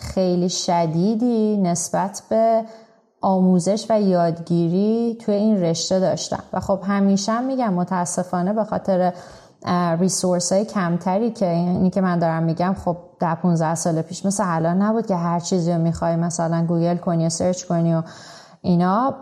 خیلی 0.00 0.48
شدیدی 0.48 1.56
نسبت 1.56 2.22
به 2.30 2.64
آموزش 3.20 3.86
و 3.90 4.00
یادگیری 4.00 5.18
توی 5.20 5.34
این 5.34 5.62
رشته 5.62 6.00
داشتم. 6.00 6.42
و 6.52 6.60
خب 6.60 6.80
همیشه 6.86 7.40
میگم 7.40 7.74
متاسفانه 7.74 8.52
به 8.52 8.64
خاطر 8.64 9.12
resource 10.00 10.52
های 10.52 10.64
کمتری 10.64 11.30
که 11.30 11.48
اینی 11.48 11.90
که 11.90 12.00
من 12.00 12.18
دارم 12.18 12.42
میگم 12.42 12.76
خب 12.84 12.96
ده 13.20 13.34
15 13.34 13.74
سال 13.74 14.02
پیش. 14.02 14.26
مثل 14.26 14.44
الان 14.46 14.82
نبود 14.82 15.06
که 15.06 15.16
هر 15.16 15.40
چیزی 15.40 15.72
رو 15.72 15.78
می‌خوای 15.78 16.16
مثلا 16.16 16.64
گوگل 16.66 16.96
کنی 16.96 17.26
و 17.26 17.28
search 17.28 17.64
کنی 17.64 17.94
و 17.94 18.02
اینا 18.62 19.14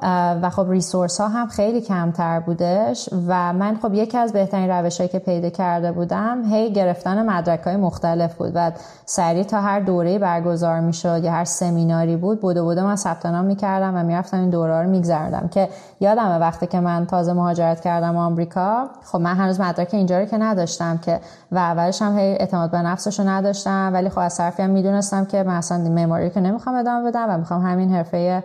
و 0.42 0.50
خب 0.50 0.70
resource 0.70 1.20
ها 1.20 1.28
هم 1.28 1.46
خیلی 1.46 1.80
کمتر 1.80 2.40
بودش 2.40 3.08
و 3.28 3.52
من 3.52 3.78
خب 3.82 3.94
یکی 3.94 4.18
از 4.18 4.32
بهترین 4.32 4.70
روش 4.70 5.00
که 5.00 5.18
پیدا 5.18 5.50
کرده 5.50 5.92
بودم 5.92 6.42
هی 6.44 6.72
گرفتن 6.72 7.26
مدرک 7.30 7.60
های 7.60 7.76
مختلف 7.76 8.34
بود 8.34 8.52
و 8.54 8.72
سریع 9.06 9.42
تا 9.42 9.60
هر 9.60 9.80
دوره 9.80 10.18
برگزار 10.18 10.80
می‌شد 10.80 11.24
یا 11.24 11.32
هر 11.32 11.44
سمیناری 11.44 12.16
بود 12.16 12.40
بوده 12.40 12.62
بوده 12.62 12.82
من 12.82 12.96
ثبت 12.96 13.26
نام 13.26 13.44
می‌کردم 13.44 13.96
و 13.96 14.02
می‌رفتم 14.02 14.40
این 14.40 14.50
دوره 14.50 14.82
رو 14.82 14.88
می‌گذروندم 14.88 15.48
که 15.48 15.68
یادمه 16.00 16.38
وقتی 16.38 16.66
که 16.66 16.80
من 16.80 17.06
تازه 17.06 17.32
مهاجرت 17.32 17.80
کردم 17.80 18.16
آمریکا 18.16 18.86
خب 19.04 19.18
من 19.20 19.34
هنوز 19.34 19.60
مدرک 19.60 19.88
اینجا 19.92 20.18
رو 20.18 20.24
که 20.24 20.38
نداشتم 20.38 20.98
که 20.98 21.20
و 21.52 21.58
اولش 21.58 22.02
هم 22.02 22.18
هی 22.18 22.32
اعتماد 22.32 22.70
به 22.70 22.78
نفسش 22.78 23.20
رو 23.20 23.28
نداشتم 23.28 23.90
ولی 23.92 24.08
خب 24.08 24.18
از 24.18 24.36
طرفی 24.36 24.62
هم 24.62 24.70
می‌دونستم 24.70 25.24
که 25.24 25.42
من 25.42 25.54
اصلا 25.54 25.78
معماری 25.78 26.30
که 26.30 26.40
نمی‌خوام 26.40 26.76
ادامه 26.76 27.10
بدم 27.10 27.26
و 27.30 27.38
می‌خوام 27.38 27.66
همین 27.66 27.92
حرفه 27.92 28.42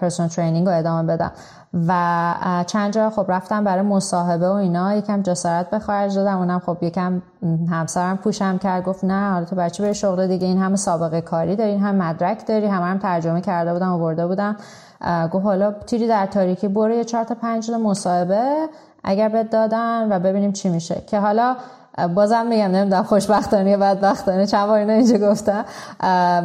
پرسونال 0.00 0.28
ترینینگ 0.28 0.66
رو 0.66 0.76
ادامه 0.76 1.02
بدم. 1.02 1.32
و 1.88 2.34
چند 2.66 2.92
جا 2.92 3.10
خب 3.10 3.24
رفتم 3.28 3.64
برای 3.64 3.82
مصاحبه 3.82 4.48
و 4.48 4.52
اینا. 4.52 4.94
یکم 4.94 5.22
جسارت 5.22 5.70
به 5.70 5.78
خارج 5.78 6.14
دادم. 6.14 6.38
اونم 6.38 6.58
خب 6.58 6.78
یکم 6.82 7.22
همسرم 7.70 8.16
پوشم 8.16 8.58
کرد. 8.58 8.84
گفت 8.84 9.04
نه 9.04 9.32
حالا 9.32 9.44
تو 9.44 9.56
بچه 9.56 9.82
به 9.82 9.92
شغل 9.92 10.26
دیگه. 10.26 10.46
این 10.46 10.58
همه 10.58 10.76
سابقه 10.76 11.20
کاری 11.20 11.56
داری. 11.56 11.70
این 11.70 11.80
هم 11.80 11.94
مدرک 11.94 12.46
داری. 12.46 12.66
همه 12.66 12.84
هم 12.84 12.98
ترجمه 12.98 13.40
کرده 13.40 13.72
بودم 13.72 13.92
و 13.92 13.98
برده 13.98 14.26
بودم 14.26 14.56
گفت 15.32 15.44
حالا 15.44 15.72
تیری 15.72 16.08
در 16.08 16.26
تاریکی 16.26 16.68
برو 16.68 16.94
یه 16.94 17.04
چهار 17.04 17.24
تا 17.24 17.34
پنج 17.34 17.70
مصاحبه 17.70 18.68
اگر 19.04 19.28
بهت 19.28 19.50
دادن 19.50 20.12
و 20.12 20.18
ببینیم 20.18 20.52
چی 20.52 20.68
میشه. 20.68 21.02
که 21.06 21.20
حالا 21.20 21.56
بازم 22.14 22.46
میگم 22.46 22.64
نمی‌دونم 22.64 23.02
خوشبختانه 23.02 23.70
یا 23.70 23.78
بدبختانه 23.78 24.46
چند 24.46 24.66
بار 24.66 24.78
اینو 24.78 24.92
اینجا 24.92 25.30
گفتم. 25.30 25.64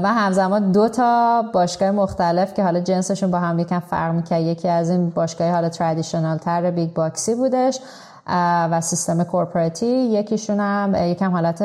من 0.04 0.06
همزمان 0.06 0.72
دو 0.72 0.90
تا 0.90 1.42
باشگاه 1.54 1.92
مختلف 1.92 2.54
که 2.54 2.64
حالا 2.64 2.80
جنسشون 2.80 3.32
با 3.32 3.40
هم 3.40 3.60
یکم 3.60 3.80
فرق 3.80 4.14
می‌کرد. 4.14 4.42
یکی 4.42 4.70
از 4.70 4.90
این 4.90 5.10
باشگاه 5.10 5.52
حالا 5.52 5.70
traditional 5.70 6.38
تر 6.38 6.72
big 6.72 6.94
box 6.94 7.25
ی 7.25 7.36
بودش. 7.36 7.80
و 8.28 8.82
سیستم 8.82 9.24
corporate 9.24 9.74
ی. 9.74 9.86
یکیشون 9.86 10.60
هم 10.60 10.96
یکم 10.96 11.32
حالت 11.32 11.62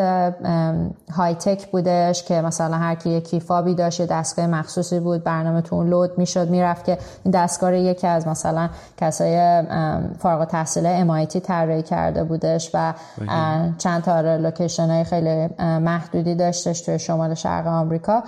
high-tech 1.16 1.70
بودش 1.70 2.22
که 2.22 2.40
مثلا 2.40 2.76
هر 2.76 2.94
کی 2.94 3.10
یه 3.10 3.22
key 3.22 3.40
fob 3.40 3.66
ی 3.66 3.74
داشت 3.74 4.06
دستگاه 4.06 4.46
مخصوصی 4.46 5.00
بود 5.00 5.24
برنامه 5.24 5.60
تو 5.60 5.76
اون 5.76 5.88
load 5.88 6.18
می‌شد 6.18 6.50
می‌رفت 6.50 6.84
که 6.84 6.98
این 7.24 7.32
دستگاه 7.32 7.76
یکی 7.76 8.06
از 8.06 8.28
مثلا 8.28 8.68
کسای 8.96 9.62
فارغ 10.18 10.40
التحصیل 10.40 11.06
MIT 11.08 11.36
طراحی 11.36 11.82
کرده 11.82 12.24
بودش 12.24 12.70
و 12.74 12.94
چند 13.78 14.02
تا 14.02 14.20
لوکیشن 14.20 14.90
های 14.90 15.04
خیلی 15.04 15.48
محدودی 15.60 16.34
داشتش 16.34 16.80
توی 16.80 16.98
شمال 16.98 17.34
شرق 17.34 17.66
آمریکا. 17.66 18.22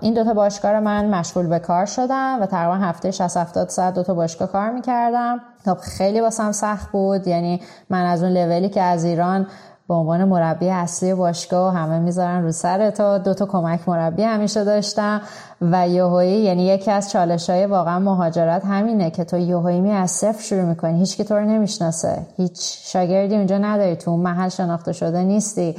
این 0.00 0.14
دوتا 0.14 0.34
باشگاه 0.34 0.80
من 0.80 1.14
مشغول 1.14 1.46
به 1.46 1.58
کار 1.58 1.86
شدم 1.86 2.38
و 2.42 2.46
تقریبا 2.46 2.74
هفته 2.74 3.10
60 3.10 3.36
70 3.36 3.68
ساعت 3.68 3.94
دوتا 3.94 4.14
باشگاه 4.14 4.48
کار 4.48 4.70
می‌کردم. 4.70 5.40
خیلی 5.82 6.20
واسم 6.20 6.52
سخت 6.52 6.90
بود. 6.90 7.26
یعنی 7.26 7.60
من 7.90 8.04
از 8.04 8.22
اون 8.22 8.32
لولی 8.32 8.68
که 8.68 8.82
از 8.82 9.04
ایران 9.04 9.46
به 9.88 9.94
عنوان 9.94 10.24
مربی 10.24 10.70
اصلی 10.70 11.14
باشگاه 11.14 11.74
همه 11.74 11.98
می‌ذارن 11.98 12.42
رو 12.42 12.52
سر 12.52 12.90
تا 12.90 13.18
دو 13.18 13.34
تا 13.34 13.46
کمک 13.46 13.88
مربی 13.88 14.22
همیشه 14.22 14.64
داشتم. 14.64 15.20
و 15.60 15.88
یهویی 15.88 16.42
یعنی 16.42 16.64
یکی 16.64 16.90
از 16.90 17.10
چالش 17.10 17.50
های 17.50 17.66
واقعا 17.66 17.98
مهاجرت 17.98 18.64
همینه 18.64 19.10
که 19.10 19.24
تو 19.24 19.38
یهویی 19.38 19.80
میای 19.80 19.90
از 19.90 20.10
صفر 20.10 20.42
شروع 20.42 20.62
می‌کنی. 20.62 20.98
هیچکی 20.98 21.24
تو 21.24 21.34
رو 21.34 21.44
نمی‌شناسه. 21.44 22.18
هیچ 22.36 22.78
شاگردی 22.92 23.36
اونجا 23.36 23.58
نداری. 23.58 23.96
تو 23.96 24.10
اون 24.10 24.20
محل 24.20 24.48
شناخته 24.48 24.92
شده 24.92 25.22
نیستی. 25.22 25.76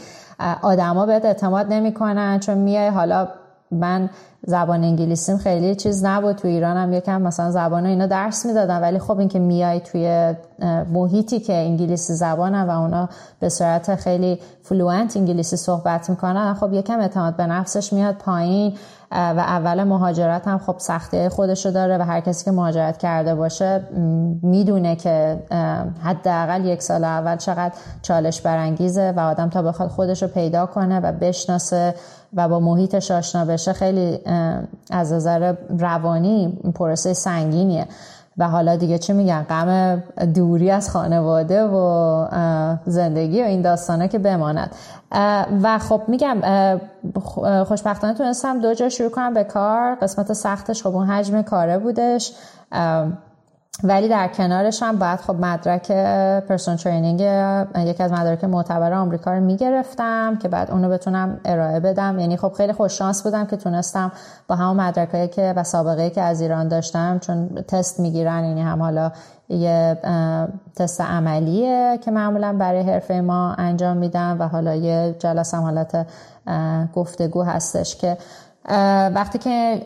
آدما 0.61 1.05
بهت 1.05 1.25
اعتماد 1.25 1.73
نمی‌کنن 1.73 2.39
چون 2.39 2.57
میای 2.57 2.87
حالا 2.87 3.27
من 3.71 4.09
زبان 4.47 4.83
انگلیسیم 4.83 5.37
خیلی 5.37 5.75
چیز 5.75 6.05
نبود. 6.05 6.35
تو 6.35 6.47
ایران 6.47 6.77
هم 6.77 6.93
یکم 6.93 7.21
مثلا 7.21 7.51
زبان 7.51 7.85
اینا 7.85 8.07
درس 8.07 8.45
می‌دادن 8.45 8.81
ولی 8.81 8.99
خب 8.99 9.19
اینکه 9.19 9.39
میای 9.39 9.79
توی 9.79 10.33
محیطی 10.93 11.39
که 11.39 11.53
انگلیسی 11.53 12.13
زبانه 12.13 12.63
و 12.63 12.69
اونا 12.69 13.09
به 13.39 13.49
صورت 13.49 13.95
خیلی 13.95 14.39
fluent 14.63 15.17
انگلیسی 15.17 15.57
صحبت 15.57 16.09
می‌کنن 16.09 16.53
خب 16.53 16.73
یکم 16.73 16.99
اعتماد 16.99 17.35
به 17.35 17.45
نفسش 17.45 17.93
میاد 17.93 18.15
پایین 18.15 18.73
و 19.11 19.39
اول 19.39 19.83
مهاجرت 19.83 20.47
هم 20.47 20.57
خب 20.57 20.75
سختی 20.77 21.29
خودشو 21.29 21.71
داره 21.71 21.97
و 21.97 22.01
هر 22.01 22.19
کسی 22.19 22.45
که 22.45 22.51
مهاجرت 22.51 22.97
کرده 22.97 23.35
باشه 23.35 23.83
می‌دونه 24.41 24.95
که 24.95 25.39
حداقل 26.03 26.65
یک 26.65 26.81
سال 26.81 27.03
اول 27.03 27.37
چقدر 27.37 27.73
چالش 28.01 28.41
برانگیزه 28.41 29.13
و 29.17 29.19
آدم 29.19 29.49
تا 29.49 29.61
بخواد 29.61 29.89
خودشو 29.89 30.27
پیدا 30.27 30.65
کنه 30.65 30.99
و 30.99 31.11
بشناسه 31.11 31.95
و 32.33 32.47
با 32.47 32.59
محیطش 32.59 33.11
آشنا 33.11 33.45
بشه 33.45 33.73
خیلی 33.73 34.19
از 34.89 35.13
نظر 35.13 35.55
روانی 35.79 36.59
پروسه 36.75 37.13
سنگینیه. 37.13 37.87
و 38.37 38.47
حالا 38.47 38.75
دیگه 38.75 38.97
چی 38.97 39.13
میگن؟ 39.13 39.45
غم 39.49 40.03
دوری 40.35 40.71
از 40.71 40.89
خانواده 40.89 41.63
و 41.63 42.77
زندگی 42.85 43.41
و 43.41 43.45
این 43.45 43.61
داستانه 43.61 44.07
که 44.07 44.19
بماند. 44.19 44.75
و 45.63 45.79
خب 45.79 46.01
میگم 46.07 46.37
خوشبختانه 47.63 48.13
تونستم 48.13 48.59
دو 48.59 48.73
جا 48.73 48.89
شروع 48.89 49.09
کنم 49.09 49.33
به 49.33 49.43
کار. 49.43 49.95
قسمت 49.95 50.33
سختش 50.33 50.83
خب 50.83 50.95
اون 50.95 51.07
حجم 51.07 51.41
کاره 51.41 51.77
بودش. 51.77 52.33
ولی 53.83 54.07
در 54.07 54.27
کنارش 54.27 54.83
هم 54.83 54.99
باید 54.99 55.19
خب 55.19 55.35
مدرک 55.35 55.91
پرسون 56.47 56.75
ترینینگ 56.75 57.19
یکی 57.89 58.03
از 58.03 58.11
مدارک 58.11 58.43
معتبر 58.43 58.93
آمریکا 58.93 59.33
رو 59.33 59.39
می‌گرفتم 59.39 60.37
که 60.41 60.47
بعد 60.47 60.71
اونو 60.71 60.89
بتونم 60.89 61.39
ارائه 61.45 61.79
بدم. 61.79 62.19
یعنی 62.19 62.37
خب 62.37 62.53
خیلی 62.57 62.73
خوش 62.73 62.97
شانس 62.97 63.23
بودم 63.23 63.45
که 63.45 63.57
تونستم 63.57 64.11
با 64.47 64.55
همون 64.55 64.77
مدرکایی 64.77 65.27
که 65.27 65.53
و 65.55 65.63
سابقه 65.63 66.09
که 66.09 66.21
از 66.21 66.41
ایران 66.41 66.67
داشتم 66.67 67.19
چون 67.19 67.49
تست 67.67 67.99
می‌گیرن 67.99 68.43
یعنی 68.43 68.61
هم 68.61 68.81
حالا 68.81 69.11
یه 69.49 69.97
تست 70.75 71.01
عملیه 71.01 71.99
که 72.05 72.11
معمولا 72.11 72.55
برای 72.59 72.81
حرفه 72.81 73.21
ما 73.21 73.53
انجام 73.53 73.97
میدم 73.97 74.37
و 74.39 74.47
حالا 74.47 74.75
یه 74.75 75.15
جلسه 75.19 75.57
حالت 75.57 76.07
گفتگو 76.95 77.43
هستش 77.43 77.95
که 77.95 78.17
وقتی 79.15 79.37
که 79.37 79.81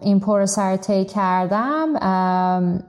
این 0.00 0.20
پروسه 0.20 0.62
رو 0.62 0.76
طی 0.76 1.04
کردم 1.04 1.92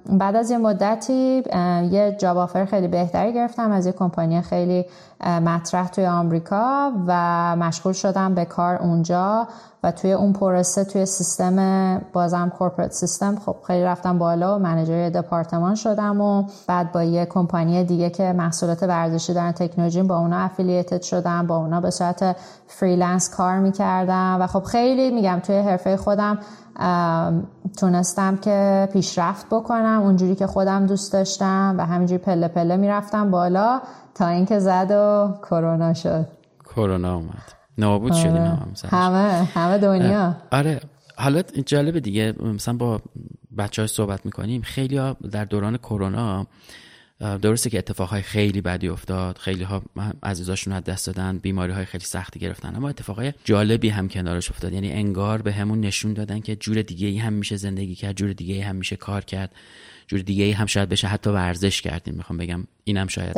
بعد 0.05 0.35
از 0.35 0.51
یه 0.51 0.57
مدتی 0.57 1.43
یه 1.91 2.15
جاب 2.19 2.37
آفر 2.37 2.65
خیلی 2.65 2.87
بهتری 2.87 3.33
گرفتم 3.33 3.71
از 3.71 3.85
یه 3.85 3.91
کمپانی 3.91 4.41
خیلی 4.41 4.85
مطرح 5.25 5.87
توی 5.87 6.05
آمریکا 6.05 6.91
و 7.07 7.55
مشغول 7.55 7.93
شدم 7.93 8.35
به 8.35 8.45
کار 8.45 8.75
اونجا. 8.75 9.47
و 9.83 9.91
توی 9.91 10.13
اون 10.13 10.33
پروسه 10.33 10.83
توی 10.83 11.05
سیستم 11.05 12.01
بازم 12.13 12.49
کورپرات 12.49 12.91
سیستم 12.91 13.35
خب 13.45 13.55
خیلی 13.67 13.83
رفتم 13.83 14.17
بالا 14.17 14.55
و 14.55 14.59
منیجر 14.59 15.09
دپارتمان 15.09 15.75
شدم 15.75 16.21
و 16.21 16.43
بعد 16.67 16.91
با 16.91 17.03
یه 17.03 17.25
کمپانی 17.25 17.83
دیگه 17.83 18.09
که 18.09 18.33
محصولات 18.33 18.83
ورزشی 18.83 19.33
دارن 19.33 19.51
تکنولوژی 19.51 20.01
با 20.01 20.17
اونا 20.17 20.37
افیلیتد 20.37 21.01
شدم 21.01 21.47
با 21.47 21.57
اونا 21.57 21.81
به 21.81 21.89
صورت 21.89 22.35
freelance 22.67 23.29
کار 23.29 23.59
می‌کردم 23.59 24.37
و 24.39 24.47
خب 24.47 24.63
خیلی 24.63 25.11
میگم 25.11 25.39
توی 25.39 25.57
حرفه 25.57 25.97
خودم 25.97 26.39
تونستم 27.77 28.37
که 28.37 28.89
پیشرفت 28.93 29.45
بکنم 29.51 30.01
اونجوری 30.03 30.35
که 30.35 30.47
خودم 30.47 30.85
دوست 30.85 31.13
داشتم 31.13 31.75
و 31.77 31.85
همینجوری 31.85 32.23
پله 32.23 32.47
پله 32.47 32.77
می‌رفتم 32.77 33.31
بالا 33.31 33.81
تا 34.15 34.27
اینکه 34.27 34.59
زد 34.59 34.91
و 34.91 35.33
کرونا 35.49 35.93
شد. 35.93 36.25
کرونا 36.75 37.15
اومد. 37.15 37.58
نابود 37.79 38.13
شدیم 38.13 38.35
هم 38.35 38.73
همه 38.89 39.43
همه 39.43 39.77
دنیا. 39.77 40.35
آره. 40.51 40.79
حالا 41.15 41.41
جالب 41.41 41.99
دیگه 41.99 42.33
مثلا 42.43 42.73
با 42.73 43.01
بچه 43.57 43.81
ها 43.81 43.87
صحبت 43.87 44.25
می‌کنیم. 44.25 44.61
خیلی 44.61 44.97
ها 44.97 45.17
در 45.31 45.45
دوران 45.45 45.77
کرونا 45.77 46.47
درسته 47.19 47.69
که 47.69 47.77
اتفاقهای 47.77 48.21
خیلی 48.21 48.61
بدی 48.61 48.87
افتاد. 48.87 49.37
خیلی 49.37 49.63
ها 49.63 49.81
عزیزاشون 50.23 50.73
از 50.73 50.83
دست 50.83 51.07
دادن 51.07 51.37
بیماری 51.37 51.73
های 51.73 51.85
خیلی 51.85 52.03
سختی 52.03 52.39
گرفتن. 52.39 52.75
اما 52.75 52.89
اتفاقهای 52.89 53.33
جالبی 53.43 53.89
هم 53.89 54.07
کنارش 54.07 54.51
افتاد. 54.51 54.73
یعنی 54.73 54.91
انگار 54.91 55.41
به 55.41 55.53
همون 55.53 55.79
نشون 55.79 56.13
دادن 56.13 56.39
که 56.39 56.55
جور 56.55 56.81
دیگه 56.81 57.07
ای 57.07 57.17
هم 57.17 57.33
میشه 57.33 57.55
زندگی 57.55 57.95
کرد 57.95 58.15
جور 58.15 58.33
دیگه 58.33 58.55
ای 58.55 58.61
هم 58.61 58.75
میشه 58.75 58.95
کار 58.95 59.21
کرد 59.21 59.51
جور 60.07 60.19
دیگه 60.19 60.43
ای 60.43 60.51
هم 60.51 60.65
شاید 60.65 60.89
بشه 60.89 61.07
حتی 61.07 61.29
ورزش 61.29 61.81
کردیم. 61.81 62.13
می‌خوام 62.13 62.37
بگم 62.37 62.67
اینم 62.83 63.07
شاید 63.07 63.33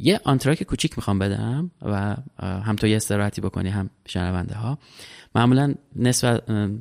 یه 0.00 0.20
آنتراک 0.24 0.62
کوچیک 0.62 0.98
می‌خوام 0.98 1.18
بدم 1.18 1.70
و 1.82 2.16
هم 2.42 2.76
تو 2.76 2.86
یه 2.86 2.96
استراحتی 2.96 3.40
بکنی 3.40 3.68
هم 3.68 3.90
شنونده 4.06 4.54
ها 4.54 4.78
معمولا 5.34 5.74
نصف 5.96 6.40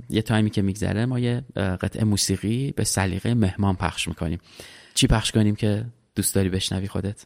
یه 0.09 0.21
تایمی 0.21 0.49
که 0.49 0.61
میگذره 0.61 1.05
ما 1.05 1.19
یه 1.19 1.43
قطعه 1.55 2.03
موسیقی 2.03 2.71
به 2.71 2.83
سلیقه 2.83 3.33
مهمان 3.33 3.75
پخش 3.75 4.07
می‌کنیم. 4.07 4.39
چی 4.93 5.07
پخش 5.07 5.31
کنیم 5.31 5.55
که 5.55 5.85
دوست 6.15 6.35
داری 6.35 6.49
بشنوی 6.49 6.87
خودت؟ 6.87 7.25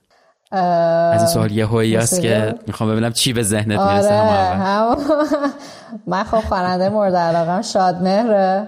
از 0.52 1.22
این 1.22 1.28
سوال 1.28 1.52
یه 1.52 1.66
هایی 1.66 1.96
هست 1.96 2.22
که 2.22 2.56
می‌خوام 2.68 2.92
ببینم 2.92 3.12
چی 3.12 3.34
به 3.34 3.44
ذهنت 3.44 3.80
آره 3.80 3.94
می‌رسه. 3.94 4.14
هم 4.14 4.98
من 6.08 6.24
خب 6.24 6.40
خواننده 6.40 6.90
مورد 6.90 7.16
علاقم 7.16 7.62
شادمهره. 7.62 8.68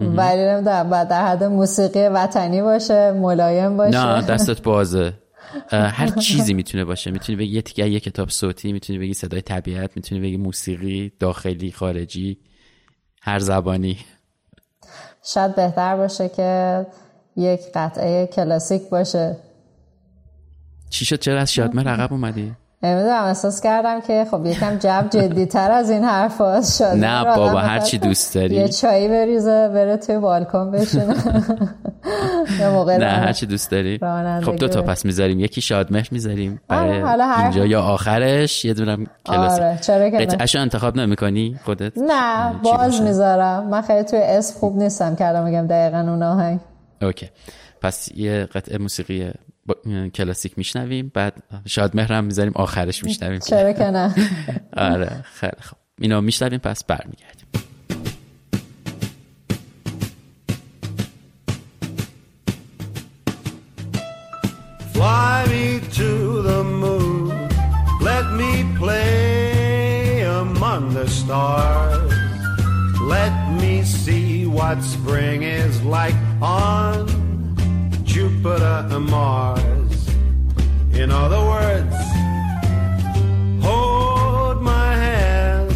ولی 0.00 0.46
نمی‌دونم 0.46 0.90
باید 0.90 1.08
در 1.08 1.26
حد 1.26 1.44
موسیقی 1.44 2.08
وطنی 2.08 2.62
باشه 2.62 3.12
ملایم 3.12 3.76
باشه. 3.76 3.98
نه 3.98 4.22
دستت 4.22 4.62
بازه. 4.62 5.12
هر 5.70 6.08
چیزی 6.08 6.54
می‌تونه 6.54 6.84
باشه. 6.84 7.10
می‌تونی 7.10 7.38
بگی 7.38 7.52
یه 7.52 7.62
تیکه 7.62 7.86
یه 7.86 8.00
کتاب 8.00 8.28
صوتی 8.28 8.72
می‌تونی 8.72 8.98
بگی 8.98 9.14
صدای 9.14 9.42
طبیعت 9.42 9.96
می‌تونی 9.96 10.20
بگی 10.20 10.36
موسیقی 10.36 11.12
داخلی 11.20 11.72
خارجی 11.72 12.38
هر 13.22 13.38
زبانی. 13.38 13.98
شاید 15.24 15.54
بهتر 15.54 15.96
باشه 15.96 16.28
که 16.28 16.86
یک 17.36 17.60
قطعه 17.74 18.26
کلاسیک 18.26 18.82
باشه. 18.90 19.36
چی 20.90 21.04
شد؟ 21.04 21.18
چرا 21.18 21.40
از 21.40 21.52
شادمه 21.52 21.82
رقب 21.82 22.12
اومدی؟ 22.12 22.54
نمی‌دونم 22.82 23.24
احساس 23.24 23.60
کردم 23.60 24.00
که 24.00 24.26
خب 24.30 24.46
یکم 24.46 24.78
جب 24.78 25.06
جدی 25.10 25.46
تر 25.46 25.70
از 25.70 25.90
این 25.90 26.04
حرف 26.04 26.38
هاست 26.38 26.78
شد 26.78 26.84
نه 26.84 27.24
بابا 27.24 27.60
هر 27.60 27.78
چی 27.78 27.98
دوست 27.98 28.34
داری. 28.34 28.54
یه 28.54 28.68
چایی 28.68 29.08
بریزه 29.08 29.68
بره 29.68 29.96
توی 29.96 30.18
بالکن 30.18 30.70
بشینه. 30.70 31.14
نه 32.98 33.06
هر 33.06 33.32
چی 33.32 33.46
دوست 33.46 33.70
داری. 33.70 33.98
خب 34.44 34.56
دو 34.56 34.68
تا 34.68 34.82
پس 34.82 35.04
می‌ذاریم. 35.04 35.40
یکی 35.40 35.60
شادمهر 35.60 36.08
می‌ذاریم. 36.10 36.60
برای 36.68 37.02
اینجا 37.42 37.66
یا 37.66 37.82
آخرش. 37.82 38.64
یه 38.64 38.74
دونم 38.74 39.06
آره 39.26 39.78
چرا 39.80 40.10
که 40.10 40.16
قطعهشو 40.16 40.60
انتخاب 40.60 40.96
نمی 40.96 41.16
کنی 41.16 41.60
خودت؟ 41.64 41.92
نه 41.96 42.52
باز 42.62 43.02
می‌ذارم. 43.02 43.68
من 43.68 43.82
خیلی 43.82 44.04
توی 44.04 44.18
اسم 44.22 44.58
خوب 44.58 44.76
نیستم 44.76 45.16
کردم 45.16 45.44
میگم 45.44 45.66
دقیقا 45.66 45.98
اون 45.98 46.22
آهنگ 46.22 46.60
اوکی. 47.02 47.28
پس 47.80 48.08
یه 48.14 48.44
قطعه 48.44 48.78
موسیقی 48.78 49.30
کلاسیک 50.14 50.58
میشنویم. 50.58 51.10
بعد 51.14 51.42
شاید 51.66 51.96
مهرم 51.96 52.24
می‌ذاریم 52.24 52.52
آخرش 52.54 53.04
میشنویم. 53.04 53.38
چرا 53.38 53.72
که 53.72 53.84
نه. 53.84 54.14
آره 54.92 55.24
خیلی 55.34 55.52
خب 55.60 55.76
اینا 56.00 56.20
میشنویم 56.20 56.58
پس 56.58 56.84
برمیگردیم. 56.84 57.48
Fly 64.94 65.44
me 65.52 65.78
to 65.98 66.42
the 66.42 66.64
moon, 66.64 67.28
let 68.00 68.26
me 68.40 68.52
play 68.76 70.22
among 70.22 70.92
the 70.92 71.06
stars. 71.08 72.12
Let 73.00 73.34
me 73.60 73.82
see 73.84 74.44
what 74.44 74.82
spring 74.82 75.44
is 75.44 75.82
like 75.84 76.18
on 76.42 77.17
Jupiter 78.18 78.84
and 78.90 79.06
Mars. 79.06 80.08
In 80.92 81.12
other 81.12 81.38
words, 81.38 81.96
hold 83.64 84.60
my 84.60 84.90
hand. 85.06 85.70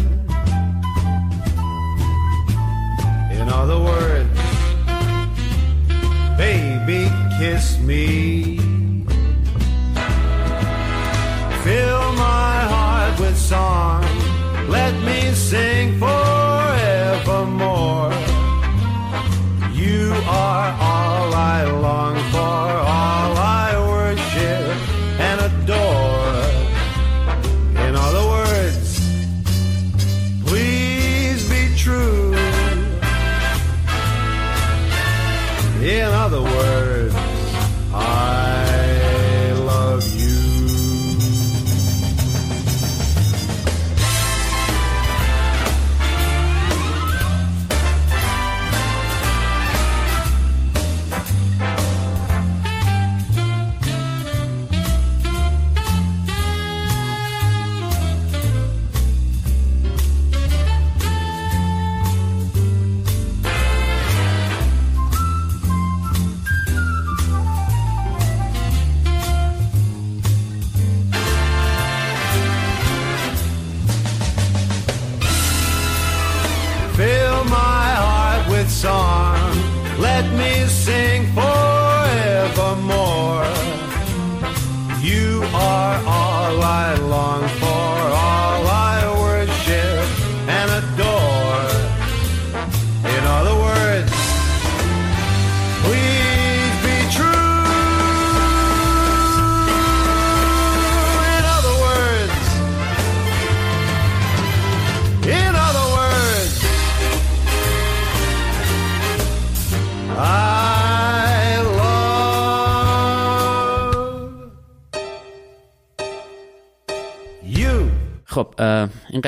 In 3.39 3.47
other 3.47 3.79
words, 3.79 4.37
baby, 6.37 7.09
kiss 7.39 7.79
me. 7.79 8.57
Fill 11.63 12.05
my 12.27 12.55
heart 12.73 13.19
with 13.21 13.37
song. 13.37 14.03
Let 14.67 14.93
me 15.05 15.31
sing 15.31 15.97
forevermore. 15.97 16.22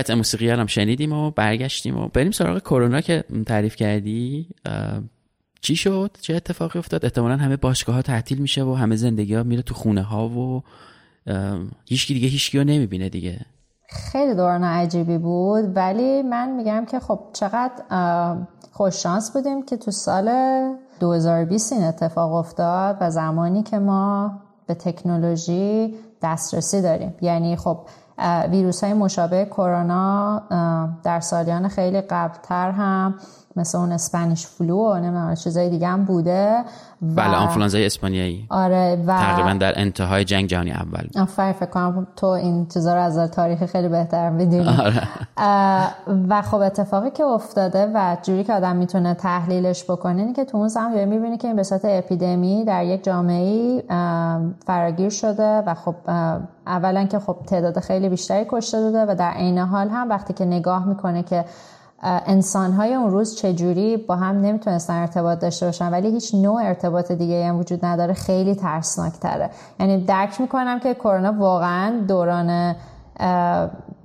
قطعه 0.05 0.15
موسیقی 0.15 0.49
هم 0.49 0.65
شنیدیم 0.65 1.13
و 1.13 1.31
برگشتیم 1.31 1.97
و 1.97 2.07
بریم 2.07 2.31
سراغ 2.31 2.59
کرونا 2.59 3.01
که 3.01 3.23
تعریف 3.45 3.75
کردی. 3.75 4.47
چی 5.61 5.75
شد؟ 5.75 6.17
چه 6.21 6.35
اتفاقی 6.35 6.79
افتاد؟ 6.79 7.05
احتمالا 7.05 7.37
همه 7.37 7.57
باشگاه 7.57 7.95
ها 7.95 8.01
تعطیل 8.01 8.37
میشه 8.37 8.63
و 8.63 8.73
همه 8.73 8.95
زندگی 8.95 9.33
ها 9.35 9.43
میره 9.43 9.61
تو 9.61 9.73
خونه 9.73 10.01
ها 10.01 10.29
و 10.29 10.63
هیچکی 11.85 12.13
دیگه 12.13 12.27
هیچکی 12.27 12.57
رو 12.57 12.63
نمی‌بینه 12.63 13.09
دیگه. 13.09 13.39
خیلی 13.89 14.35
دوران 14.35 14.63
عجیبی 14.63 15.17
بود 15.17 15.75
ولی 15.75 16.21
من 16.21 16.49
میگم 16.49 16.85
که 16.91 16.99
خب 16.99 17.19
چقدر 17.33 17.83
اه، 17.89 18.47
خوششانس 18.71 19.31
بودیم 19.31 19.65
که 19.65 19.77
تو 19.77 19.91
سال 19.91 20.29
2020 20.99 21.73
این 21.73 21.83
اتفاق 21.83 22.33
افتاد 22.33 22.97
و 23.01 23.11
زمانی 23.11 23.63
که 23.63 23.79
ما 23.79 24.31
به 24.67 24.73
تکنولوژی 24.73 25.95
دسترسی 26.21 26.81
داریم. 26.81 27.13
یعنی 27.21 27.55
خب 27.55 27.79
ویروس 28.51 28.83
های 28.83 28.93
مشابه 28.93 29.45
کرونا 29.45 30.41
در 31.03 31.19
سالیان 31.19 31.67
خیلی 31.67 32.01
قبلتر 32.01 32.71
هم 32.71 33.15
مثل 33.57 33.77
اون 33.77 33.91
اسپانیش 33.91 34.47
فلو 34.47 34.77
و 34.77 34.95
نمی‌دونم 34.95 35.35
چیزای 35.35 35.69
دیگه 35.69 35.87
هم 35.87 36.05
بوده 36.05 36.57
و 37.01 37.15
بله 37.15 37.35
آنفلانزای 37.35 37.85
اسپانیایی. 37.85 38.47
آره 38.49 39.03
و 39.07 39.17
تقریبا 39.17 39.53
در 39.53 39.79
انتهای 39.79 40.23
جنگ 40.23 40.47
جهانی 40.47 40.71
اول. 40.71 41.21
آفرین 41.21 41.53
فکر 41.53 41.69
کنم 41.69 42.07
تو 42.15 42.25
این 42.25 42.67
چیزا 42.67 42.95
رو 42.95 43.01
از 43.01 43.17
تاریخ 43.17 43.65
خیلی 43.65 43.87
بهتر 43.87 44.29
می‌دونی. 44.29 44.69
آره. 44.69 45.07
و 46.29 46.41
خب 46.41 46.57
اتفاقی 46.57 47.11
که 47.11 47.23
افتاده 47.23 47.91
و 47.93 48.17
جوری 48.23 48.43
که 48.43 48.53
آدم 48.53 48.75
می‌تونه 48.75 49.13
تحلیلش 49.13 49.83
بکنه 49.83 50.21
اینه 50.21 50.33
که 50.33 50.45
تو 50.45 50.57
اون 50.57 50.67
زمان 50.67 51.05
می‌بینی 51.05 51.37
که 51.37 51.47
این 51.47 51.55
به 51.55 51.63
صورت 51.63 51.81
اپیدمی 51.85 52.65
در 52.65 52.85
یک 52.85 53.03
جامعه 53.03 53.83
فراگیر 54.65 55.09
شده 55.09 55.57
و 55.61 55.73
خب 55.73 55.95
اولا 56.67 57.05
که 57.05 57.19
خب 57.19 57.37
تعداد 57.47 57.79
خیلی 57.79 58.09
بیشتری 58.09 58.45
کشته 58.49 58.81
داده 58.81 59.11
و 59.11 59.15
در 59.15 59.31
عین 59.31 59.57
حال 59.57 59.89
هم 59.89 60.09
وقتی 60.09 60.33
که 60.33 60.45
نگاه 60.45 60.87
می‌کنه 60.87 61.23
که 61.23 61.45
انسان 62.05 62.71
های 62.71 62.93
اون 62.93 63.11
روز 63.11 63.35
چجوری 63.35 63.97
با 63.97 64.15
هم 64.15 64.41
نمی‌تونستن 64.41 64.93
ارتباط 64.93 65.39
داشته 65.39 65.65
باشن 65.65 65.91
ولی 65.91 66.11
هیچ 66.11 66.35
نوع 66.35 66.61
ارتباط 66.63 67.11
دیگه 67.11 67.45
هم 67.47 67.59
وجود 67.59 67.85
نداره. 67.85 68.13
خیلی 68.13 68.55
ترسناک 68.55 69.13
تره 69.13 69.49
یعنی 69.79 70.05
درک 70.05 70.41
می‌کنم 70.41 70.79
که 70.79 70.93
کرونا 70.93 71.33
واقعا 71.33 72.05
دوران 72.07 72.75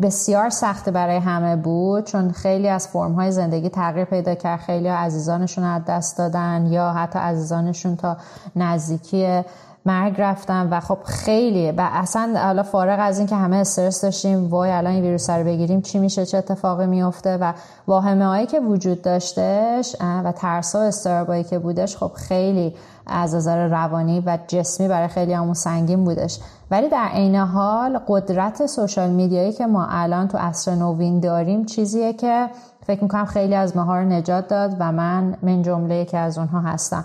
بسیار 0.02 0.50
سخت 0.50 0.88
برای 0.88 1.16
همه 1.16 1.56
بود 1.56 2.04
چون 2.04 2.32
خیلی 2.32 2.68
از 2.68 2.88
فرم 2.88 3.12
های 3.12 3.32
زندگی 3.32 3.68
تغییر 3.68 4.04
پیدا 4.04 4.34
کرد. 4.34 4.60
خیلی 4.60 4.88
عزیزانشون 4.88 5.64
از 5.64 5.82
دست 5.84 6.18
دادن 6.18 6.66
یا 6.66 6.92
حتی 6.92 7.18
عزیزانشون 7.18 7.96
تا 7.96 8.16
نزدیکی 8.56 9.42
مرگ 9.86 10.14
رفتن 10.18 10.68
و 10.70 10.80
خب 10.80 10.98
خیلی 11.04 11.70
و 11.70 11.88
اصلا 11.92 12.34
حالا 12.36 12.62
فارغ 12.62 12.98
از 13.00 13.18
این 13.18 13.26
که 13.26 13.36
همه 13.36 13.56
استرس 13.56 14.00
داشتیم 14.00 14.50
وای 14.50 14.70
الان 14.70 14.92
این 14.92 15.02
ویروس 15.02 15.30
رو 15.30 15.44
بگیریم 15.44 15.80
چی 15.80 15.98
میشه 15.98 16.26
چه 16.26 16.38
اتفاقی 16.38 16.86
میفته؟ 16.86 17.36
و 17.36 17.52
واهمه 17.86 18.26
هایی 18.26 18.46
که 18.46 18.60
وجود 18.60 19.02
داشتش 19.02 19.96
و 20.00 20.32
ترس 20.32 20.74
و 20.74 20.78
استرابایی 20.78 21.44
که 21.44 21.58
بودش 21.58 21.96
خب 21.96 22.12
خیلی 22.14 22.74
از 23.06 23.34
نظر 23.34 23.68
روانی 23.68 24.22
و 24.26 24.38
جسمی 24.48 24.88
برای 24.88 25.08
خیلی 25.08 25.32
همون 25.32 25.54
سنگین 25.54 26.04
بودش. 26.04 26.38
ولی 26.70 26.88
در 26.88 27.08
عین 27.12 27.36
حال 27.36 28.00
قدرت 28.08 28.66
سوشال 28.66 29.10
میدیایی 29.10 29.52
که 29.52 29.66
ما 29.66 29.86
الان 29.90 30.28
تو 30.28 30.38
عصر 30.38 30.74
نوین 30.74 31.20
داریم 31.20 31.64
چیزیه 31.64 32.12
که 32.12 32.50
فکر 32.86 33.02
می‌کنم 33.02 33.24
خیلی 33.24 33.54
از 33.54 33.76
ماها 33.76 33.98
رو 33.98 34.04
نجات 34.04 34.48
داد 34.48 34.76
و 34.78 34.92
من 34.92 35.36
من 35.42 35.62
جمله 35.62 35.94
یکی 35.94 36.16
از 36.16 36.38
اونها 36.38 36.60
هستم. 36.60 37.04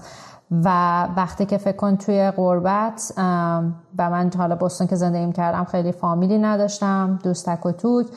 و 0.52 0.68
وقتی 1.16 1.46
که 1.46 1.58
فکر 1.58 1.76
کن 1.76 1.96
توی 1.96 2.32
غربت 2.32 3.14
ام، 3.18 3.76
و 3.98 4.10
من 4.10 4.32
حالا 4.38 4.56
بستون 4.56 4.88
که 4.88 4.96
زندگی 4.96 5.32
کردم 5.32 5.64
خیلی 5.64 5.92
فامیلی 5.92 6.38
نداشتم 6.38 7.20
دوست 7.24 7.50
تک 7.50 7.66
و 7.66 7.72
توک 7.72 8.08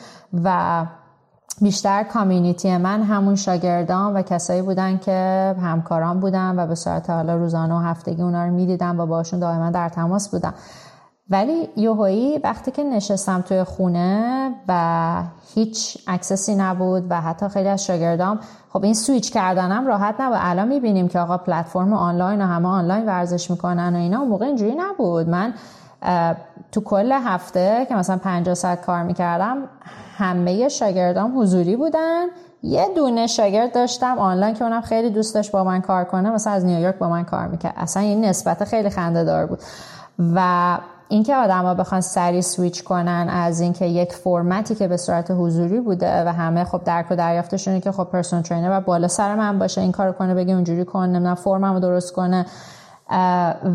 و 0.43 0.85
بیشتر 1.61 2.03
کامیونیتی 2.03 2.77
من 2.77 3.03
همون 3.03 3.35
شاگردان 3.35 4.13
و 4.13 4.21
کسایی 4.21 4.61
بودن 4.61 4.97
که 4.97 5.55
همکاران 5.61 6.19
بودن 6.19 6.59
و 6.59 6.67
به 6.67 6.75
صورت 6.75 7.09
حالا 7.09 7.35
روزانه 7.35 7.75
و 7.75 7.77
هفتگی 7.77 8.21
اونا 8.21 8.45
رو 8.45 8.51
می‌دیدم 8.51 8.99
و 8.99 9.05
باشون 9.05 9.39
دائما 9.39 9.69
در 9.69 9.89
تماس 9.89 10.29
بودم. 10.29 10.53
ولی 11.29 11.69
یوهایی 11.77 12.37
وقتی 12.37 12.71
که 12.71 12.83
نشستم 12.83 13.41
توی 13.41 13.63
خونه 13.63 14.51
و 14.67 15.23
هیچ 15.55 15.97
اکسسی 16.07 16.55
نبود 16.55 17.05
و 17.09 17.21
حتی 17.21 17.47
خیلی 17.49 17.69
از 17.69 17.85
شاگردام 17.85 18.39
خب 18.73 18.83
این 18.83 18.93
سویچ 18.93 19.31
کردنم 19.31 19.87
راحت 19.87 20.15
نبود. 20.19 20.37
الان 20.41 20.67
می‌بینیم 20.67 21.07
که 21.07 21.19
آقا 21.19 21.37
پلتفرم 21.37 21.93
آنلاین 21.93 22.41
و 22.41 22.45
همه 22.45 22.67
آنلاین 22.67 23.05
ورزش 23.05 23.51
می‌کنن 23.51 23.95
و 23.95 23.97
اینا. 23.97 24.19
اون 24.19 24.27
موقع 24.27 24.45
اینجوری 24.45 24.75
نبود. 24.75 25.29
من 25.29 25.53
تو 26.71 26.81
کل 26.81 27.11
هفته 27.11 27.85
که 27.89 27.95
مثلا 27.95 28.17
50 28.17 28.55
ساعت 28.55 28.85
کار 28.85 29.03
می‌کردم 29.03 29.57
همه 30.17 30.69
شاگردام 30.69 31.39
حضوری 31.39 31.75
بودن. 31.75 32.25
یه 32.63 32.87
دونه 32.95 33.27
شاگرد 33.27 33.73
داشتم 33.73 34.19
آنلاین 34.19 34.53
که 34.53 34.63
اونم 34.63 34.81
خیلی 34.81 35.09
دوست 35.09 35.35
داشت 35.35 35.51
با 35.51 35.63
من 35.63 35.81
کار 35.81 36.03
کنه 36.03 36.29
مثلا 36.29 36.53
از 36.53 36.65
نیویورک 36.65 36.97
با 36.97 37.09
من 37.09 37.23
کار 37.23 37.47
می‌کرد. 37.47 37.73
اصلا 37.77 38.03
این 38.03 38.25
نسبت 38.25 38.63
خیلی 38.63 38.89
خنده 38.89 39.23
دار 39.23 39.45
بود. 39.45 39.59
و 40.35 40.77
اینکه 41.11 41.35
آدما 41.35 41.73
بخوان 41.73 42.01
سری 42.01 42.41
سویچ 42.41 42.83
کنن 42.83 43.27
از 43.31 43.61
اینکه 43.61 43.85
یک 43.85 44.13
فرمتی 44.13 44.75
که 44.75 44.87
به 44.87 44.97
صورت 44.97 45.31
حضوری 45.31 45.79
بوده 45.79 46.23
و 46.25 46.33
همه 46.33 46.63
خب 46.63 46.81
درک 46.83 47.05
و 47.11 47.15
دریافتشونه 47.15 47.81
که 47.81 47.91
خب 47.91 48.03
personal 48.03 48.43
trainer 48.43 48.77
و 48.77 48.81
بالا 48.81 49.07
سر 49.07 49.35
من 49.35 49.59
باشه 49.59 49.81
این 49.81 49.91
کارو 49.91 50.11
کنه 50.11 50.33
بگه 50.33 50.53
اونجوری 50.53 50.85
کن 50.85 51.05
نمی‌دونم 51.05 51.35
فرممو 51.35 51.79
درست 51.79 52.13
کنه 52.13 52.45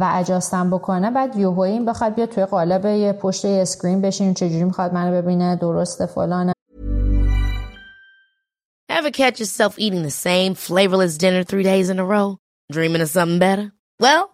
و 0.01 0.11
اجاستم 0.15 0.71
بکنه 0.71 1.11
بعد 1.11 1.37
یوهویی 1.37 1.73
این 1.73 1.85
بخواد 1.85 2.15
بیا 2.15 2.27
توی 2.27 2.45
قالب 2.45 2.85
یه 2.85 3.13
پشت 3.13 3.45
یه 3.45 3.63
اسکرین 3.63 4.01
بشین 4.01 4.35
چجوری 4.35 4.65
می‌خواد 4.65 4.95
منو 4.95 5.23
ببینه 5.23 5.57
درسته 5.57 6.07
فلانه 6.07 6.53
Ever 8.91 9.11
catch 9.11 9.41
yourself 9.41 9.79
eating 9.79 10.03
the 10.03 10.17
same 10.29 10.55
flavorless 10.55 11.19
dinner 11.19 11.43
three 11.43 11.65
days 11.65 11.91
in 11.91 11.99
a 11.99 12.05
row? 12.05 12.39
Dreaming 12.73 13.03
of 13.03 13.09
something 13.09 13.39
better? 13.39 13.73
Well, 14.01 14.34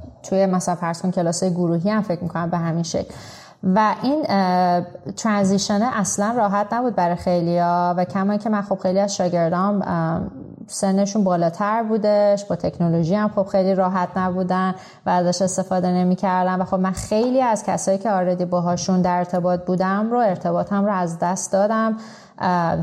توی 0.23 0.45
مثلا 0.45 0.75
فرض 0.75 1.01
کن 1.01 1.11
کلاس 1.11 1.43
گروهی 1.43 1.89
هم 1.89 2.01
فکر 2.01 2.23
می‌کنم 2.23 2.49
به 2.49 2.57
همین 2.57 2.83
شکل. 2.83 3.13
و 3.63 3.95
این 4.01 4.23
ترانزیشن 5.17 5.81
اصلا 5.81 6.33
راحت 6.37 6.73
نبود 6.73 6.95
برای 6.95 7.15
خیلی 7.15 7.57
ها 7.57 7.93
و 7.97 8.05
کما 8.05 8.37
که 8.37 8.49
من 8.49 8.61
خب 8.61 8.79
خیلی 8.79 8.99
از 8.99 9.15
شاگردام 9.15 9.81
ام، 9.81 10.31
سنشون 10.67 11.23
بالاتر 11.23 11.83
بودش 11.83 12.45
با 12.45 12.55
تکنولوژی 12.55 13.15
هم 13.15 13.29
خب 13.29 13.47
خیلی 13.47 13.75
راحت 13.75 14.09
نبودن 14.17 14.75
و 15.05 15.09
ازش 15.09 15.41
استفاده 15.41 15.87
نمی‌کردن. 15.87 16.61
و 16.61 16.65
خب 16.65 16.79
من 16.79 16.91
خیلی 16.91 17.41
از 17.41 17.63
کسایی 17.63 17.97
که 17.97 18.11
آردی 18.11 18.45
باهاشون 18.45 19.01
در 19.01 19.17
ارتباط 19.17 19.65
بودم 19.65 20.11
رو 20.11 20.17
ارتباطم 20.17 20.85
رو 20.85 20.91
از 20.91 21.19
دست 21.19 21.51
دادم. 21.51 21.97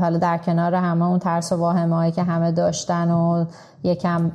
حالا 0.01 0.17
در 0.17 0.37
کنار 0.37 0.75
همه 0.75 1.05
اون 1.05 1.19
ترس 1.19 1.51
و 1.51 1.55
واهمه 1.55 2.11
که 2.11 2.23
همه 2.23 2.51
داشتن 2.51 3.11
و 3.11 3.45
یکم 3.83 4.31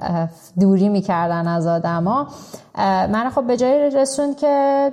دوری 0.61 0.89
می‌کردن 0.89 1.49
از 1.49 1.67
آدما. 1.67 2.27
من 3.13 3.31
خب 3.35 3.47
به 3.47 3.57
جایی 3.57 3.91
رسوند 3.91 4.37
که 4.37 4.93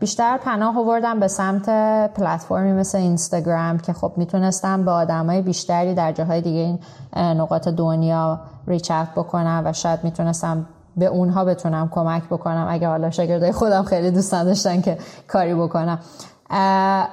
بیشتر 0.00 0.38
پناه 0.38 0.78
آوردم 0.78 1.20
به 1.20 1.28
سمت 1.28 1.68
پلتفرمی 2.14 2.72
مثل 2.72 2.98
اینستاگرام 2.98 3.78
که 3.78 3.92
خب 3.92 4.12
می‌تونستم 4.16 4.84
به 4.84 4.90
آدمای 4.90 5.42
بیشتری 5.42 5.94
در 5.94 6.12
جاهای 6.12 6.40
دیگه 6.40 6.60
این 6.60 6.78
نقاط 7.16 7.68
دنیا 7.68 8.40
ریچ 8.66 8.92
بکنم 8.92 9.62
و 9.64 9.72
شاید 9.72 10.04
می‌تونستم 10.04 10.66
به 10.96 11.06
اونها 11.06 11.44
بتونم 11.44 11.88
کمک 11.88 12.22
بکنم. 12.24 12.66
اگه 12.70 12.88
حالا 12.88 13.10
شاگردای 13.10 13.52
خودم 13.52 13.82
خیلی 13.82 14.10
دوست 14.10 14.32
داشتن 14.32 14.80
که 14.80 14.98
کاری 15.28 15.54
بکنم. 15.54 15.98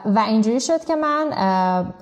و 0.06 0.24
اینجوری 0.28 0.60
شد 0.60 0.86
که 0.86 0.96
من 0.96 1.34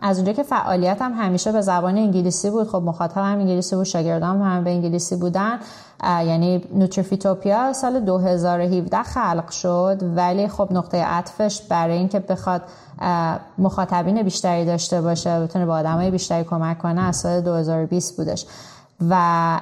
از 0.02 0.18
اونجا 0.18 0.34
که 0.34 0.44
فعالیتم 0.44 1.14
همیشه 1.14 1.52
به 1.52 1.62
زبان 1.62 1.98
انگلیسی 1.98 2.50
بود. 2.50 2.68
خب 2.68 2.82
مخاطبم 2.86 3.22
انگلیسی 3.22 3.76
بود 3.76 3.86
شاگردام 3.86 4.42
هم 4.42 4.64
به 4.64 4.70
انگلیسی 4.70 5.16
بودن. 5.16 5.60
یعنی 6.04 6.64
نوتریفیتوپیا 6.74 7.74
سال 7.74 8.00
2017 8.00 9.04
خلق 9.04 9.50
شد. 9.50 10.00
ولی 10.16 10.48
خب 10.48 10.68
نقطه 10.72 10.98
عطفش 10.98 11.62
برای 11.62 11.98
اینکه 11.98 12.20
بخواد 12.20 12.62
مخاطبین 13.58 14.24
بیشتری 14.24 14.66
داشته 14.66 15.02
باشه 15.02 15.40
بتونه 15.40 15.66
با 15.66 15.74
آدمای 15.74 16.12
بیشتری 16.12 16.44
کمک 16.44 16.80
کنه 16.80 17.02
از 17.02 17.16
سال 17.16 17.42
2020 17.42 18.18
بودش. 18.18 18.46
و 19.10 19.60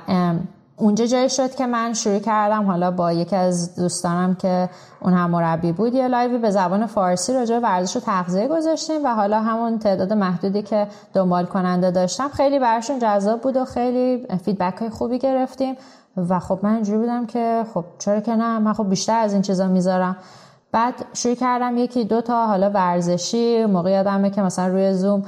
اونجا 0.80 1.06
جایی 1.06 1.30
شد 1.30 1.56
که 1.56 1.66
من 1.66 1.94
شروع 1.94 2.20
کردم. 2.20 2.66
حالا 2.66 2.92
با 2.92 3.12
یکی 3.12 3.36
از 3.36 3.76
دوستانم 3.76 4.36
که 4.36 4.70
اون 5.02 5.14
هم 5.14 5.30
مربی 5.30 5.72
بود 5.72 5.94
یه 5.94 6.08
live 6.08 6.32
ی 6.32 6.38
به 6.38 6.52
زبان 6.52 6.86
فارسی 6.86 7.34
راجع 7.34 7.56
به 7.56 7.62
ورزش 7.62 7.98
و 7.98 8.00
تغذیه 8.00 8.48
گذاشتیم 8.48 9.06
و 9.06 9.08
حالا 9.08 9.42
همون 9.42 9.80
تعداد 9.80 10.14
محدودی 10.14 10.62
که 10.62 10.88
دنبال 11.14 11.46
کننده 11.46 11.92
داشتم 11.92 12.30
خیلی 12.30 12.60
براشون 12.60 13.00
جذاب 13.00 13.42
بود 13.42 13.58
و 13.58 13.66
خیلی 13.66 14.28
feedback 14.46 14.78
های 14.78 14.90
خوبی 14.90 15.20
گرفتیم 15.20 15.76
و 16.18 16.40
خب 16.40 16.60
من 16.64 16.74
اینجوری 16.74 16.98
بودم 16.98 17.26
که 17.26 17.66
خب 17.74 17.86
چرا 18.00 18.20
که 18.20 18.36
نه 18.36 18.60
من 18.60 18.74
خب 18.74 18.90
بیشتر 18.90 19.20
از 19.20 19.34
این 19.34 19.42
چیزا 19.42 19.68
می‌ذارم. 19.68 20.18
بعد 20.72 20.94
شروع 21.14 21.36
کردم 21.36 21.78
یکی 21.78 22.04
دو 22.04 22.22
تا 22.22 22.48
حالا 22.48 22.70
ورزشی 22.70 23.66
موقع 23.66 23.92
یادمه 23.92 24.30
که 24.30 24.42
مثلا 24.42 24.68
روی 24.68 24.94
زوم 24.94 25.24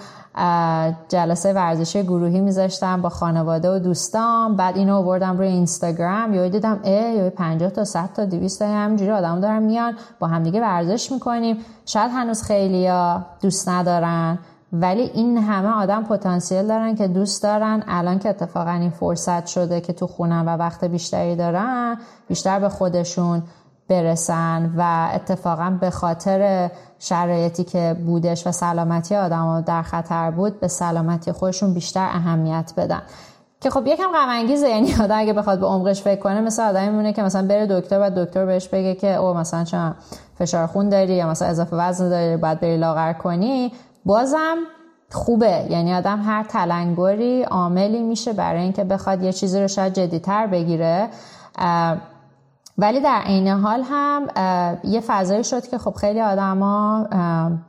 جلسه 1.10 1.54
ورزشی 1.54 2.04
گروهی 2.04 2.42
میذاشتم 2.42 3.02
با 3.02 3.10
خانواده 3.10 3.76
و 3.76 3.80
دوستان 3.80 4.56
بعد 4.56 4.78
اینو 4.78 4.96
آوردم 4.96 5.38
روی 5.38 5.48
اینستاگرام. 5.48 6.34
یا 6.34 6.48
دیدم 6.48 6.80
ای 6.84 7.16
یا 7.16 7.30
50 7.30 7.70
تا 7.70 7.84
100 7.84 8.10
تا 8.14 8.26
200 8.26 8.60
تا 8.60 8.66
همینجوری 8.66 9.12
آدم 9.12 9.40
دارن 9.40 9.64
میان 9.64 9.94
با 10.20 10.28
همدیگه 10.28 10.62
ورزش 10.62 11.12
می‌کنیم. 11.12 11.58
شاید 11.86 12.12
هنوز 12.12 12.44
خیلیا 12.44 13.26
دوست 13.42 13.70
ندارن 13.70 14.40
ولی 14.74 15.02
این 15.02 15.38
همه 15.38 15.70
آدم 15.70 16.04
پتانسیل 16.04 16.68
دارن 16.68 16.96
که 16.96 17.08
دوست 17.08 17.44
دارن. 17.44 17.84
الان 17.88 18.20
که 18.20 18.30
اتفاقا 18.30 18.72
این 18.72 18.90
فرصت 18.90 19.48
شده 19.48 19.82
که 19.82 19.94
تو 19.94 20.08
خونم 20.08 20.48
و 20.48 20.58
وقت 20.58 20.84
بیشتری 20.84 21.36
دارن 21.36 21.98
بیشتر 22.28 22.60
به 22.60 22.70
خودشون 22.70 23.44
برسن 23.92 24.74
و 24.78 25.10
اتفاقا 25.16 25.78
به 25.82 25.90
خاطر 25.90 26.72
شرایطی 27.00 27.64
که 27.64 27.96
بودش 28.06 28.48
و 28.48 28.52
سلامتی 28.52 29.16
آدم 29.16 29.62
در 29.62 29.82
خطر 29.82 30.32
بود 30.32 30.60
به 30.60 30.68
سلامتی 30.68 31.32
خودشون 31.32 31.74
بیشتر 31.74 32.06
اهمیت 32.12 32.74
بدن. 32.78 33.02
که 33.62 33.70
خب 33.70 33.88
یکم 33.88 34.08
غم 34.08 34.30
انگیزه 34.30 34.70
یعنی 34.70 34.94
آدم 35.04 35.18
اگه 35.18 35.34
بخواد 35.34 35.60
به 35.60 35.66
عمقش 35.66 36.02
فکر 36.02 36.20
کنه 36.20 36.42
مثل 36.42 36.64
آدمی 36.64 36.90
میمونه 36.90 37.14
که 37.14 37.24
مثلا 37.24 37.48
بره 37.48 37.68
دکتر 37.80 38.00
و 38.00 38.26
دکتر 38.26 38.46
بهش 38.46 38.68
بگه 38.68 38.96
که 38.96 39.16
او 39.16 39.34
مثلا 39.34 39.64
چون 39.64 39.96
فشار 40.40 40.68
خون 40.68 40.90
داری 40.90 41.14
یا 41.14 41.30
مثلا 41.30 41.48
اضافه 41.48 41.76
وزن 41.76 42.10
داری 42.10 42.38
باید 42.38 42.60
بری 42.60 42.78
لاغر 42.78 43.14
کنی. 43.14 43.72
بازم 44.06 44.58
خوبه. 45.12 45.66
یعنی 45.70 45.94
آدم 45.94 46.22
هر 46.22 46.44
تلنگری 46.44 47.44
عاملی 47.44 48.02
میشه 48.02 48.34
برای 48.34 48.62
اینکه 48.62 48.84
بخواد 48.84 49.24
یه 49.24 49.34
چیزی 49.34 49.60
رو 49.60 49.68
شاید 49.68 49.94
جدیتر 49.94 50.48
بگیره. 50.48 51.10
ولی 52.78 53.00
در 53.02 53.22
عین 53.26 53.48
حال 53.48 53.84
هم 53.84 54.28
یه 54.84 55.02
فضایی 55.08 55.44
شد 55.44 55.68
که 55.68 55.78
خب 55.78 55.94
خیلی 55.94 56.22
آدما 56.22 57.08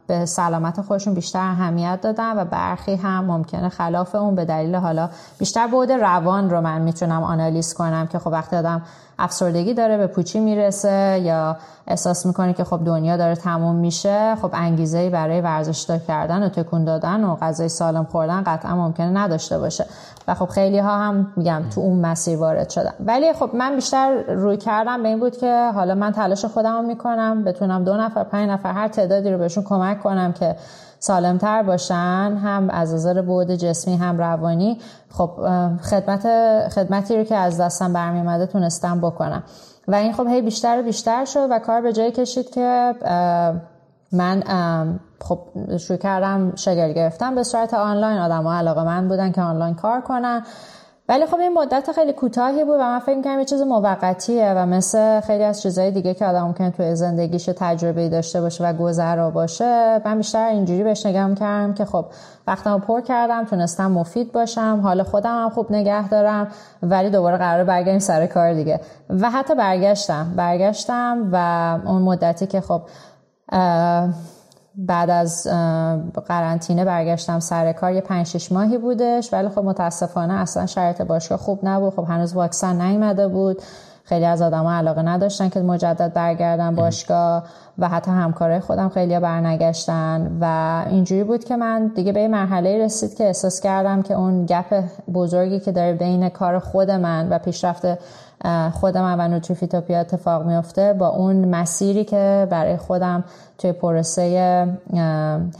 به 0.06 0.26
سلامت 0.26 0.80
خودشون 0.80 1.14
بیشتر 1.14 1.38
اهمیت 1.38 2.00
دادن 2.02 2.38
و 2.38 2.44
برخی 2.44 2.94
هم 2.94 3.24
ممکنه 3.24 3.68
خلاف 3.68 4.14
اون 4.14 4.34
به 4.34 4.44
دلیل 4.44 4.74
حالا 4.74 5.10
بیشتر 5.38 5.66
بود 5.66 5.92
روان 5.92 6.50
رو 6.50 6.60
من 6.60 6.80
می‌تونم 6.80 7.22
آنالیز 7.22 7.74
کنم 7.74 8.06
که 8.06 8.18
خب 8.18 8.28
وقتی 8.32 8.56
آدم 8.56 8.82
افسردگی 9.18 9.74
داره 9.74 9.96
به 9.96 10.06
پوچی 10.06 10.40
می‌رسه 10.40 11.20
یا 11.24 11.56
احساس 11.86 12.26
می‌کنه 12.26 12.52
که 12.52 12.64
خب 12.64 12.80
دنیا 12.84 13.16
داره 13.16 13.34
تموم 13.34 13.76
میشه 13.76 14.36
خب 14.42 14.50
انگیزه 14.52 15.10
برای 15.10 15.40
ورزش 15.40 15.86
کردن 16.08 16.42
و 16.42 16.48
تکون 16.48 16.84
دادن 16.84 17.24
و 17.24 17.36
غذای 17.36 17.68
سالم 17.68 18.04
خوردن 18.04 18.42
قطعا 18.46 18.76
ممکنه 18.76 19.10
نداشته 19.10 19.58
باشه. 19.58 19.86
و 20.28 20.34
خب 20.34 20.48
خیلی 20.48 20.78
ها 20.78 20.98
هم 20.98 21.32
میگم 21.36 21.62
تو 21.74 21.80
اون 21.80 22.06
مسیر 22.06 22.38
وارد 22.38 22.70
شدن. 22.70 22.92
ولی 23.06 23.32
خب 23.32 23.50
من 23.54 23.74
بیشتر 23.74 24.22
روی 24.28 24.56
کردم 24.56 25.02
به 25.02 25.08
این 25.08 25.20
بود 25.20 25.36
که 25.36 25.70
حالا 25.74 25.94
من 25.94 26.12
تلاش 26.12 26.44
خودم 26.44 26.76
رو 26.76 26.82
می‌کنم 26.82 27.44
بتونم 27.44 27.84
دو 27.84 27.96
نفر 27.96 28.24
پنج 28.24 28.50
نفر 28.50 28.72
هر 28.72 28.88
تعدادی 28.88 29.30
رو 29.30 29.38
بهشون 29.38 29.64
کمک 29.64 30.02
کنم 30.02 30.32
که 30.32 30.56
سالمتر 31.02 31.62
باشن 31.62 32.38
هم 32.42 32.70
از 32.70 32.94
نظر 32.94 33.22
بود 33.22 33.50
جسمی 33.50 33.96
هم 33.96 34.18
روانی. 34.18 34.78
خب 35.10 35.30
خدمت 35.82 36.28
خدمتی 36.68 37.16
رو 37.16 37.24
که 37.24 37.36
از 37.36 37.60
دستم 37.60 37.92
برمی 37.92 38.46
تونستم 38.46 39.00
بکنم. 39.00 39.42
و 39.88 39.94
این 39.94 40.12
خب 40.12 40.26
هی 40.26 40.42
بیشتر 40.42 40.80
و 40.80 40.82
بیشتر 40.82 41.24
شد 41.24 41.46
و 41.50 41.58
کار 41.58 41.80
به 41.80 41.92
جایی 41.92 42.12
کشید 42.12 42.50
که 42.50 42.94
من 44.12 44.42
خب 45.24 45.38
شروع 45.78 45.98
کردم 45.98 46.52
شگرد 46.56 46.94
گرفتم 46.94 47.34
به 47.34 47.42
صورت 47.42 47.74
آنلاین 47.74 48.18
آدم 48.18 48.42
ها 48.42 48.54
علاقه 48.54 48.84
من 48.84 49.08
بودن 49.08 49.32
که 49.32 49.42
آنلاین 49.42 49.74
کار 49.74 50.00
کنن. 50.00 50.42
ولی 51.08 51.26
خب 51.26 51.36
این 51.36 51.52
مدت 51.52 51.92
خیلی 51.92 52.12
کوتاهی 52.12 52.64
بود 52.64 52.74
و 52.74 52.82
من 52.82 52.98
فکر 52.98 53.16
می‌کنم 53.16 53.38
یه 53.38 53.44
چیز 53.44 53.60
موقتیه 53.60 54.52
و 54.56 54.66
مثل 54.66 55.20
خیلی 55.20 55.44
از 55.44 55.62
چیزهای 55.62 55.90
دیگه 55.90 56.14
که 56.14 56.26
آدم 56.26 56.42
ممکنه 56.42 56.70
توی 56.70 56.94
زندگیش 56.94 57.44
تجربه 57.44 58.08
داشته 58.08 58.40
باشه 58.40 58.64
و 58.64 58.72
گذرا 58.72 59.30
باشه 59.30 60.00
من 60.04 60.16
بیشتر 60.16 60.48
اینجوری 60.48 60.82
بهش 60.82 61.06
نگاه 61.06 61.34
کردم 61.34 61.74
که 61.74 61.84
خب 61.84 62.04
وقتمو 62.46 62.78
پر 62.78 63.00
کردم 63.00 63.44
تونستم 63.44 63.92
مفید 63.92 64.32
باشم 64.32 64.80
حال 64.82 65.02
خودم 65.02 65.42
هم 65.42 65.50
خوب 65.50 65.72
نگه 65.72 66.08
دارم 66.08 66.48
ولی 66.82 67.10
دوباره 67.10 67.36
قرار 67.36 67.64
برگردیم 67.64 67.98
سر 67.98 68.26
کار 68.26 68.54
دیگه. 68.54 68.80
و 69.10 69.30
حتی 69.30 69.54
برگشتم 69.54 70.32
برگشتم 70.36 71.28
و 71.32 71.36
اون 71.86 72.02
مدتی 72.02 72.46
که 72.46 72.60
خب 72.60 72.82
بعد 74.74 75.10
از 75.10 75.48
قرنطینه 76.26 76.84
برگشتم 76.84 77.40
سر 77.40 77.72
کار 77.72 77.92
یه 77.92 78.00
پنج 78.00 78.26
شش 78.26 78.52
ماهی 78.52 78.78
بودش. 78.78 79.32
ولی 79.32 79.48
خب 79.48 79.64
متاسفانه 79.64 80.34
اصلا 80.34 80.66
شرایط 80.66 81.02
باشگاه 81.02 81.38
خوب 81.38 81.60
نبود. 81.62 81.94
خب 81.94 82.04
هنوز 82.08 82.34
واکسن 82.34 82.82
نیومده 82.82 83.28
بود. 83.28 83.62
خیلی 84.04 84.24
از 84.24 84.42
آدم 84.42 84.66
علاقه 84.66 85.02
نداشتن 85.02 85.48
که 85.48 85.60
مجدد 85.60 86.12
برگردن 86.12 86.74
باشگاه 86.74 87.44
و 87.78 87.88
حتی 87.88 88.10
همکارای 88.10 88.60
خودم 88.60 88.88
خیلی 88.88 89.20
برنگشتن 89.20 90.38
و 90.40 90.84
اینجوری 90.90 91.24
بود 91.24 91.44
که 91.44 91.56
من 91.56 91.86
دیگه 91.86 92.12
به 92.12 92.20
یه 92.20 92.28
مرحله 92.28 92.84
رسید 92.84 93.14
که 93.14 93.24
احساس 93.24 93.60
کردم 93.60 94.02
که 94.02 94.14
اون 94.14 94.46
گپ 94.46 94.84
بزرگی 95.14 95.60
که 95.60 95.72
داره 95.72 95.92
بین 95.92 96.28
کار 96.28 96.58
خود 96.58 96.90
من 96.90 97.28
و 97.28 97.38
پیشرفت 97.38 97.86
خود 98.72 98.96
من 98.96 99.20
و 99.20 99.28
Nutrifitopia 99.28 100.00
اتفاق 100.00 100.46
میفته 100.46 100.92
با 100.92 101.08
اون 101.08 101.48
مسیری 101.48 102.04
که 102.04 102.46
برای 102.50 102.76
خودم 102.76 103.24
توی 103.58 103.72
پروسه 103.72 104.22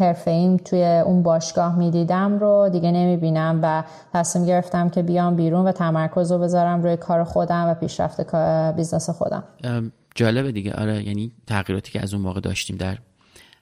حرفه 0.01 0.30
ایم 0.30 0.57
توی 0.57 0.85
اون 0.85 1.22
باشگاه 1.22 1.78
می‌دیدم 1.78 2.39
رو 2.39 2.68
دیگه 2.72 2.91
نمی‌بینم 2.91 3.61
و 3.62 3.85
تصمیم 4.12 4.47
گرفتم 4.47 4.89
که 4.89 5.03
بیام 5.03 5.37
بیرون 5.37 5.66
و 5.66 5.72
تمرکز 5.72 6.33
رو 6.33 6.39
بذارم 6.39 6.83
روی 6.83 6.97
کار 6.97 7.24
خودم 7.24 7.66
و 7.68 7.74
پیشرفت 7.74 8.35
business 8.76 9.11
خودم. 9.11 9.45
جالبه 10.14 10.53
دیگه. 10.53 10.72
آره 10.72 11.03
یعنی 11.03 11.33
تغییراتی 11.47 11.93
که 11.93 12.03
از 12.03 12.14
اون 12.14 12.22
موقع 12.22 12.41
داشتیم 12.41 12.76
در 12.76 12.99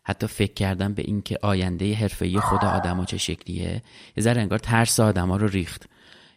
حتی 0.03 0.27
فکر 0.27 0.55
کردم 0.55 0.95
به 0.95 1.03
اینکه 1.07 1.39
آینده 1.43 1.95
حرفه‌ای 1.95 2.41
خود 2.41 2.65
آدما 2.65 3.05
چه 3.05 3.19
شکلیه 3.19 3.83
یه 4.17 4.23
ذره 4.23 4.41
انگار 4.41 4.59
ترس 4.59 5.01
آدما 5.01 5.37
رو 5.37 5.47
ریخت. 5.47 5.89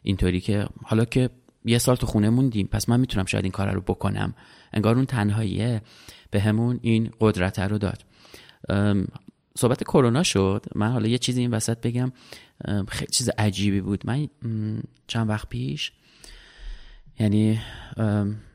اینطوری 0.04 0.42
که 0.42 0.68
حالا 0.86 1.06
که 1.06 1.30
یه 1.66 1.78
سال 1.78 1.96
تو 1.96 2.06
خونه 2.06 2.30
موندیم. 2.30 2.68
پس 2.68 2.90
من 2.90 3.00
می‌تونم 3.00 3.26
شاید 3.26 3.46
این 3.46 3.52
کار 3.52 3.72
رو 3.72 3.82
بکنم. 3.82 4.34
انگار 4.74 4.96
اون 4.96 5.06
تنهاییه. 5.06 5.82
به 6.32 6.40
همون 6.42 6.80
این 6.82 7.12
قدرت 7.20 7.60
رو 7.60 7.78
داد. 7.78 8.04
صحبت 9.58 9.84
کرونا 9.84 10.24
شد. 10.24 10.66
من 10.76 10.92
حالا 10.92 11.08
یه 11.08 11.18
چیزی 11.18 11.42
این 11.42 11.52
وسط 11.52 11.82
بگم. 11.82 12.12
خیلی 12.88 13.12
چیز 13.12 13.30
عجیبی 13.38 13.82
بود. 13.82 14.08
من 14.08 14.28
چند 15.08 15.30
وقت 15.30 15.50
پیش 15.50 15.92
یعنی 17.20 17.62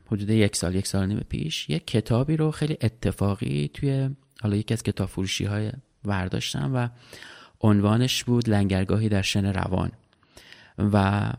حدود 0.05 0.29
یک 0.29 0.55
سال 0.55 0.75
یک 0.75 0.87
سال 0.87 1.05
نیم 1.05 1.25
پیش 1.29 1.69
یه 1.69 1.79
کتابی 1.79 2.37
رو 2.37 2.51
خیلی 2.51 2.77
اتفاقی 2.81 3.71
توی 3.73 4.09
حالا 4.41 4.55
یکی 4.55 4.73
از 4.73 4.83
کتاب 4.83 5.09
فروشی 5.09 5.45
های 5.45 5.71
ورداشتم 6.05 6.71
و 6.75 6.89
عنوانش 7.61 8.23
بود 8.23 8.49
لنگرگاهی 8.49 9.09
در 9.09 9.21
شن 9.21 9.45
روان. 9.45 9.91
و 10.77 11.29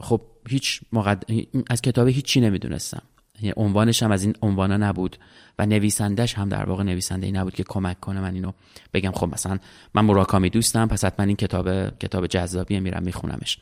خب 0.00 0.22
هیچ 0.48 0.80
مقد... 0.92 1.24
از 1.70 1.82
کتاب 1.82 2.08
هیچی 2.08 2.40
نمی‌دونستم. 2.40 3.02
یعنی 3.40 3.52
عنوانش 3.56 4.02
هم 4.02 4.10
از 4.10 4.22
این 4.22 4.34
عنوانا 4.42 4.76
نبود 4.76 5.16
و 5.58 5.66
نویسندش 5.66 6.34
هم 6.34 6.48
در 6.48 6.64
واقع 6.64 6.82
نویسنده 6.82 7.26
ای 7.26 7.32
نبود 7.32 7.54
که 7.54 7.64
کمک 7.68 8.00
کنه 8.00 8.20
من 8.20 8.34
اینو 8.34 8.52
بگم. 8.94 9.12
خب 9.12 9.28
مثلا 9.32 9.58
من 9.94 10.04
مراکامی 10.04 10.50
دوستم 10.50 10.88
پس 10.88 11.04
حتما 11.04 11.26
این 11.26 11.36
کتاب 11.36 11.98
کتاب 11.98 12.26
جذابیه 12.26 12.80
میرم 12.80 13.02
میخونمش. 13.02 13.58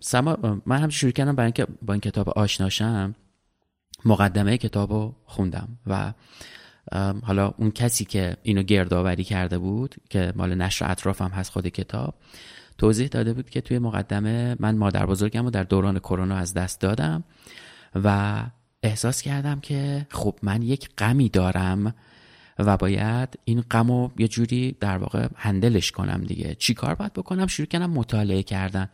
سما 0.00 0.60
من 0.66 0.78
هم 0.78 0.88
شروع 0.88 1.12
کردم 1.12 1.36
برای 1.36 1.46
اینکه 1.46 1.66
با 1.82 1.92
این 1.92 2.00
کتاب 2.00 2.28
آشناشم 2.28 3.14
مقدمه 4.04 4.58
کتاب 4.58 4.92
رو 4.92 5.14
خوندم 5.24 5.78
و 5.86 6.12
حالا 7.22 7.54
اون 7.56 7.70
کسی 7.70 8.04
که 8.04 8.36
اینو 8.42 8.62
گردآوری 8.62 9.24
کرده 9.24 9.58
بود 9.58 9.94
که 10.10 10.32
مال 10.36 10.54
نشر 10.54 10.90
اطراف 10.90 11.22
هم 11.22 11.30
هست 11.30 11.52
خود 11.52 11.66
کتاب 11.66 12.14
توضیح 12.80 13.08
داده 13.08 13.32
بود 13.32 13.50
که 13.50 13.60
توی 13.60 13.78
مقدمه 13.78 14.56
من 14.60 14.76
مادر 14.76 15.06
بزرگم 15.06 15.44
رو 15.44 15.50
در 15.50 15.62
دوران 15.62 15.98
کرونا 15.98 16.36
از 16.36 16.54
دست 16.54 16.80
دادم 16.80 17.24
و 18.04 18.42
احساس 18.82 19.22
کردم 19.22 19.60
که 19.60 20.06
خب 20.10 20.34
من 20.42 20.62
یک 20.62 20.88
غمی 20.98 21.28
دارم 21.28 21.94
و 22.58 22.76
باید 22.76 23.38
این 23.44 23.60
غم 23.60 23.88
رو 23.88 24.10
یه 24.18 24.28
جوری 24.28 24.76
در 24.80 24.98
واقع 24.98 25.28
هندلش 25.36 25.90
کنم 25.90 26.24
دیگه. 26.26 26.54
چی 26.54 26.74
کار 26.74 26.94
باید 26.94 27.12
بکنم؟ 27.12 27.46
شروع 27.46 27.66
کردم 27.66 27.90
مطالعه 27.90 28.42
کردن. 28.42 28.88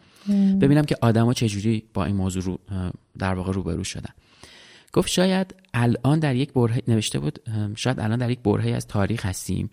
ببینم 0.61 0.85
که 0.85 0.97
آدما 1.01 1.35
چجوری 1.35 1.83
با 1.95 2.05
این 2.05 2.17
موضوع 2.17 2.43
رو 2.43 2.59
در 3.19 3.35
واقع 3.35 3.53
روبرو 3.53 3.85
شدن. 3.85 4.13
گفت 4.93 5.09
شاید 5.09 5.55
الان 5.75 6.19
در 6.19 6.37
یک 6.37 6.53
بره 6.53 6.83
نوشته 6.89 7.19
بود 7.19 7.39
شاید 7.77 8.01
الان 8.01 8.19
در 8.19 8.31
یک 8.31 8.39
برهه 8.39 8.71
از 8.71 8.87
تاریخ 8.87 9.27
هستیم. 9.27 9.71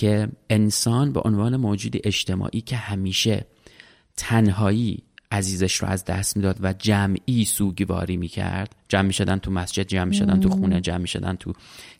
که 0.00 0.28
انسان 0.50 1.12
به 1.12 1.20
عنوان 1.20 1.56
موجود 1.56 1.96
اجتماعی 2.04 2.60
که 2.60 2.76
همیشه 2.76 3.46
تنهایی 4.16 5.02
عزیزش 5.32 5.76
رو 5.76 5.88
از 5.88 6.04
دست 6.04 6.36
می‌داد 6.36 6.56
و 6.60 6.72
جمعی 6.72 7.44
سوگواری 7.44 8.16
می‌کرد 8.16 8.74
جمع 8.88 9.02
می‌شدن 9.02 9.38
تو 9.38 9.50
مسجد 9.50 9.82
جمع 9.82 10.04
می‌شدن 10.04 10.40
تو 10.40 10.48
خونه 10.48 10.80
جمع 10.80 10.98
می‌شدن 10.98 11.36
تو 11.36 11.52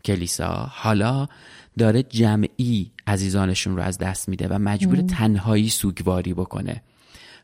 کلیسا. 0.05 0.69
حالا 0.71 1.29
داره 1.79 2.03
جمعی 2.03 2.91
عزیزانشون 3.07 3.77
رو 3.77 3.83
از 3.83 3.99
دست 3.99 4.29
میده 4.29 4.49
و 4.49 4.59
مجبور 4.59 5.01
تنهایی 5.01 5.69
سوگواری 5.69 6.35
بکنه 6.35 6.83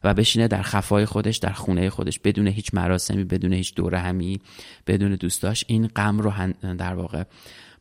و 0.04 0.14
بشینه 0.14 0.48
در 0.48 0.62
خفای 0.62 1.06
خودش 1.06 1.36
در 1.36 1.52
خونه 1.52 1.90
خودش 1.90 2.18
بدون 2.18 2.46
هیچ 2.46 2.74
مراسمی 2.74 3.24
بدون 3.24 3.52
هیچ 3.52 3.74
دوره 3.74 3.98
همی 3.98 4.40
بدون 4.86 5.14
دوستاش 5.14 5.64
این 5.68 5.86
غم 5.86 6.18
رو 6.18 6.32
در 6.78 6.94
واقع 6.94 7.24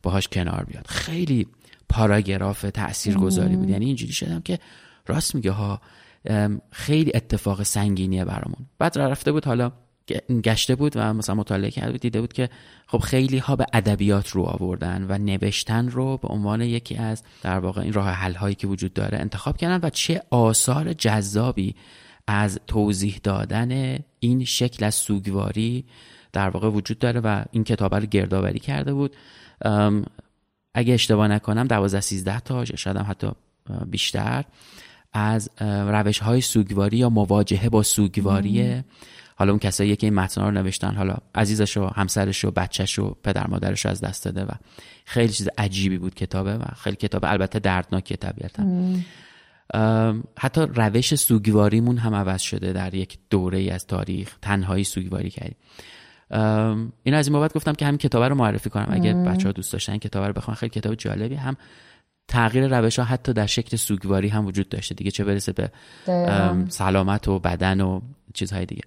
باهاش 0.02 0.28
کنار 0.28 0.64
بیاد. 0.64 0.86
خیلی 0.86 1.46
پاراگراف 1.88 2.62
تأثیر 2.62 3.16
گذاری 3.16 3.56
بود 3.56 3.70
یعنی 3.70 3.86
اینجوری 3.86 4.12
شدم 4.12 4.40
که 4.40 4.58
راست 5.06 5.34
میگه 5.34 5.50
ها 5.50 5.80
خیلی 6.70 7.12
اتفاق 7.14 7.62
سنگینیه 7.62 8.24
برامون. 8.24 8.66
بعد 8.78 8.98
رفته 8.98 9.32
بود 9.32 9.44
حالا 9.44 9.72
گشته 10.44 10.74
بود 10.74 10.92
و 10.96 11.14
مثلا 11.14 11.34
مطالعه 11.34 11.70
کرده 11.70 11.92
بود 11.92 12.00
دیده 12.00 12.20
بود 12.20 12.32
که 12.32 12.48
خب 12.86 12.98
خیلی 12.98 13.38
ها 13.38 13.56
به 13.56 13.66
ادبیات 13.72 14.28
رو 14.28 14.42
آوردن 14.42 15.06
و 15.08 15.18
نوشتن 15.18 15.88
رو 15.88 16.16
به 16.16 16.28
عنوان 16.28 16.60
یکی 16.60 16.96
از 16.96 17.22
در 17.42 17.58
واقع 17.58 17.82
این 17.82 17.92
راه 17.92 18.08
حل 18.08 18.34
هایی 18.34 18.54
که 18.54 18.66
وجود 18.66 18.92
داره 18.92 19.18
انتخاب 19.18 19.56
کردن 19.56 19.86
و 19.86 19.90
چه 19.90 20.22
آثار 20.30 20.92
جذابی 20.92 21.74
از 22.26 22.60
توضیح 22.66 23.20
دادن 23.22 23.98
این 24.20 24.44
شکل 24.44 24.84
از 24.84 24.94
سوگواری 24.94 25.84
در 26.32 26.48
واقع 26.48 26.68
وجود 26.68 26.98
داره 26.98 27.20
و 27.20 27.44
این 27.50 27.64
کتاب 27.64 27.94
رو 27.94 28.06
گردآوری 28.06 28.58
کرده 28.58 28.94
بود. 28.94 29.16
اگه 30.76 30.94
اشتباه 30.94 31.28
نکنم 31.28 31.66
12 31.66 32.00
13 32.00 32.40
تا 32.40 32.64
شاید 32.64 32.96
هم 32.96 33.06
حتی 33.08 33.30
بیشتر 33.86 34.44
از 35.12 35.50
روش 35.60 36.18
های 36.18 36.40
سوگواری 36.40 36.96
یا 36.96 37.10
مواجهه 37.10 37.68
با 37.68 37.82
سوگواری 37.82 38.82
حالا 39.36 39.52
اون 39.52 39.58
کسایی 39.58 39.96
که 39.96 40.06
این 40.06 40.14
متنها 40.14 40.48
رو 40.48 40.54
نوشتن 40.54 40.94
حالا 40.94 41.16
عزیزش 41.34 41.76
و 41.76 41.86
همسرش 41.86 42.44
و 42.44 42.50
بچهش 42.50 42.98
و 42.98 43.16
پدر 43.22 43.46
مادرش 43.46 43.84
رو 43.84 43.90
از 43.90 44.00
دست 44.00 44.24
داده 44.24 44.44
و 44.44 44.50
خیلی 45.04 45.32
چیز 45.32 45.48
عجیبی 45.58 45.98
بود 45.98 46.14
کتابه 46.14 46.54
و 46.56 46.64
خیلی 46.76 46.96
کتاب 46.96 47.24
البته 47.24 47.58
دردناکه 47.58 48.16
طبیعتا. 48.16 48.62
حتی 50.38 50.60
روش 50.60 51.14
سوگواریمون 51.14 51.98
هم 51.98 52.14
عوض 52.14 52.40
شده 52.40 52.72
در 52.72 52.94
یک 52.94 53.18
دوره 53.30 53.72
از 53.72 53.86
تاریخ 53.86 54.36
تنهایی 54.42 54.84
سوگواری 54.84 55.30
کردیم. 55.30 55.56
این 57.02 57.14
از 57.14 57.26
این 57.28 57.32
بابت 57.32 57.54
گفتم 57.54 57.72
که 57.72 57.86
همین 57.86 57.98
کتاب 57.98 58.22
رو 58.22 58.34
معرفی 58.34 58.70
کنم. 58.70 58.86
اگه 58.90 59.14
بچه 59.14 59.48
ها 59.48 59.52
دوست 59.52 59.72
داشتن 59.72 59.98
کتاب 59.98 60.24
رو 60.24 60.32
بخوان 60.32 60.54
خیلی 60.54 60.70
کتاب 60.70 60.94
جالبی. 60.94 61.34
هم 61.34 61.56
تغییر 62.28 62.78
روش 62.78 62.98
ها 62.98 63.04
حتی 63.04 63.32
در 63.32 63.46
شکل 63.46 63.76
سوگواری 63.76 64.28
هم 64.28 64.46
وجود 64.46 64.68
داشته 64.68 64.94
دیگه 64.94 65.10
چه 65.10 65.24
برسه 65.24 65.52
به 65.52 65.70
سلامت 66.68 67.28
و 67.28 67.38
بدن 67.38 67.80
و 67.80 68.00
چیزهای 68.34 68.66
دیگه. 68.66 68.82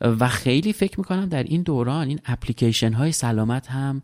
و 0.00 0.28
خیلی 0.28 0.72
فکر 0.72 1.00
می‌کنم 1.00 1.26
در 1.26 1.42
این 1.42 1.62
دوران 1.62 2.08
این 2.08 2.20
اپلیکیشن 2.26 2.92
های 2.92 3.12
سلامت 3.12 3.66
هم 3.66 4.02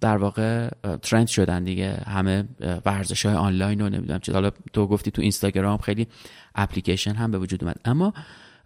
در 0.00 0.16
واقع 0.16 0.68
ترند 1.02 1.26
شدن 1.26 1.64
دیگه. 1.64 2.02
همه 2.06 2.44
ورزش 2.84 3.26
های 3.26 3.34
آنلاین 3.34 3.80
رو 3.80 3.88
نمی‌دونم 3.88 4.20
چه 4.20 4.32
حالا 4.32 4.50
تو 4.72 4.86
گفتی 4.86 5.10
تو 5.10 5.22
اینستاگرام 5.22 5.78
خیلی 5.78 6.06
اپلیکیشن 6.54 7.14
هم 7.14 7.30
به 7.30 7.38
وجود 7.38 7.64
اومد. 7.64 7.76
اما 7.84 8.14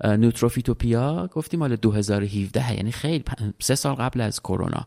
نوتروفیتوپیا 0.05 1.29
گفتیم 1.33 1.61
مال 1.61 1.77
2017 1.77 2.77
یعنی 2.77 2.93
خیلی 2.93 3.25
سه 3.61 3.75
سال 3.75 3.95
قبل 3.95 4.21
از 4.21 4.41
کرونا. 4.41 4.81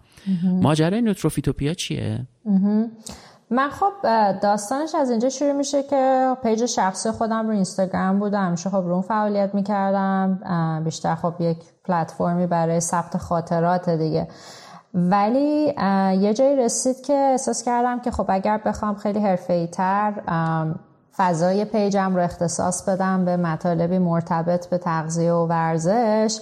ماجرای 0.43 1.01
نوتروفیتوپیا 1.01 1.73
چیه؟ 1.73 2.27
من 3.51 3.69
خب 3.69 3.91
داستانش 4.41 4.95
از 4.95 5.09
اینجا 5.09 5.29
شروع 5.29 5.51
میشه 5.51 5.83
که 5.83 6.35
پیج 6.43 6.65
شخصی 6.65 7.11
خودم 7.11 7.47
رو 7.47 7.53
اینستاگرام 7.53 8.19
بود 8.19 8.33
همیشه 8.33 8.69
خب 8.69 8.75
رو 8.75 8.93
اون 8.93 9.01
فعالیت 9.01 9.55
می‌کردم. 9.55 10.81
بیشتر 10.85 11.15
خب 11.15 11.33
یک 11.39 11.57
پلتفرمی 11.85 12.47
برای 12.47 12.79
ثبت 12.79 13.17
خاطرات 13.17 13.89
دیگه. 13.89 14.27
ولی 14.93 15.73
یه 16.21 16.33
جایی 16.33 16.55
رسید 16.55 17.01
که 17.01 17.13
احساس 17.13 17.63
کردم 17.63 17.99
که 17.99 18.11
خب 18.11 18.25
اگر 18.29 18.61
بخوام 18.65 18.95
خیلی 18.95 19.19
حرفه‌ای 19.19 19.67
تر 19.67 20.13
فضای 21.19 21.65
page 21.65 22.05
م 22.05 22.15
رو 22.15 22.23
اختصاص 22.23 22.89
بدم 22.89 23.25
به 23.25 23.37
مطالبی 23.37 23.97
مرتبط 23.97 24.67
به 24.67 24.77
تغذیه 24.77 25.33
و 25.33 25.45
ورزش. 25.47 26.39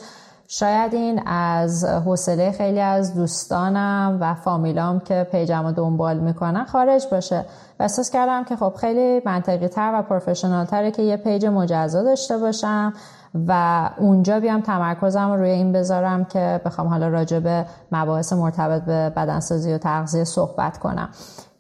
شاید 0.48 0.94
این 0.94 1.28
از 1.28 1.86
حوصله 1.86 2.52
خیلی 2.52 2.80
از 2.80 3.16
دوستانم 3.16 4.18
و 4.22 4.34
فامیلام 4.34 5.00
که 5.00 5.28
page 5.32 5.59
م 5.59 5.66
رو 5.66 5.72
دنبال 5.72 6.20
می‌کنن 6.20 6.66
خارج 6.66 7.08
باشه. 7.12 7.46
و 7.80 7.84
احساس 7.84 8.10
کردم 8.10 8.44
که 8.44 8.56
خب 8.56 8.74
خیلی 8.80 9.22
منطقی 9.26 9.68
تر 9.68 9.92
و 9.96 10.02
professional 10.02 10.66
تره 10.66 10.92
که 10.92 11.02
یه 11.02 11.18
page 11.18 11.46
مجزا 11.46 12.04
داشته 12.04 12.38
باشم 12.38 12.94
و 13.48 13.90
اونجا 13.98 14.40
بیام 14.40 14.62
تمرکزم 14.62 15.32
روی 15.32 15.50
این 15.50 15.72
بذارم 15.72 16.26
که 16.26 16.62
بخوام 16.66 16.88
حالا 16.88 17.08
راجع 17.08 17.40
به 17.40 17.66
مباحث 17.92 18.34
مرتبط 18.34 18.82
به 18.82 19.10
بدنسازی 19.10 19.74
و 19.74 19.78
تغذیه 19.78 20.24
صحبت 20.24 20.78
کنم. 20.78 21.10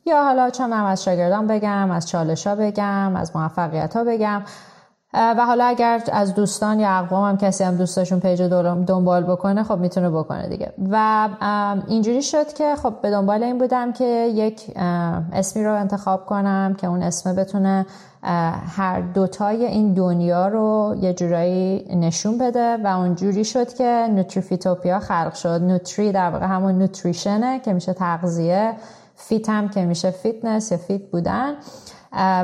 یا 0.07 0.23
حالا 0.23 0.49
چون 0.49 0.73
از 0.73 1.03
شاگردان 1.03 1.47
بگم 1.47 1.91
از 1.91 2.07
چالش 2.07 2.47
ها 2.47 2.55
بگم 2.55 3.15
از 3.15 3.35
موفقیت 3.35 3.95
ها 3.95 4.03
بگم 4.03 4.41
و 5.13 5.45
حالا 5.45 5.65
اگر 5.65 6.01
از 6.11 6.35
دوستان 6.35 6.79
یا 6.79 6.89
اقوام 6.89 7.29
هم 7.29 7.37
کسی 7.37 7.63
هم 7.63 7.75
دوستاشون 7.75 8.19
پیج 8.19 8.41
دنبال 8.41 9.23
بکنه 9.23 9.63
خب 9.63 9.77
می‌تونه 9.77 10.09
بکنه 10.09 10.47
دیگه. 10.49 10.73
و 10.91 11.27
اینجوری 11.87 12.21
شد 12.21 12.53
که 12.53 12.75
خب 12.75 12.93
به 13.01 13.11
دنبال 13.11 13.43
این 13.43 13.57
بودم 13.57 13.93
که 13.93 14.31
یک 14.35 14.71
اسمی 15.33 15.63
رو 15.63 15.75
انتخاب 15.75 16.25
کنم 16.25 16.75
که 16.77 16.87
اون 16.87 17.03
اسم 17.03 17.35
بتونه 17.35 17.85
هر 18.77 19.01
دوتای 19.01 19.65
این 19.65 19.93
دنیا 19.93 20.47
رو 20.47 20.95
یه 21.01 21.13
جورایی 21.13 21.85
نشون 21.95 22.37
بده. 22.37 22.77
و 22.83 22.87
اونجوری 22.87 23.45
شد 23.45 23.73
که 23.73 24.07
نوتریفیتوپیا 24.11 24.99
خلق 24.99 25.33
شد. 25.33 25.61
نوتری 25.61 26.11
در 26.11 26.29
واقع 26.29 26.45
همون 26.45 26.77
نوتریشنه 26.77 27.59
که 27.59 27.73
میشه 27.73 27.93
تغذیه. 27.93 28.73
fit 29.19 29.49
هم 29.49 29.69
که 29.69 29.85
میشه 29.85 30.11
فیتنس 30.11 30.71
یا 30.71 30.77
fit 30.77 31.01
بودن 31.01 31.53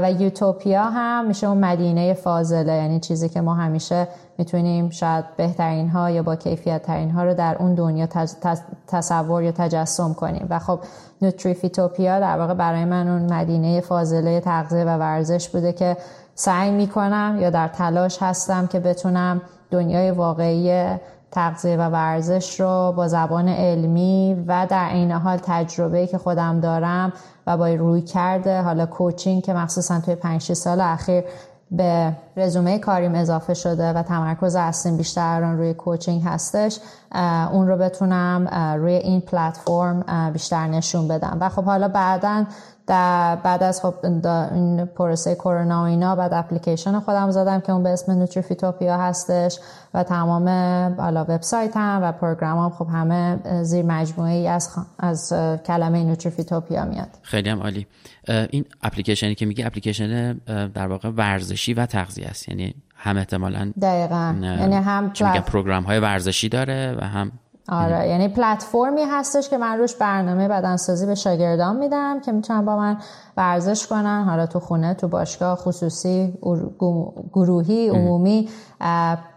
و 0.02 0.12
یوتوپیا 0.20 0.84
هم 0.84 1.26
میشه 1.26 1.48
اون 1.48 1.58
مدینه 1.58 2.14
فاضله. 2.14 2.74
یعنی 2.74 3.00
چیزی 3.00 3.30
که 3.30 3.42
ما 3.42 3.54
همیشه 3.54 4.08
می‌تونیم 4.38 4.90
شاید 4.90 5.26
بهترین 5.38 5.90
ها 5.90 6.10
یا 6.10 6.24
با 6.24 6.36
کیفیت 6.36 6.84
ترین 6.84 7.12
ها 7.12 7.24
رو 7.24 7.34
در 7.34 7.56
اون 7.60 7.76
دنیا 7.76 8.08
تصور 8.88 9.44
یا 9.44 9.52
تجسم 9.52 10.14
کنیم. 10.14 10.48
و 10.50 10.60
خب 10.60 10.80
Nutrifitopia 11.22 12.20
در 12.20 12.38
واقع 12.38 12.54
برای 12.54 12.86
من 12.86 13.08
اون 13.08 13.34
مدینه 13.34 13.82
فاضله 13.82 14.40
تغذیه 14.40 14.86
و 14.86 14.98
ورزش 14.98 15.50
بوده 15.50 15.74
که 15.74 15.98
سعی 16.36 16.72
می‌کنم 16.72 17.38
یا 17.42 17.50
در 17.50 17.68
تلاش 17.68 18.18
هستم 18.22 18.68
که 18.68 18.80
بتونم 18.80 19.42
دنیای 19.72 20.12
واقعی 20.12 20.98
تغذیه 21.34 21.78
و 21.78 21.90
ورزش 21.90 22.60
رو 22.60 22.94
با 22.98 23.08
زبان 23.08 23.50
علمی 23.50 24.44
و 24.48 24.68
در 24.70 24.86
عین 24.86 25.12
حال 25.12 25.38
تجربه 25.38 26.08
که 26.08 26.18
خودم 26.18 26.60
دارم 26.60 27.14
و 27.48 27.58
با 27.58 27.68
روی 27.68 28.02
کرده 28.02 28.62
حالا 28.62 28.86
کوچینگ 28.86 29.44
که 29.44 29.54
مخصوصا 29.54 30.00
توی 30.00 30.16
5 30.16 30.54
سال 30.54 30.82
اخیر 30.82 31.24
به 31.72 32.14
رزومه 32.38 32.80
کاریم 32.80 33.16
اضافه 33.16 33.54
شده 33.54 33.94
و 33.94 34.04
تمرکز 34.04 34.56
اصلیم 34.56 34.98
بیشتر 34.98 35.54
روی 35.54 35.74
کوچینگ 35.74 36.22
هستش 36.26 36.80
اون 37.52 37.68
رو 37.68 37.78
بتونم 37.78 38.48
روی 38.78 38.94
این 38.94 39.22
پلتفرم 39.22 40.32
بیشتر 40.34 40.68
نشون 40.68 41.08
بدم. 41.08 41.38
و 41.42 41.50
خب 41.50 41.64
حالا 41.64 41.88
بعدا 41.88 42.46
در 42.88 43.36
بعد 43.36 43.64
از 43.64 43.82
خب 43.82 43.94
این 44.04 44.86
پروسه 44.86 45.36
کرونا 45.36 45.82
و 45.82 45.86
اینا 45.86 46.16
بعد 46.16 46.34
اپلیکیشن 46.34 47.00
خودم 47.00 47.32
زدم 47.32 47.62
که 47.62 47.72
اون 47.72 47.84
به 47.84 47.90
اسم 47.90 48.12
نوتریفیتوپیا 48.12 48.98
هستش 48.98 49.60
و 49.94 50.04
تمام 50.04 50.50
حالا 50.98 51.22
وبسایت 51.24 51.78
هم 51.78 52.00
و 52.04 52.12
پروگرام 52.12 52.60
هم 52.60 52.70
خب 52.70 52.88
همه 52.94 53.40
زیر 53.64 53.86
مجموعه 53.86 54.32
ای 54.32 54.48
از, 54.48 54.70
از 55.00 55.34
کلمه 55.66 56.04
نوتریفیتوپیا 56.04 56.86
میاد. 56.86 57.10
خیلی 57.22 57.50
هم 57.50 57.60
عالی. 57.60 57.88
این 58.50 58.66
اپلیکیشنی 58.82 59.36
که 59.36 59.46
میگه 59.46 59.66
اپلیکیشن 59.66 60.34
در 60.74 60.88
واقع 60.88 61.10
ورزشی 61.10 61.74
و 61.74 61.86
تغذیه 61.86 62.28
است. 62.28 62.50
یعنی 62.50 62.76
هم 62.96 63.18
احتمالا 63.18 63.72
دقیقا. 63.82 64.36
یعنی 64.42 64.76
هم 64.76 65.10
پروگرام 65.48 65.84
های 65.84 66.00
ورزشی 66.00 66.50
داره 66.50 66.98
و 67.02 67.06
هم 67.06 67.32
آره 67.70 68.10
یعنی 68.10 68.28
پلتفرمی 68.28 69.02
هستش 69.02 69.50
که 69.50 69.58
من 69.58 69.78
روش 69.78 69.96
برنامه 69.96 70.48
بدنسازی 70.48 71.06
به 71.06 71.16
شاگردان 71.16 71.76
میدم 71.76 72.20
که 72.20 72.32
می‌تونن 72.32 72.66
با 72.66 72.78
من 72.78 72.98
ورزش 73.38 73.88
کنن. 73.88 74.24
حالا 74.24 74.46
تو 74.46 74.60
خونه 74.60 74.94
تو 74.94 75.08
باشگاه 75.08 75.56
خصوصی 75.56 76.34
گروهی 77.34 77.90
عمومی 77.90 78.50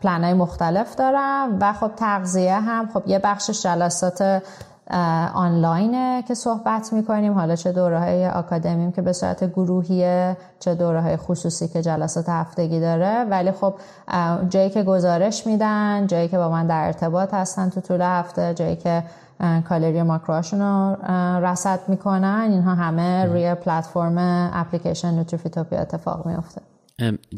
پلنهای 0.03 0.35
مختلف 0.35 0.95
دارم. 0.95 1.59
و 1.61 1.73
خب 1.73 1.91
تغذیه 1.97 2.55
هم 2.55 2.89
خب 2.95 3.03
یه 3.07 3.19
بخش 3.19 3.51
جلسات 3.51 4.43
آنلاینه 5.35 6.23
که 6.29 6.35
صحبت 6.35 6.93
می‌کنیم. 6.93 7.33
حالا 7.33 7.57
چه 7.57 7.73
دوره 7.73 7.99
های 7.99 8.29
آکادمیم 8.29 8.93
که 8.93 9.03
به 9.03 9.13
صورت 9.13 9.45
گروهیه 9.45 10.37
چه 10.61 10.75
دوره 10.75 11.01
های 11.01 11.17
خصوصی 11.17 11.69
که 11.69 11.83
جلسات 11.83 12.29
هفتگی 12.29 12.81
داره. 12.81 13.25
ولی 13.31 13.53
خب 13.53 13.75
جایی 14.49 14.71
که 14.71 14.83
گزارش 14.83 15.47
میدن 15.47 16.07
جایی 16.07 16.29
که 16.29 16.39
با 16.39 16.49
من 16.49 16.67
در 16.67 16.87
ارتباط 16.87 17.35
هستن 17.35 17.69
تو 17.71 17.81
طول 17.81 18.01
هفته 18.01 18.55
جایی 18.55 18.77
که 18.77 19.03
کالری 19.69 20.03
ماکروهاشون 20.03 20.61
رو 20.61 20.97
رصد 21.47 21.81
می‌کنن 21.89 22.49
اینها 22.51 22.75
همه 22.75 23.25
روی 23.25 23.55
پلتفرم 23.55 24.51
اپلیکیشن 24.55 25.15
نوتریفیتوپیا 25.15 25.79
اتفاق 25.79 26.27
میفته 26.27 26.61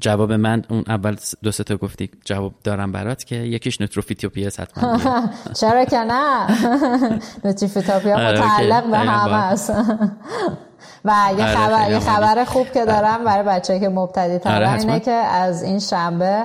جواب 0.00 0.32
من 0.32 0.64
اون 0.68 0.84
اول 0.88 1.16
دو 1.42 1.50
تا 1.50 1.76
گفتی 1.76 2.10
جواب 2.24 2.54
دارم 2.64 2.92
برات 2.92 3.24
که 3.24 3.36
یکیش 3.36 3.80
نوتروفیتوپیا 3.80 4.46
حتما 4.58 4.98
چرا 5.60 5.84
که 5.84 5.98
نه؟ 5.98 6.46
نوتروفیتوپیا 7.44 8.16
آره، 8.16 8.38
متعلق 8.38 8.90
به 8.90 8.98
همه 8.98 9.34
است. 9.34 9.72
و 11.04 11.14
یه 11.38 11.44
آره، 11.44 11.54
خبر 11.54 11.90
یه 11.90 12.00
خبر 12.00 12.44
خوب 12.44 12.66
که 12.72 12.84
دارم 12.84 13.24
برای 13.24 13.42
بچه 13.42 13.80
که 13.80 13.88
مبتدی 13.88 14.38
تر. 14.38 14.54
آره، 14.54 14.72
اینه. 14.72 15.00
که 15.00 15.10
از 15.10 15.62
این 15.62 15.78
شنبه 15.78 16.44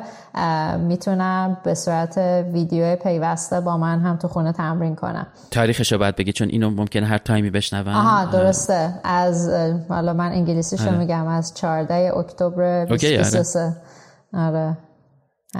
می‌تونم 0.79 1.57
به 1.63 1.73
صورت 1.73 2.17
ویدیو 2.53 2.95
پیوسته 2.95 3.59
با 3.59 3.77
من 3.77 3.99
هم 3.99 4.17
تو 4.17 4.27
خونه 4.27 4.51
تمرین 4.51 4.95
کنم. 4.95 5.27
تاریخش 5.51 5.91
رو 5.91 5.97
باید 5.97 6.15
بگی 6.15 6.33
چون 6.33 6.49
اینو 6.49 6.69
ممکنه 6.69 7.05
هر 7.05 7.17
تایمی 7.17 7.49
بشنون 7.49 7.87
آها 7.87 8.25
درسته. 8.25 8.93
از 9.03 9.49
حالا 9.89 10.13
من 10.13 10.31
انگلیسیشو 10.31 10.87
آره. 10.87 10.97
میگم 10.97 11.27
از 11.27 11.53
14 11.53 12.17
اکتبر 12.17 12.81
اوکی، 12.91 13.07
آره. 13.07 13.17
2023 13.17 13.75
آره. 14.33 14.77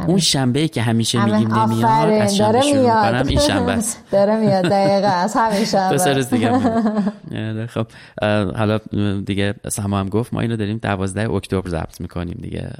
اون 0.07 0.17
شنبه 0.19 0.59
ای 0.59 0.67
که 0.67 0.81
همیشه 0.81 1.19
همه 1.19 1.37
میگیم 1.39 1.53
نمیاد 1.55 2.09
از 2.21 2.37
شنبه 2.37 2.51
داره 2.51 2.61
شروع 2.61 2.81
میاد. 2.81 3.11
کنم 3.11 3.27
این 3.27 3.39
شنبه 3.39 3.71
است. 3.81 4.03
داره 4.11 4.35
میاد 4.39 4.65
دقیقه 4.65 5.07
از 5.07 5.33
همین 5.37 5.59
دو 5.91 5.97
سه 5.97 5.97
شنبه. 5.97 6.13
روز 6.13 6.29
دیگه 6.29 6.51
آره، 7.31 7.67
خب 7.67 7.87
حالا 8.55 8.77
دیگه 9.25 9.53
سما 9.69 9.99
هم 9.99 10.09
گفت 10.09 10.33
ما 10.33 10.41
اینو 10.41 10.55
داریم 10.55 10.77
12 10.77 11.29
اکتبر 11.31 11.69
ضبط 11.69 12.01
می‌کنیم 12.01 12.37
دیگه 12.41 12.71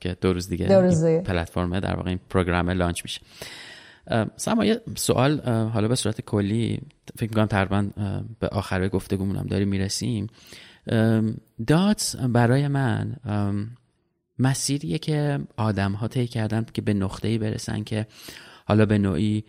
که 0.00 0.16
دو 0.20 0.32
روز 0.32 0.48
دیگه 0.48 0.66
دو 0.66 0.80
روز 0.80 1.04
دیگه. 1.04 1.20
پلتفرم 1.20 1.80
در 1.80 1.96
واقع 1.96 2.08
این 2.08 2.20
پروگرام 2.30 2.70
لانچ 2.70 3.02
میشه. 3.04 3.20
سما 4.36 4.64
یه 4.64 4.80
سوال 4.96 5.40
حالا 5.74 5.88
به 5.88 5.94
صورت 5.94 6.20
کلی 6.20 6.80
فکر 7.18 7.28
می‌کنم 7.28 7.46
تقریبا 7.46 7.86
به 8.40 8.48
آخر 8.48 8.88
گفتگومون 8.88 9.36
هم 9.36 9.46
داریم 9.46 9.68
می‌رسیم. 9.68 10.26
دات 11.66 12.16
برای 12.28 12.68
من 12.68 13.16
مسیریه 14.40 14.98
که 14.98 15.38
آدم 15.56 15.92
ها 15.92 16.08
طی 16.08 16.26
کردن 16.26 16.66
که 16.74 16.82
به 16.82 16.94
نقطه‌ای 16.94 17.38
برسن 17.38 17.84
که 17.84 18.06
حالا 18.66 18.86
به 18.86 18.98
نوعی 18.98 19.44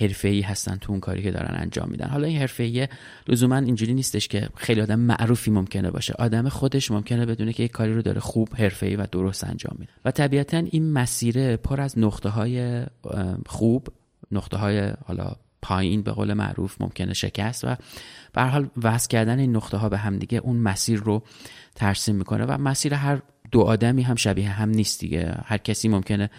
حرفه‌ای 0.00 0.40
هستن 0.40 0.76
تو 0.76 0.92
اون 0.92 1.00
کاری 1.00 1.22
که 1.22 1.30
دارن 1.30 1.54
انجام 1.60 1.88
میدن. 1.90 2.08
حالا 2.08 2.26
این 2.26 2.38
حرفه‌ای 2.38 2.88
لزوما 3.28 3.56
اینجوری 3.56 3.94
نیستش 3.94 4.28
که 4.28 4.48
خیلی 4.56 4.80
آدم 4.80 5.00
معروفی 5.00 5.50
ممکنه 5.50 5.90
باشه. 5.90 6.14
آدم 6.18 6.48
خودش 6.48 6.90
ممکنه 6.90 7.26
بدونه 7.26 7.52
که 7.52 7.62
یک 7.62 7.70
کاری 7.70 7.94
رو 7.94 8.02
داره 8.02 8.20
خوب 8.20 8.48
حرفه‌ای 8.54 8.96
و 8.96 9.06
درست 9.12 9.44
انجام 9.44 9.76
میده. 9.78 9.92
و 10.04 10.10
طبیعتا 10.10 10.56
این 10.56 10.92
مسیره 10.92 11.56
پر 11.56 11.80
از 11.80 11.98
نقطه 11.98 12.28
های 12.28 12.84
خوب 13.46 13.88
نقطه 14.32 14.56
های 14.56 14.92
حالا 15.04 15.32
پایین 15.62 16.02
به 16.02 16.12
قول 16.12 16.34
معروف 16.34 16.80
ممکنه 16.80 17.14
شکست 17.14 17.64
و 17.64 17.76
به 18.32 18.42
حال 18.42 18.70
وصل 18.82 19.08
کردن 19.08 19.38
این 19.38 19.56
نقطه 19.56 19.76
ها 19.76 19.88
به 19.88 19.98
هم 19.98 20.18
دیگه 20.18 20.38
اون 20.38 20.56
مسیر 20.56 21.00
رو 21.00 21.22
ترسیم 21.74 22.16
می‌کنه 22.16 22.44
و 22.44 22.58
مسیر 22.58 22.94
هر 22.94 23.22
دو 23.56 23.62
آدمی 23.62 24.02
هم 24.02 24.14
شبیه 24.14 24.48
هم 24.48 24.68
نیست 24.68 25.00
دیگه. 25.00 25.34
هر 25.44 25.58
کسی 25.58 25.88
ممکنه 25.88 26.30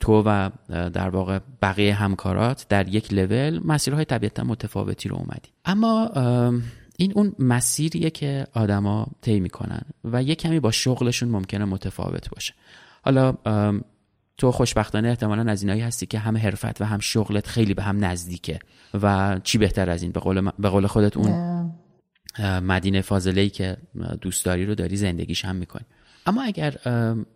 تو 0.00 0.22
و 0.26 0.50
در 0.68 1.08
واقع 1.08 1.38
بقیه 1.62 1.94
همکارات 1.94 2.66
در 2.68 2.88
یک 2.88 3.12
لول 3.12 3.60
مسیرهای 3.64 4.04
طبیعتا 4.04 4.44
متفاوتی 4.44 5.08
رو 5.08 5.16
اومدی. 5.16 5.48
اما 5.64 6.10
این 6.96 7.12
اون 7.14 7.32
مسیریه 7.38 8.10
که 8.10 8.46
آدما 8.52 9.06
طی 9.20 9.40
می‌کنن 9.40 9.82
و 10.04 10.22
یه 10.22 10.34
کمی 10.34 10.60
با 10.60 10.70
شغلشون 10.70 11.28
ممکنه 11.28 11.64
متفاوت 11.64 12.30
باشه. 12.30 12.54
حالا 13.02 13.34
تو 14.38 14.52
خوشبختانه 14.52 15.08
احتمالا 15.08 15.50
از 15.52 15.62
اینایی 15.62 15.80
هستی 15.80 16.06
که 16.06 16.18
هم 16.18 16.36
حرفت 16.36 16.80
و 16.80 16.84
هم 16.84 16.98
شغلت 16.98 17.46
خیلی 17.46 17.74
به 17.74 17.82
هم 17.82 18.04
نزدیکه 18.04 18.58
و 19.02 19.38
چی 19.44 19.58
بهتر 19.58 19.90
از 19.90 20.02
این؟ 20.02 20.12
به 20.12 20.20
قول, 20.20 20.50
به 20.58 20.68
قول 20.68 20.86
خودت 20.86 21.16
اون 21.16 21.72
مدینه 22.62 23.00
فاضله 23.00 23.48
که 23.48 23.76
دوست 24.20 24.44
داری 24.44 24.66
رو 24.66 24.74
داری 24.74 24.96
زندگیش 24.96 25.44
هم 25.44 25.56
می‌کنی. 25.56 25.84
اما 26.26 26.42
اگر 26.42 26.74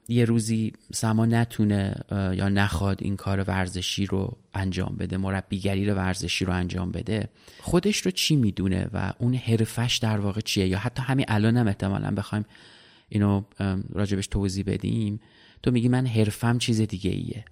یه 0.09 0.24
روزی 0.24 0.72
سما 0.95 1.26
نتونه 1.26 1.95
یا 2.11 2.49
نخواد 2.49 2.99
این 3.03 3.16
کار 3.16 3.45
ورزشی 3.49 4.07
رو 4.07 4.37
انجام 4.55 4.97
بده 4.97 5.16
مربیگری 5.16 5.87
رو 5.91 5.97
ورزشی 5.97 6.45
رو 6.45 6.53
انجام 6.53 6.91
بده 6.91 7.28
خودش 7.61 7.99
رو 7.99 8.11
چی 8.11 8.37
می‌دونه 8.37 8.89
و 8.93 9.12
اون 9.18 9.34
حرفش 9.34 9.97
در 9.97 10.18
واقع 10.18 10.41
چیه؟ 10.41 10.68
یا 10.68 10.78
حتی 10.78 11.03
همین 11.03 11.24
الان 11.28 11.57
هم 11.57 11.66
احتمالا 11.66 12.11
بخوایم 12.11 12.45
اینو 13.09 13.43
راجبش 13.93 14.26
توضیح 14.26 14.64
بدیم. 14.66 15.20
تو 15.62 15.70
میگی 15.70 15.89
من 15.89 16.07
حرفم 16.07 16.59
چیز 16.59 16.80
دیگه 16.80 17.11
ایه 17.11 17.45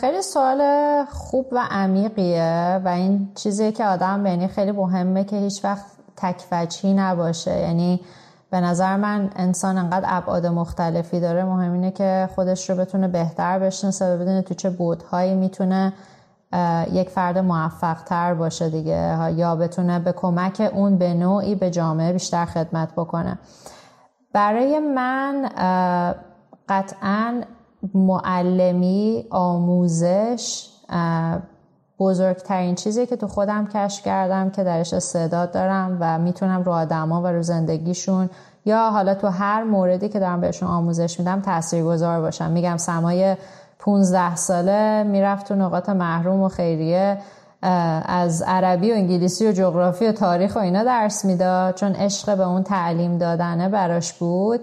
خیلی 0.00 0.22
سوال 0.22 0.60
خوب 1.04 1.48
و 1.52 1.68
عمیقیه 1.70 2.80
و 2.84 2.88
این 2.88 3.28
چیزیه 3.34 3.72
که 3.72 3.84
آدم 3.84 4.26
یعنی 4.26 4.48
خیلی 4.48 4.72
مهمه 4.72 5.24
که 5.24 5.36
هیچ 5.36 5.64
وقت 5.64 5.84
تکفچی 6.16 6.94
نباشه. 6.94 7.50
یعنی 7.50 8.00
به 8.50 8.60
نظر 8.60 8.96
من 8.96 9.30
انسان 9.36 9.78
انقدر 9.78 10.06
ابعاد 10.08 10.46
مختلفی 10.46 11.20
داره 11.20 11.44
مهم 11.44 11.72
اینه 11.72 11.90
که 11.90 12.28
خودش 12.34 12.70
رو 12.70 12.76
بتونه 12.76 13.08
بهتر 13.08 13.58
بشناسه 13.58 14.14
و 14.14 14.18
بدونه 14.18 14.42
تو 14.42 14.54
چه 14.54 14.70
بودهایی 14.70 15.34
می‌تونه 15.34 15.92
یک 16.92 17.10
فرد 17.10 17.38
موفق 17.38 18.02
تر 18.02 18.34
باشه 18.34 18.70
دیگه 18.70 19.32
یا 19.36 19.56
بتونه 19.56 19.98
به 19.98 20.12
کمک 20.12 20.70
اون 20.74 20.98
به 20.98 21.14
نوعی 21.14 21.54
به 21.54 21.70
جامعه 21.70 22.12
بیشتر 22.12 22.44
خدمت 22.44 22.92
بکنه. 22.96 23.38
برای 24.32 24.78
من 24.78 25.48
قطعا 26.68 27.42
معلمی 27.94 29.26
آموزش 29.30 30.70
بزرگترین 31.98 32.74
چیزی 32.74 33.06
که 33.06 33.16
تو 33.16 33.28
خودم 33.28 33.66
کشف 33.66 34.04
کردم 34.04 34.50
که 34.50 34.64
درش 34.64 34.94
استعداد 34.94 35.52
دارم 35.52 35.96
و 36.00 36.18
می‌تونم 36.18 36.62
رو 36.62 36.72
آدما 36.72 37.22
و 37.22 37.26
رو 37.26 37.42
زندگیشون 37.42 38.30
یا 38.64 38.90
حالا 38.90 39.14
تو 39.14 39.26
هر 39.26 39.64
موردی 39.64 40.08
که 40.08 40.20
دارم 40.20 40.40
بهشون 40.40 40.68
آموزش 40.68 41.18
میدم 41.18 41.40
تاثیرگذار 41.40 42.20
باشم. 42.20 42.50
میگم 42.50 42.76
سمای 42.76 43.36
15 43.78 44.36
ساله 44.36 45.02
می‌رفت 45.02 45.48
تو 45.48 45.54
نقاط 45.54 45.88
محروم 45.88 46.42
و 46.42 46.48
خیریه 46.48 47.18
از 48.06 48.42
عربی 48.42 48.92
و 48.92 48.94
انگلیسی 48.94 49.48
و 49.48 49.52
جغرافی 49.52 50.06
و 50.06 50.12
تاریخ 50.12 50.56
و 50.56 50.58
اینا 50.58 50.84
درس 50.84 51.24
می‌داد 51.24 51.74
چون 51.74 51.92
عشق 51.92 52.36
به 52.36 52.46
اون 52.46 52.62
تعلیم 52.62 53.18
دادنه 53.18 53.68
براش 53.68 54.12
بود. 54.12 54.60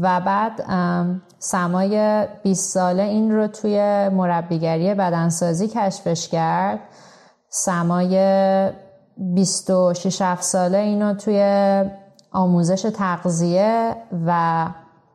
و 0.00 0.20
بعد 0.20 0.52
سمای 1.44 2.26
20 2.42 2.70
ساله 2.74 3.02
این 3.02 3.32
رو 3.32 3.46
توی 3.46 4.08
مربیگری 4.08 4.94
بدنسازی 4.94 5.68
کشفش 5.68 6.28
کرد. 6.28 6.78
سمای 7.48 8.16
26 9.16 10.36
ساله 10.40 10.78
اینو 10.78 11.14
توی 11.14 11.40
آموزش 12.32 12.82
تغذیه 12.82 13.96
و 14.26 14.66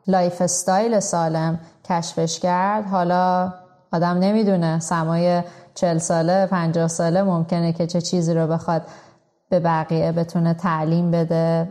lifestyle 0.08 1.00
سالم 1.00 1.60
کشفش 1.90 2.40
کرد. 2.40 2.86
حالا 2.86 3.54
آدم 3.92 4.18
نمی‌دونه 4.18 4.80
سمای 4.80 5.44
40 5.76 5.98
ساله 5.98 6.46
50 6.46 6.88
ساله 6.88 7.24
ممکنه 7.24 7.74
که 7.74 7.88
چه 7.88 8.02
چیزی 8.02 8.34
رو 8.34 8.48
بخواد 8.48 8.82
به 9.50 9.60
بقیه 9.60 10.12
بتونه 10.12 10.54
تعلیم 10.54 11.12
بده 11.12 11.68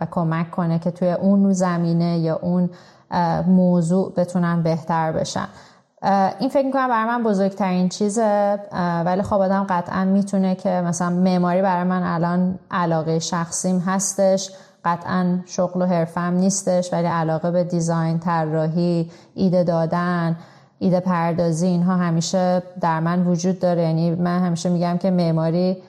و 0.00 0.06
کمک 0.10 0.50
کنه 0.50 0.78
که 0.78 0.90
توی 0.90 1.12
اون 1.12 1.52
زمینه 1.52 2.18
یا 2.18 2.38
اون 2.42 2.70
موضوع 3.46 4.12
بتونن 4.16 4.62
بهتر 4.62 5.12
بشن. 5.12 5.48
این 6.38 6.48
فکر 6.48 6.66
می‌کنم 6.66 6.88
برای 6.88 7.08
من 7.08 7.22
بزرگترین 7.22 7.88
چیزه. 7.88 8.58
ولی 9.04 9.22
خب 9.22 9.40
آدم 9.40 9.66
قطعا 9.68 10.04
می‌تونه 10.04 10.54
که 10.54 10.68
مثلا 10.68 11.10
معماری 11.10 11.62
برای 11.62 11.84
من 11.84 12.02
الان 12.02 12.58
علاقه 12.70 13.18
شخصیم 13.18 13.78
هستش. 13.78 14.50
قطعا 14.84 15.38
شغل 15.46 15.82
و 15.82 15.86
حرفم 15.86 16.20
نیستش 16.20 16.92
ولی 16.92 17.06
علاقه 17.06 17.50
به 17.50 17.64
دیزاین 17.64 18.18
طراحی 18.18 19.10
ایده 19.34 19.64
دادن 19.64 20.36
ایده 20.78 21.00
پردازی 21.00 21.66
اینها 21.66 21.96
همیشه 21.96 22.62
در 22.80 23.00
من 23.00 23.26
وجود 23.26 23.58
داره. 23.58 23.82
یعنی 23.82 24.14
من 24.14 24.38
همیشه 24.38 24.68
میگم 24.68 24.98
که 24.98 25.10
معماری 25.10 25.82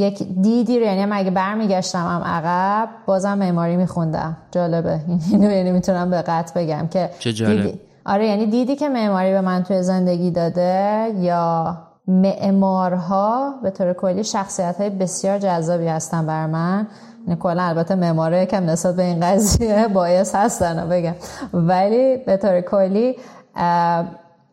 یک 0.00 0.22
دیدی 0.40 0.78
رو 0.78 0.84
یعنی 0.84 1.12
اگه 1.12 1.30
برمیگشتم 1.30 1.98
هم 2.06 2.22
عقب 2.24 2.88
بازم 3.06 3.38
معماری 3.38 3.76
میخوندم. 3.76 4.36
جالبه. 4.52 5.00
اینو 5.32 5.50
یعنی 5.50 5.72
می‌تونم 5.72 6.10
به 6.10 6.22
قطع 6.22 6.60
بگم 6.60 6.88
که 6.88 7.10
چه 7.18 7.32
جالب. 7.32 7.62
دیدی 7.62 7.80
آره 8.06 8.26
یعنی 8.26 8.46
دیدی 8.46 8.76
که 8.76 8.88
معماری 8.88 9.30
به 9.30 9.40
من 9.40 9.62
توی 9.62 9.82
زندگی 9.82 10.30
داده 10.30 11.06
یا 11.18 11.76
معمارها 12.08 13.54
به 13.62 13.70
طور 13.70 13.92
کلی 13.92 14.24
شخصیت 14.24 14.76
های 14.78 14.90
بسیار 14.90 15.38
جذابی 15.38 15.86
هستن 15.86 16.26
بر 16.26 16.46
من. 16.46 16.86
یعنی 17.26 17.40
کلا 17.40 17.62
البته 17.62 17.94
معماره 17.94 18.46
کم 18.46 18.70
نسبت 18.70 18.96
به 18.96 19.02
این 19.02 19.20
قضیه 19.20 19.88
باعث 19.94 20.34
هستن 20.34 20.88
بگم. 20.88 21.14
ولی 21.52 22.16
به 22.16 22.36
طور 22.36 22.60
کلی 22.60 23.16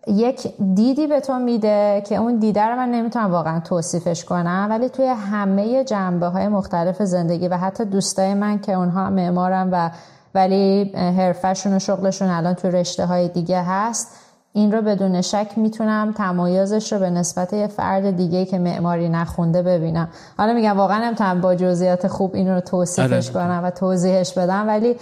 یک 0.08 0.54
دیدی 0.76 1.08
به 1.08 1.20
تو 1.20 1.40
میده 1.40 2.04
که 2.10 2.16
اون 2.16 2.40
دیده 2.40 2.62
رو 2.62 2.76
من 2.76 2.92
نمی‌تونم 2.92 3.32
واقعا 3.32 3.60
توصیفش 3.60 4.26
کنم 4.26 4.68
ولی 4.70 4.90
توی 4.90 5.06
همه 5.06 5.84
جنبه 5.84 6.28
های 6.28 6.48
مختلف 6.48 7.04
زندگی 7.04 7.48
و 7.48 7.58
حتی 7.58 7.86
دوستای 7.86 8.34
من 8.34 8.60
که 8.60 8.74
اونها 8.74 9.10
معمارن 9.10 9.70
و 9.72 9.90
ولی 10.36 10.92
حرفشون 10.96 11.74
و 11.74 11.80
شغلشون 11.80 12.28
الان 12.28 12.54
تو 12.54 12.68
رشته 12.68 13.06
های 13.06 13.28
دیگه 13.28 13.62
هست 13.62 14.08
این 14.54 14.72
رو 14.72 14.82
بدون 14.82 15.22
شک 15.22 15.52
می‌تونم 15.56 16.14
تمایزش 16.18 16.94
رو 16.94 17.00
به 17.00 17.10
نسبت 17.10 17.54
یه 17.54 17.68
فرد 17.68 18.18
دیگه 18.18 18.46
که 18.46 18.60
معماری 18.60 19.10
نخونده 19.10 19.62
ببینم 19.62 20.08
حالا 20.38 20.54
میگم 20.54 20.78
واقعا 20.78 21.06
نمی‌تونم 21.06 21.42
با 21.42 21.56
جزئیات 21.56 22.08
خوب 22.08 22.36
این 22.36 22.50
رو 22.50 22.62
توصیفش 22.62 23.30
آره. 23.30 23.34
کنم 23.34 23.62
و 23.64 23.70
توضیحش 23.70 24.34
بدم 24.34 24.68
ولی 24.68 24.96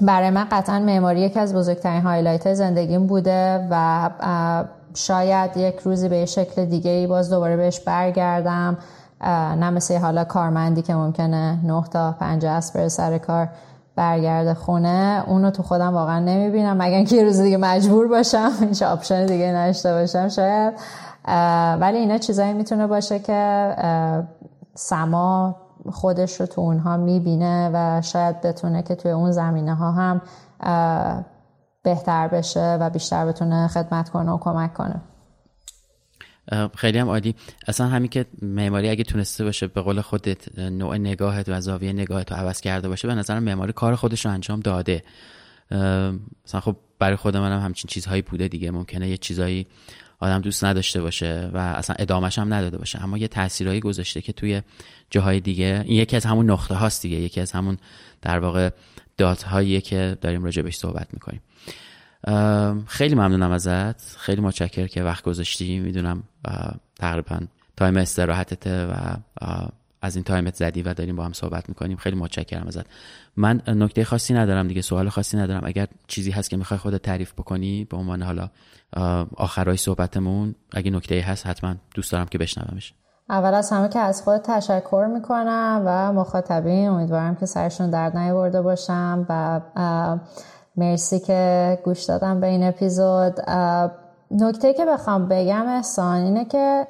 برای 0.00 0.30
من 0.30 0.46
قطعا 0.50 0.78
معماری 0.78 1.20
یکی 1.20 1.40
از 1.40 1.54
بزرگترین 1.54 2.02
هایلایت 2.02 2.54
زندگیم 2.54 3.06
بوده 3.06 3.68
و 3.70 4.10
شاید 4.94 5.56
یک 5.56 5.78
روزی 5.78 6.08
به 6.08 6.26
شکل 6.26 6.64
دیگه 6.64 6.90
ای 6.90 7.06
باز 7.06 7.30
دوباره 7.30 7.56
بهش 7.56 7.80
برگردم. 7.80 8.78
نه 9.58 9.70
مثل 9.70 9.98
حالا 9.98 10.24
کارمندی 10.24 10.82
که 10.82 10.94
ممکنه 10.94 11.58
9 11.64 11.84
تا 11.90 12.14
50 12.20 12.54
اسب 12.54 12.74
بره 12.74 12.88
سر 12.88 13.18
کار 13.18 13.48
برگرده 13.96 14.54
خونه. 14.54 15.24
اونو 15.26 15.50
تو 15.50 15.62
خودم 15.62 15.94
واقعا 15.94 16.18
نمی‌بینم. 16.18 16.76
مگر 16.76 16.96
اینکه 16.96 17.16
یه 17.16 17.24
روز 17.24 17.40
دیگه 17.40 17.56
مجبور 17.56 18.08
باشم 18.08 18.50
هیچ 18.60 18.82
آپشن 18.82 19.26
دیگه 19.26 19.52
نشته 19.52 19.92
باشم 19.92 20.28
شاید. 20.28 20.74
ولی 21.80 21.98
اینا 21.98 22.18
چیزایی 22.18 22.52
می‌تونه 22.52 22.86
باشه 22.86 23.18
که 23.18 23.74
سما 24.74 25.56
خودش 25.90 26.40
رو 26.40 26.46
تو 26.46 26.60
اونها 26.60 26.96
می‌بینه 26.96 27.70
و 27.74 28.02
شاید 28.02 28.40
بتونه 28.40 28.82
که 28.82 28.94
توی 28.94 29.10
اون 29.10 29.32
زمینه 29.32 29.74
ها 29.74 29.92
هم 29.92 30.20
بهتر 31.82 32.28
بشه 32.28 32.78
و 32.80 32.90
بیشتر 32.90 33.26
بتونه 33.26 33.68
خدمت 33.68 34.08
کنه 34.08 34.30
و 34.30 34.38
کمک 34.38 34.74
کنه. 34.74 35.00
خیلی 36.76 36.98
هم 36.98 37.08
عالی. 37.08 37.34
اصلا 37.68 37.86
همین 37.86 38.08
که 38.08 38.26
معماری 38.42 38.88
اگه 38.88 39.04
تونسته 39.04 39.44
باشه 39.44 39.66
به 39.66 39.80
قول 39.82 40.00
خودت 40.00 40.58
نوع 40.58 40.96
نگاهت 40.96 41.48
و 41.48 41.60
زاویه 41.60 41.92
نگاهت 41.92 42.32
رو 42.32 42.38
عوض 42.38 42.60
کرده 42.60 42.88
باشه 42.88 43.08
به 43.08 43.14
نظرم 43.14 43.42
معماری 43.42 43.72
کار 43.72 43.94
خودش 43.94 44.26
رو 44.26 44.32
انجام 44.32 44.60
داده. 44.60 45.02
مثلا 46.46 46.60
خب 46.60 46.76
برای 46.98 47.16
خود 47.16 47.36
منم 47.36 47.60
همچین 47.60 47.88
چیزهایی 47.88 48.22
بوده 48.22 48.48
دیگه. 48.48 48.70
ممکنه 48.70 49.08
یه 49.08 49.16
چیزهایی 49.16 49.66
آدم 50.18 50.40
دوست 50.40 50.64
نداشته 50.64 51.02
باشه 51.02 51.50
و 51.52 51.58
اصلا 51.58 51.96
ادامش 51.98 52.38
هم 52.38 52.54
نداده 52.54 52.78
باشه. 52.78 53.02
اما 53.04 53.18
یه 53.18 53.28
تاثیرایی 53.28 53.80
گذاشته 53.80 54.20
که 54.20 54.32
توی 54.32 54.62
جاهای 55.10 55.40
دیگه 55.40 55.84
این 55.86 55.96
یکی 55.96 56.16
از 56.16 56.24
همون 56.24 56.50
نقطه 56.50 56.74
هاست 56.74 57.02
دیگه 57.02 57.16
یکی 57.16 57.40
از 57.40 57.52
همون 57.52 57.78
در 58.22 58.38
واقع 58.38 58.70
دات 59.16 59.42
هاییه 59.42 59.80
که 59.80 60.18
داریم 60.20 60.44
راجع 60.44 60.62
بهش 60.62 60.76
صحبت 60.76 61.08
می‌کنیم. 61.12 61.40
خیلی 62.86 63.14
ممنونم 63.14 63.50
ازت. 63.50 64.16
خیلی 64.16 64.40
متشکر 64.40 64.86
که 64.86 65.02
وقت 65.02 65.24
گذاشتی. 65.24 65.78
می‌دونم 65.78 66.22
تقریبا 66.96 67.40
time 67.76 67.96
استراحتته 67.96 68.86
و 68.86 69.16
از 70.06 70.16
این 70.16 70.24
تایمت 70.24 70.54
زدی 70.54 70.82
و 70.82 70.94
داریم 70.94 71.16
با 71.16 71.24
هم 71.24 71.32
صحبت 71.32 71.68
می‌کنیم. 71.68 71.96
خیلی 71.96 72.16
متشکرم 72.16 72.66
ازت. 72.66 72.86
من 73.36 73.62
نکته 73.66 74.04
خاصی 74.04 74.34
ندارم 74.34 74.68
دیگه 74.68 74.82
سوال 74.82 75.08
خاصی 75.08 75.36
ندارم. 75.36 75.62
اگر 75.64 75.86
چیزی 76.06 76.30
هست 76.30 76.50
که 76.50 76.56
می‌خوای 76.56 76.78
خودت 76.78 77.02
تعریف 77.02 77.32
بکنی 77.32 77.84
به 77.84 77.96
عنوان 77.96 78.22
حالا 78.22 78.48
آخرای 79.36 79.76
صحبتمون 79.76 80.54
اگه 80.72 80.90
نکته 80.90 81.20
هست 81.20 81.46
حتما 81.46 81.74
دوست 81.94 82.12
دارم 82.12 82.26
که 82.26 82.38
بشنومش. 82.38 82.94
اول 83.30 83.54
از 83.54 83.70
همه 83.70 83.88
که 83.88 83.98
از 83.98 84.22
خود 84.22 84.36
تشکر 84.36 85.06
می‌کنم 85.14 85.82
و 85.86 86.12
مخاطبین 86.12 86.88
امیدوارم 86.88 87.36
که 87.36 87.46
سرشون 87.46 87.90
درد 87.90 88.16
نیاورده 88.16 88.62
باشم 88.62 89.26
و 89.28 89.60
مرسی 90.76 91.20
که 91.20 91.78
گوش 91.84 92.04
دادم 92.04 92.40
به 92.40 92.46
این 92.46 92.62
اپیزود. 92.62 93.34
نکته 94.30 94.74
که 94.74 94.84
بخوام 94.84 95.28
بگم 95.28 95.66
احسان 95.68 96.20
اینه 96.20 96.44
که 96.44 96.86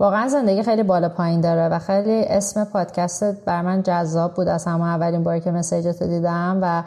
واقعا 0.00 0.28
زندگی 0.28 0.62
خیلی 0.62 0.82
بالا 0.82 1.08
پایین 1.08 1.40
داره 1.40 1.68
و 1.68 1.78
خیلی 1.78 2.24
اسم 2.24 2.64
پادکست 2.64 3.44
بر 3.44 3.62
من 3.62 3.82
جذاب 3.82 4.34
بود 4.34 4.48
از 4.48 4.64
همه 4.66 4.84
اولین 4.84 5.24
باری 5.24 5.40
که 5.40 5.50
مسیجتو 5.50 6.06
دیدم 6.06 6.58
و 6.62 6.82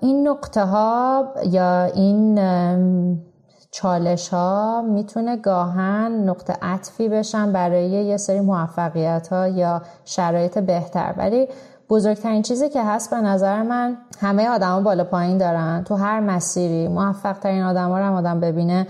این 0.00 0.28
نقطه 0.28 0.64
ها 0.64 1.24
یا 1.46 1.84
این 1.84 2.40
چالش 3.70 4.28
ها 4.28 4.82
می‌تونه 4.82 5.36
گاهن 5.36 6.12
نقطه 6.12 6.56
عطفی 6.62 7.08
بشن 7.08 7.52
برای 7.52 7.88
یه 7.88 8.16
سری 8.16 8.40
موفقیت 8.40 9.28
ها 9.28 9.48
یا 9.48 9.82
شرایط 10.04 10.58
بهتر. 10.58 11.14
ولی 11.16 11.48
بزرگترین 11.90 12.42
چیزی 12.42 12.68
که 12.68 12.82
هست 12.84 13.10
به 13.10 13.16
نظر 13.16 13.62
من 13.62 13.96
همه 14.20 14.48
آدما 14.48 14.80
بالا 14.80 15.04
پایین 15.04 15.38
دارن. 15.38 15.84
تو 15.84 15.94
هر 15.94 16.20
مسیری 16.20 16.88
موفق 16.88 17.38
ترین 17.38 17.62
آدم 17.62 17.88
ها 17.88 17.98
رو 17.98 18.04
هم 18.04 18.14
آدم 18.14 18.40
ببینه. 18.40 18.86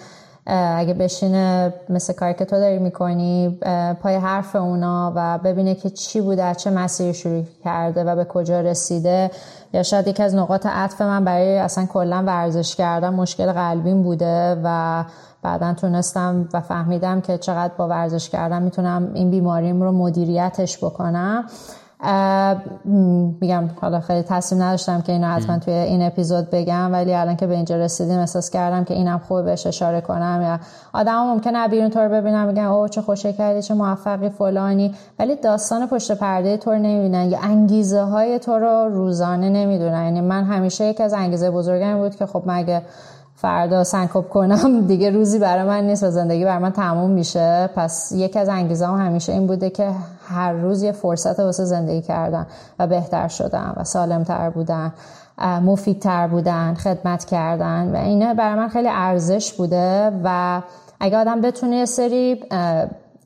اگه 0.47 0.95
بشینه 0.95 1.75
مثل 1.89 2.13
کاری 2.13 2.35
که 2.35 2.45
تو 2.45 2.57
داری 2.57 2.79
می‌کنی 2.79 3.59
پای 4.03 4.17
حرف 4.17 4.57
اونا 4.57 5.13
و 5.17 5.39
ببینه 5.39 5.75
که 5.75 5.91
چی 5.91 6.21
بوده 6.21 6.55
چه 6.55 6.71
مسیری 6.71 7.15
شروع 7.15 7.45
کرده 7.65 8.05
و 8.05 8.17
به 8.17 8.25
کجا 8.25 8.61
رسیده. 8.61 9.31
یا 9.73 9.83
شاید 9.83 10.09
یکی 10.09 10.23
از 10.23 10.35
نقاط 10.35 10.67
عطف 10.67 11.01
من 11.01 11.25
برای 11.25 11.59
اصلا 11.59 11.87
کلا 11.87 12.23
ورزش 12.27 12.77
کردن 12.77 13.15
مشکل 13.15 13.53
قلبیم 13.53 14.03
بوده 14.03 14.61
و 14.65 15.05
بعدا 15.43 15.75
تونستم 15.75 16.49
و 16.53 16.61
فهمیدم 16.61 17.21
که 17.21 17.39
چقدر 17.39 17.73
با 17.77 17.89
ورزش 17.89 18.31
کردن 18.31 18.63
می‌تونم 18.63 19.11
این 19.15 19.31
بیماریم 19.31 19.83
رو 19.83 19.93
مدیریتش 19.93 20.85
بکنم. 20.85 21.45
میگم 23.41 23.71
حالا 23.81 24.01
خیلی 24.01 24.23
تصمیم 24.23 24.63
نداشتم 24.63 25.01
که 25.01 25.13
اینو 25.13 25.27
حتما 25.27 25.59
توی 25.59 25.75
این 25.75 26.03
اپیزود 26.03 26.51
بگم 26.51 26.93
ولی 26.93 27.15
الان 27.15 27.37
که 27.37 27.47
به 27.47 27.55
اینجا 27.55 27.77
رسیدیم 27.77 28.19
احساس 28.19 28.51
کردم 28.51 28.85
که 28.85 28.95
اینم 28.95 29.19
خوب 29.19 29.45
بهش 29.45 29.67
اشاره 29.67 30.01
کنم. 30.01 30.41
یا 30.43 30.59
آدم 30.93 31.15
ممکنه 31.15 31.69
بیرون 31.69 31.91
طور 31.91 32.09
ببینم 32.09 32.47
میگن 32.47 32.65
او 32.65 32.89
چه 32.89 33.03
خوشه 33.03 33.33
کردی 33.33 33.63
چه 33.63 33.75
موفقی 33.75 34.29
فلانی. 34.29 34.95
ولی 35.19 35.37
داستان 35.37 35.87
پشت 35.87 36.13
پرده 36.13 36.57
طور 36.57 36.79
نمی‌بینن. 36.79 37.31
یا 37.31 37.39
انگیزه 37.43 38.03
های 38.03 38.39
تو 38.39 38.53
رو 38.53 38.89
روزانه 38.89 39.49
نمی‌دونن. 39.49 40.05
یعنی 40.05 40.21
من 40.21 40.45
همیشه 40.45 40.85
یک 40.85 41.01
از 41.01 41.13
انگیزه 41.13 41.51
بزرگم 41.51 41.99
بود 41.99 42.17
که 42.17 42.27
خب 42.27 42.43
مگه 42.47 42.83
فردا 43.37 43.85
سنکوب 43.85 44.29
کنم 44.29 44.81
دیگه 44.87 45.11
روزی 45.11 45.39
برای 45.39 45.65
من 45.65 45.87
نیست 45.87 46.03
و 46.03 46.11
زندگی 46.11 46.45
برای 46.45 46.63
من 46.63 46.73
تموم 46.73 47.11
میشه. 47.11 47.71
پس 47.77 48.13
یکی 48.17 48.39
از 48.39 48.49
انگیزه 48.49 48.87
هم 48.87 49.07
همیشه 49.07 49.33
این 49.33 49.47
بوده 49.47 49.71
که 49.71 49.91
هر 50.29 50.53
روز 50.53 50.83
یه 50.83 50.93
فرصت 50.93 51.41
واسه 51.41 51.65
زندگی 51.65 52.03
کردن 52.03 52.47
و 52.79 52.87
بهتر 52.87 53.29
شدن 53.29 53.73
و 53.77 53.85
سالمتر 53.85 54.51
بودن 54.51 54.93
مفیدتر 55.39 56.29
بودن 56.29 56.75
خدمت 56.75 57.25
کردن 57.25 57.93
و 57.95 57.97
اینه 57.97 58.35
برای 58.35 58.55
من 58.55 58.69
خیلی 58.69 58.89
ارزش 58.89 59.53
بوده 59.53 60.13
و 60.25 60.61
اگه 61.01 61.19
آدم 61.19 61.41
بتونه 61.41 61.77
یه 61.77 61.85
سری 61.85 62.45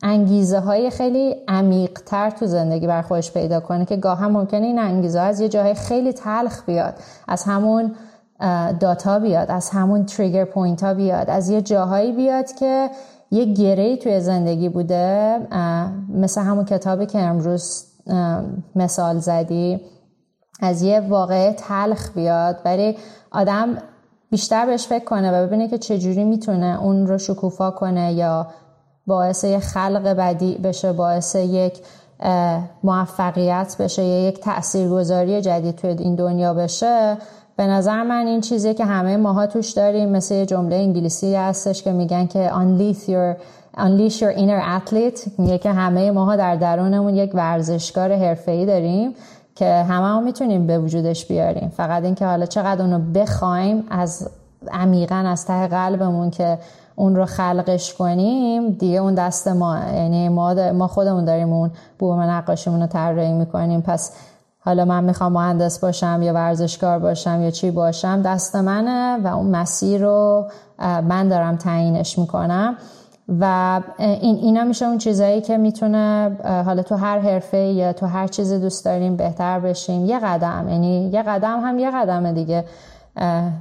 انگیزه 0.02 0.58
های 0.58 0.90
خیلی 0.90 1.36
عمیق 1.48 2.00
تر 2.06 2.30
تو 2.30 2.46
زندگی 2.46 2.86
بر 2.86 3.02
خودش 3.02 3.32
پیدا 3.32 3.60
کنه 3.60 3.84
که 3.84 3.96
گاه 3.96 4.18
هم 4.18 4.30
ممکنه 4.30 4.66
این 4.66 4.78
انگیزه 4.78 5.20
از 5.20 5.40
یه 5.40 5.48
جاهای 5.48 5.74
خیلی 5.74 6.12
تلخ 6.12 6.64
بیاد 6.66 6.94
از 7.28 7.42
همون 7.42 7.94
داتا 8.80 9.18
بیاد 9.18 9.50
از 9.50 9.70
همون 9.70 10.04
trigger 10.06 10.44
point 10.44 10.82
ها 10.84 10.94
بیاد 10.94 11.30
از 11.30 11.50
یه 11.50 11.62
جاهایی 11.62 12.12
بیاد 12.12 12.52
که 12.52 12.90
یه 13.30 13.44
گره 13.44 13.96
توی 13.96 14.20
زندگی 14.20 14.68
بوده 14.68 15.38
مثل 16.08 16.40
همون 16.40 16.64
کتابی 16.64 17.06
که 17.06 17.18
امروز 17.18 17.84
مثال 18.76 19.18
زدی 19.18 19.80
از 20.60 20.82
یه 20.82 21.00
واقع 21.00 21.52
تلخ 21.52 22.12
بیاد 22.14 22.60
ولی 22.64 22.96
آدم 23.30 23.78
بیشتر 24.30 24.66
بهش 24.66 24.86
فکر 24.86 25.04
کنه 25.04 25.32
و 25.32 25.46
ببینه 25.46 25.68
که 25.68 25.78
چجوری 25.78 26.24
می‌تونه 26.24 26.82
اون 26.82 27.06
رو 27.06 27.18
شکوفا 27.18 27.70
کنه 27.70 28.12
یا 28.12 28.46
باعث 29.06 29.44
یه 29.44 29.58
خلق 29.58 30.02
بدی 30.02 30.54
بشه 30.54 30.92
باعث 30.92 31.34
یک 31.34 31.82
موفقیت 32.82 33.76
بشه 33.78 34.04
یا 34.04 34.28
یک 34.28 34.40
تاثیرگذاری 34.40 35.40
جدید 35.40 35.76
توی 35.76 35.90
این 35.90 36.14
دنیا 36.14 36.54
بشه. 36.54 37.16
به 37.56 37.66
نظر 37.66 38.02
من 38.02 38.26
این 38.26 38.40
چیزی 38.40 38.74
که 38.74 38.84
همه 38.84 39.16
ماها 39.16 39.46
توش 39.46 39.70
داریم 39.70 40.08
مثل 40.08 40.34
یه 40.34 40.46
جمله 40.46 40.76
انگلیسی 40.76 41.34
هستش 41.34 41.82
که 41.82 41.92
میگن 41.92 42.26
که 42.26 42.50
unleash 42.50 43.08
your, 43.08 43.36
unleash 43.80 44.18
your 44.20 44.36
inner 44.38 44.62
athlete. 44.78 45.30
میگه 45.38 45.58
که 45.58 45.72
همه 45.72 46.10
ماها 46.10 46.36
در 46.36 46.56
درونمون 46.56 47.14
یک 47.14 47.30
ورزشکار 47.34 48.12
حرفه‌ای 48.12 48.66
داریم 48.66 49.14
که 49.54 49.74
همه 49.74 50.06
هم 50.06 50.22
می‌تونیم 50.22 50.66
به 50.66 50.78
وجودش 50.78 51.26
بیاریم. 51.26 51.72
فقط 51.76 52.04
اینکه 52.04 52.26
حالا 52.26 52.46
چقدر 52.46 52.82
اونو 52.82 52.98
بخوایم 53.14 53.84
از 53.90 54.30
عمیقا 54.72 55.14
از 55.14 55.46
ته 55.46 55.66
قلبمون 55.66 56.30
که 56.30 56.58
اون 56.96 57.16
رو 57.16 57.24
خلقش 57.24 57.94
کنیم 57.94 58.70
دیگه 58.70 58.98
اون 58.98 59.14
دست 59.14 59.48
ما 59.48 59.78
یعنی 59.94 60.28
ما, 60.28 60.86
خودمون 60.88 61.24
داریم 61.24 61.52
اون 61.52 61.70
بوم 61.98 62.20
نقاشیمون 62.20 62.80
رو 62.80 62.86
طراحی 62.86 63.32
می‌کنیم. 63.32 63.80
پس 63.80 64.12
حالا 64.66 64.84
من 64.84 65.04
می‌خوام 65.04 65.32
مهندس 65.32 65.78
باشم 65.80 66.20
یا 66.22 66.32
ورزشکار 66.32 66.98
باشم 66.98 67.42
یا 67.42 67.50
چی 67.50 67.70
باشم 67.70 68.22
دست 68.22 68.56
منه 68.56 69.16
و 69.24 69.26
اون 69.26 69.46
مسیر 69.46 70.02
رو 70.02 70.46
من 70.78 71.28
دارم 71.28 71.56
تعیینش 71.56 72.18
می‌کنم. 72.18 72.76
و 73.40 73.80
این 73.98 74.36
اینا 74.36 74.64
میشه 74.64 74.86
اون 74.86 74.98
چیزایی 74.98 75.40
که 75.40 75.56
می‌تونه 75.56 76.36
حالا 76.66 76.82
تو 76.82 76.94
هر 76.94 77.18
حرفه 77.18 77.58
یا 77.58 77.92
تو 77.92 78.06
هر 78.06 78.26
چیزی 78.26 78.58
دوست 78.58 78.84
داریم 78.84 79.16
بهتر 79.16 79.60
بشیم. 79.60 80.04
یه 80.04 80.18
قدم 80.18 80.66
یعنی 80.68 81.10
یه 81.12 81.22
قدم 81.22 81.60
هم 81.60 81.78
یه 81.78 81.90
قدم 81.90 82.32
دیگه. 82.32 82.64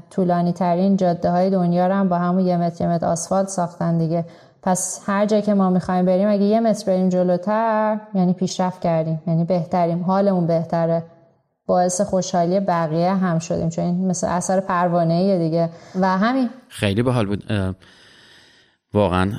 طولانی 0.10 0.54
ترین 0.54 0.98
جاده 0.98 1.32
های 1.32 1.50
دنیا 1.50 1.88
رو 1.88 1.94
هم 1.94 2.10
با 2.10 2.18
همون 2.18 2.46
یه 2.46 2.58
متر 2.58 2.84
یه 2.84 2.90
متر 2.90 3.06
آسفالت 3.06 3.48
ساختن 3.48 3.98
دیگه. 3.98 4.26
پس 4.66 5.02
هر 5.06 5.26
جا 5.26 5.42
که 5.42 5.54
ما 5.54 5.70
می‌خوایم 5.70 6.06
بریم 6.06 6.30
اگه 6.30 6.44
یه 6.44 6.60
متر 6.60 6.86
بریم 6.86 7.10
جلوتر 7.10 8.00
یعنی 8.14 8.34
پیشرفت 8.34 8.82
کردیم 8.82 9.22
یعنی 9.28 9.46
بهتریم 9.46 10.04
حالمون 10.04 10.48
بهتره 10.48 11.04
باعث 11.66 12.02
خوشحالی 12.02 12.60
بقیه 12.60 13.14
هم 13.14 13.40
شدیم 13.40 13.70
چون 13.70 13.86
این 13.86 14.08
مثل 14.08 14.28
اثر 14.28 14.60
پروانه 14.60 15.40
دیگه. 15.40 15.70
و 16.02 16.18
همین. 16.18 16.50
خیلی 16.68 17.04
باحال 17.04 17.26
بود. 17.26 17.44
واقعا 18.94 19.32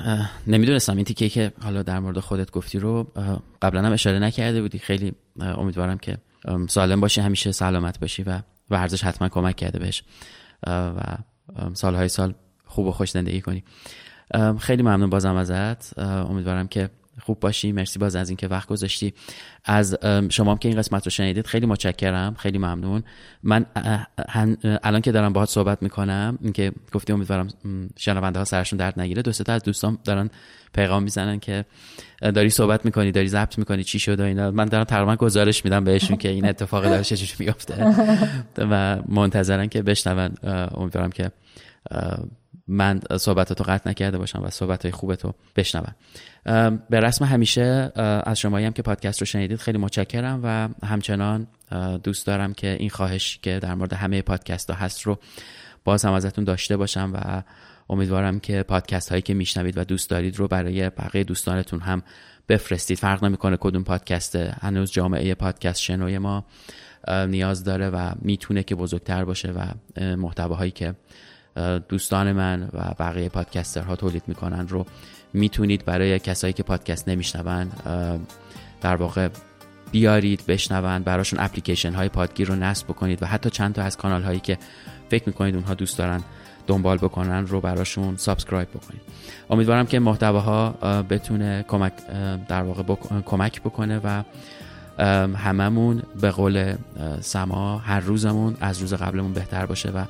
نمی‌دونستم 0.47 0.95
این 0.95 1.05
تیکه 1.05 1.29
که 1.29 1.51
حالا 1.63 1.83
در 1.83 1.99
مورد 1.99 2.19
خودت 2.19 2.51
گفتی 2.51 2.79
رو 2.79 3.07
قبلا 3.61 3.81
هم 3.81 3.93
اشاره 3.93 4.19
نکرده 4.19 4.61
بودی. 4.61 4.79
خیلی 4.79 5.13
امیدوارم 5.39 5.97
که 5.97 6.17
سالم 6.69 7.01
باشی 7.01 7.21
همیشه 7.21 7.51
سلامت 7.51 7.99
باشی 7.99 8.23
و 8.23 8.39
ورزش 8.69 9.03
حتما 9.03 9.29
کمک 9.29 9.55
کرده 9.55 9.79
بهش. 9.79 10.03
و 10.67 11.01
سالهای 11.73 12.09
سال 12.09 12.33
خوب 12.65 12.87
و 12.87 12.91
خوش 12.91 13.11
زندگی 13.11 13.41
کنی. 13.41 13.63
خیلی 14.59 14.83
ممنون 14.83 15.09
بازم 15.09 15.35
ازت. 15.35 15.99
امیدوارم 15.99 16.67
که 16.67 16.89
خوب 17.21 17.39
باشی. 17.39 17.71
مرسی 17.71 17.99
باز 17.99 18.15
از 18.15 18.29
اینکه 18.29 18.47
وقت 18.47 18.69
گذاشتی. 18.69 19.13
از 19.65 19.97
شما 20.29 20.51
هم 20.51 20.57
که 20.57 20.69
این 20.69 20.77
قسمت 20.77 21.03
رو 21.03 21.09
شنیدید 21.09 21.47
خیلی 21.47 21.65
متشکرم. 21.65 22.35
خیلی 22.39 22.57
ممنون. 22.57 23.03
من 23.43 23.65
الان 24.83 25.01
که 25.01 25.11
دارم 25.11 25.33
باهات 25.33 25.49
صحبت 25.49 25.83
می‌کنم 25.83 26.37
اینکه 26.41 26.71
گفتی 26.93 27.13
امیدوارم 27.13 27.47
شنونده 27.97 28.39
ها 28.39 28.45
سرشون 28.45 28.77
درد 28.77 28.99
نگیره. 28.99 29.21
دو 29.21 29.31
تا 29.31 29.53
از 29.53 29.63
دوستان 29.63 29.97
دارن 30.03 30.29
پیغام 30.73 31.03
می‌زنن 31.03 31.39
که 31.39 31.65
داری 32.21 32.49
صحبت 32.49 32.85
می‌کنی 32.85 33.11
داری 33.11 33.27
ضبط 33.27 33.57
می‌کنی 33.57 33.83
چی 33.83 33.99
شده 33.99 34.23
اینا. 34.23 34.51
من 34.51 34.65
دارم 34.65 34.83
تقریبا 34.83 35.15
گزارش 35.15 35.65
میدم 35.65 35.83
بهشون 35.83 36.17
که 36.17 36.29
این 36.29 36.45
اتفاق 36.45 36.83
داره 36.83 37.03
چجوری 37.03 37.33
میفته 37.39 37.85
و 38.71 38.99
منتظرن 39.07 39.67
که 39.67 39.81
بشنون. 39.81 40.31
امیدوارم 40.75 41.09
که 41.09 41.31
من 42.67 42.99
صحبتاتو 43.19 43.63
قطع 43.63 43.89
نکرده 43.89 44.17
باشم 44.17 44.43
و 44.43 44.49
صحبت 44.49 44.85
های 44.85 44.91
خوبتو 44.91 45.33
بشنوم. 45.55 45.95
به 46.89 46.99
رسم 46.99 47.25
همیشه 47.25 47.91
از 48.25 48.39
شمایی 48.39 48.65
هم 48.65 48.73
که 48.73 48.81
پادکست 48.81 49.19
رو 49.19 49.25
شنیدید 49.25 49.59
خیلی 49.59 49.77
متشکرم 49.77 50.39
و 50.43 50.69
همچنان 50.85 51.47
دوست 52.03 52.27
دارم 52.27 52.53
که 52.53 52.77
این 52.79 52.89
خواهش 52.89 53.39
که 53.41 53.59
در 53.59 53.75
مورد 53.75 53.93
همه 53.93 54.21
پادکست 54.21 54.69
ها 54.69 54.75
هست 54.75 55.01
رو 55.01 55.19
باز 55.83 56.05
هم 56.05 56.13
ازتون 56.13 56.43
داشته 56.43 56.77
باشم 56.77 57.11
و 57.13 57.43
امیدوارم 57.89 58.39
که 58.39 58.63
پادکست 58.63 59.09
هایی 59.09 59.21
که 59.21 59.33
میشنوید 59.33 59.77
و 59.77 59.83
دوست 59.83 60.09
دارید 60.09 60.37
رو 60.39 60.47
برای 60.47 60.89
بقیه 60.89 61.23
دوستانتون 61.23 61.79
هم 61.79 62.03
بفرستید. 62.49 62.97
فرق 62.97 63.23
نمی‌کنه 63.23 63.57
کدوم 63.59 63.83
پادکسته 63.83 64.55
هنوز 64.61 64.91
جامعه 64.91 65.35
پادکست 65.35 65.81
شنوی 65.81 66.17
ما 66.17 66.45
نیاز 67.07 67.63
داره 67.63 67.89
و 67.89 68.11
می‌تونه 68.21 68.63
که 68.63 68.75
بزرگتر 68.75 69.25
باشه 69.25 69.51
و 69.51 69.65
محتواهایی 70.15 70.71
که 70.71 70.93
دوستان 71.89 72.31
من 72.31 72.69
و 72.73 72.93
بقیه 72.99 73.29
پادکسترها 73.29 73.95
تولید 73.95 74.23
می‌کنن 74.27 74.67
رو 74.67 74.85
می‌تونید 75.33 75.85
برای 75.85 76.19
کسایی 76.19 76.53
که 76.53 76.63
پادکست 76.63 77.09
نمیشنون 77.09 77.71
در 78.81 78.95
واقع 78.95 79.29
بیارید 79.91 80.43
بشنون 80.47 81.03
براشون 81.03 81.39
اپلیکیشن 81.39 81.93
های 81.93 82.09
پادگیر 82.09 82.47
رو 82.47 82.55
نصب 82.55 82.87
بکنید 82.87 83.23
و 83.23 83.25
حتی 83.25 83.49
چند 83.49 83.73
تا 83.73 83.81
از 83.81 83.97
کانال 83.97 84.23
هایی 84.23 84.39
که 84.39 84.57
فکر 85.09 85.23
می‌کنید 85.25 85.55
اونها 85.55 85.73
دوست 85.73 85.97
دارن 85.97 86.23
دنبال 86.67 86.97
بکنن 86.97 87.47
رو 87.47 87.61
براشون 87.61 88.15
subscribe 88.15 88.69
بکنید. 88.69 89.01
امیدوارم 89.49 89.85
که 89.85 89.99
محتواها 89.99 90.69
بتونه 91.09 91.65
کمک 91.67 91.93
در 92.47 92.63
واقع 92.63 92.95
کمک 93.25 93.61
بکنه 93.61 94.01
و 94.03 94.23
هممون 95.35 96.03
به 96.21 96.31
قول 96.31 96.75
سما 97.21 97.77
هر 97.77 97.99
روزمون 97.99 98.57
از 98.61 98.79
روز 98.79 98.93
قبلمون 98.93 99.33
بهتر 99.33 99.65
باشه 99.65 99.89
و 99.89 100.03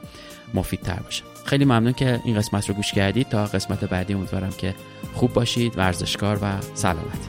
مفیدتر 0.53 0.99
باشه. 1.03 1.23
خیلی 1.45 1.65
ممنون 1.65 1.93
که 1.93 2.19
این 2.25 2.37
قسمت 2.37 2.69
رو 2.69 2.75
گوش 2.75 2.91
کردید. 2.91 3.29
تا 3.29 3.45
قسمت 3.45 3.83
بعدی 3.83 4.13
امیدوارم 4.13 4.51
که 4.57 4.75
خوب 5.13 5.33
باشید 5.33 5.77
ورزشکار 5.77 6.39
و 6.41 6.51
سلامت. 6.73 7.27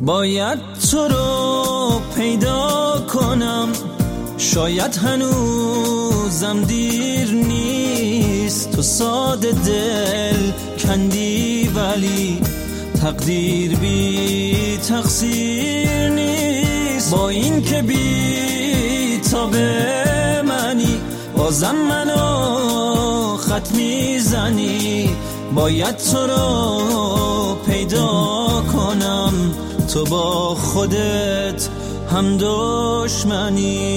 باید 0.00 0.58
تو 0.90 1.08
رو 1.08 2.00
پیدا 2.16 3.06
کنم. 3.12 3.68
شاید 4.38 4.96
هنوزم 4.96 6.64
دیر 6.64 7.32
نیست. 7.32 8.72
تو 8.72 8.82
ساده 8.82 9.52
دل 9.52 10.50
کندی 10.82 11.70
ولی 11.74 12.40
تقدیر 13.00 13.76
بی 13.76 14.78
تقصیر 14.88 16.08
نیست. 16.08 17.10
با 17.10 17.28
این 17.28 17.62
که 17.62 17.82
بی 17.82 19.20
تا 19.32 19.46
به 19.46 20.42
منی 20.42 21.00
بازم 21.36 21.74
منو 21.88 23.36
خط 23.36 23.70
می‌زنی. 23.74 25.10
باید 25.54 25.96
تو 25.96 26.26
رو 26.26 27.54
پیدا 27.66 28.06
کنم. 28.72 29.32
تو 29.92 30.04
با 30.04 30.54
خودت 30.54 31.68
هم 32.10 32.36
دشمنی. 32.40 33.92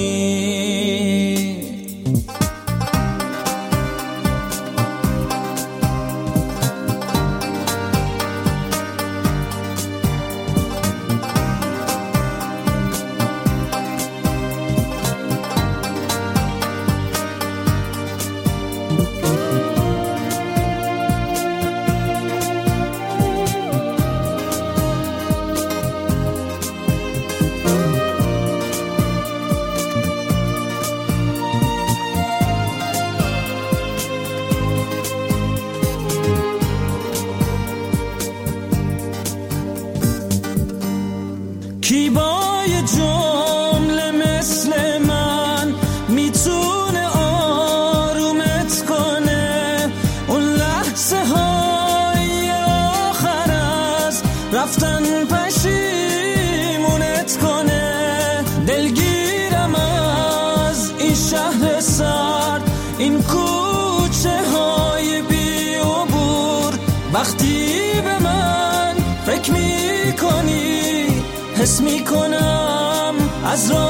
حس 73.56 73.68
می‌کنم 73.70 73.76
از 73.76 73.76
راه 73.76 73.85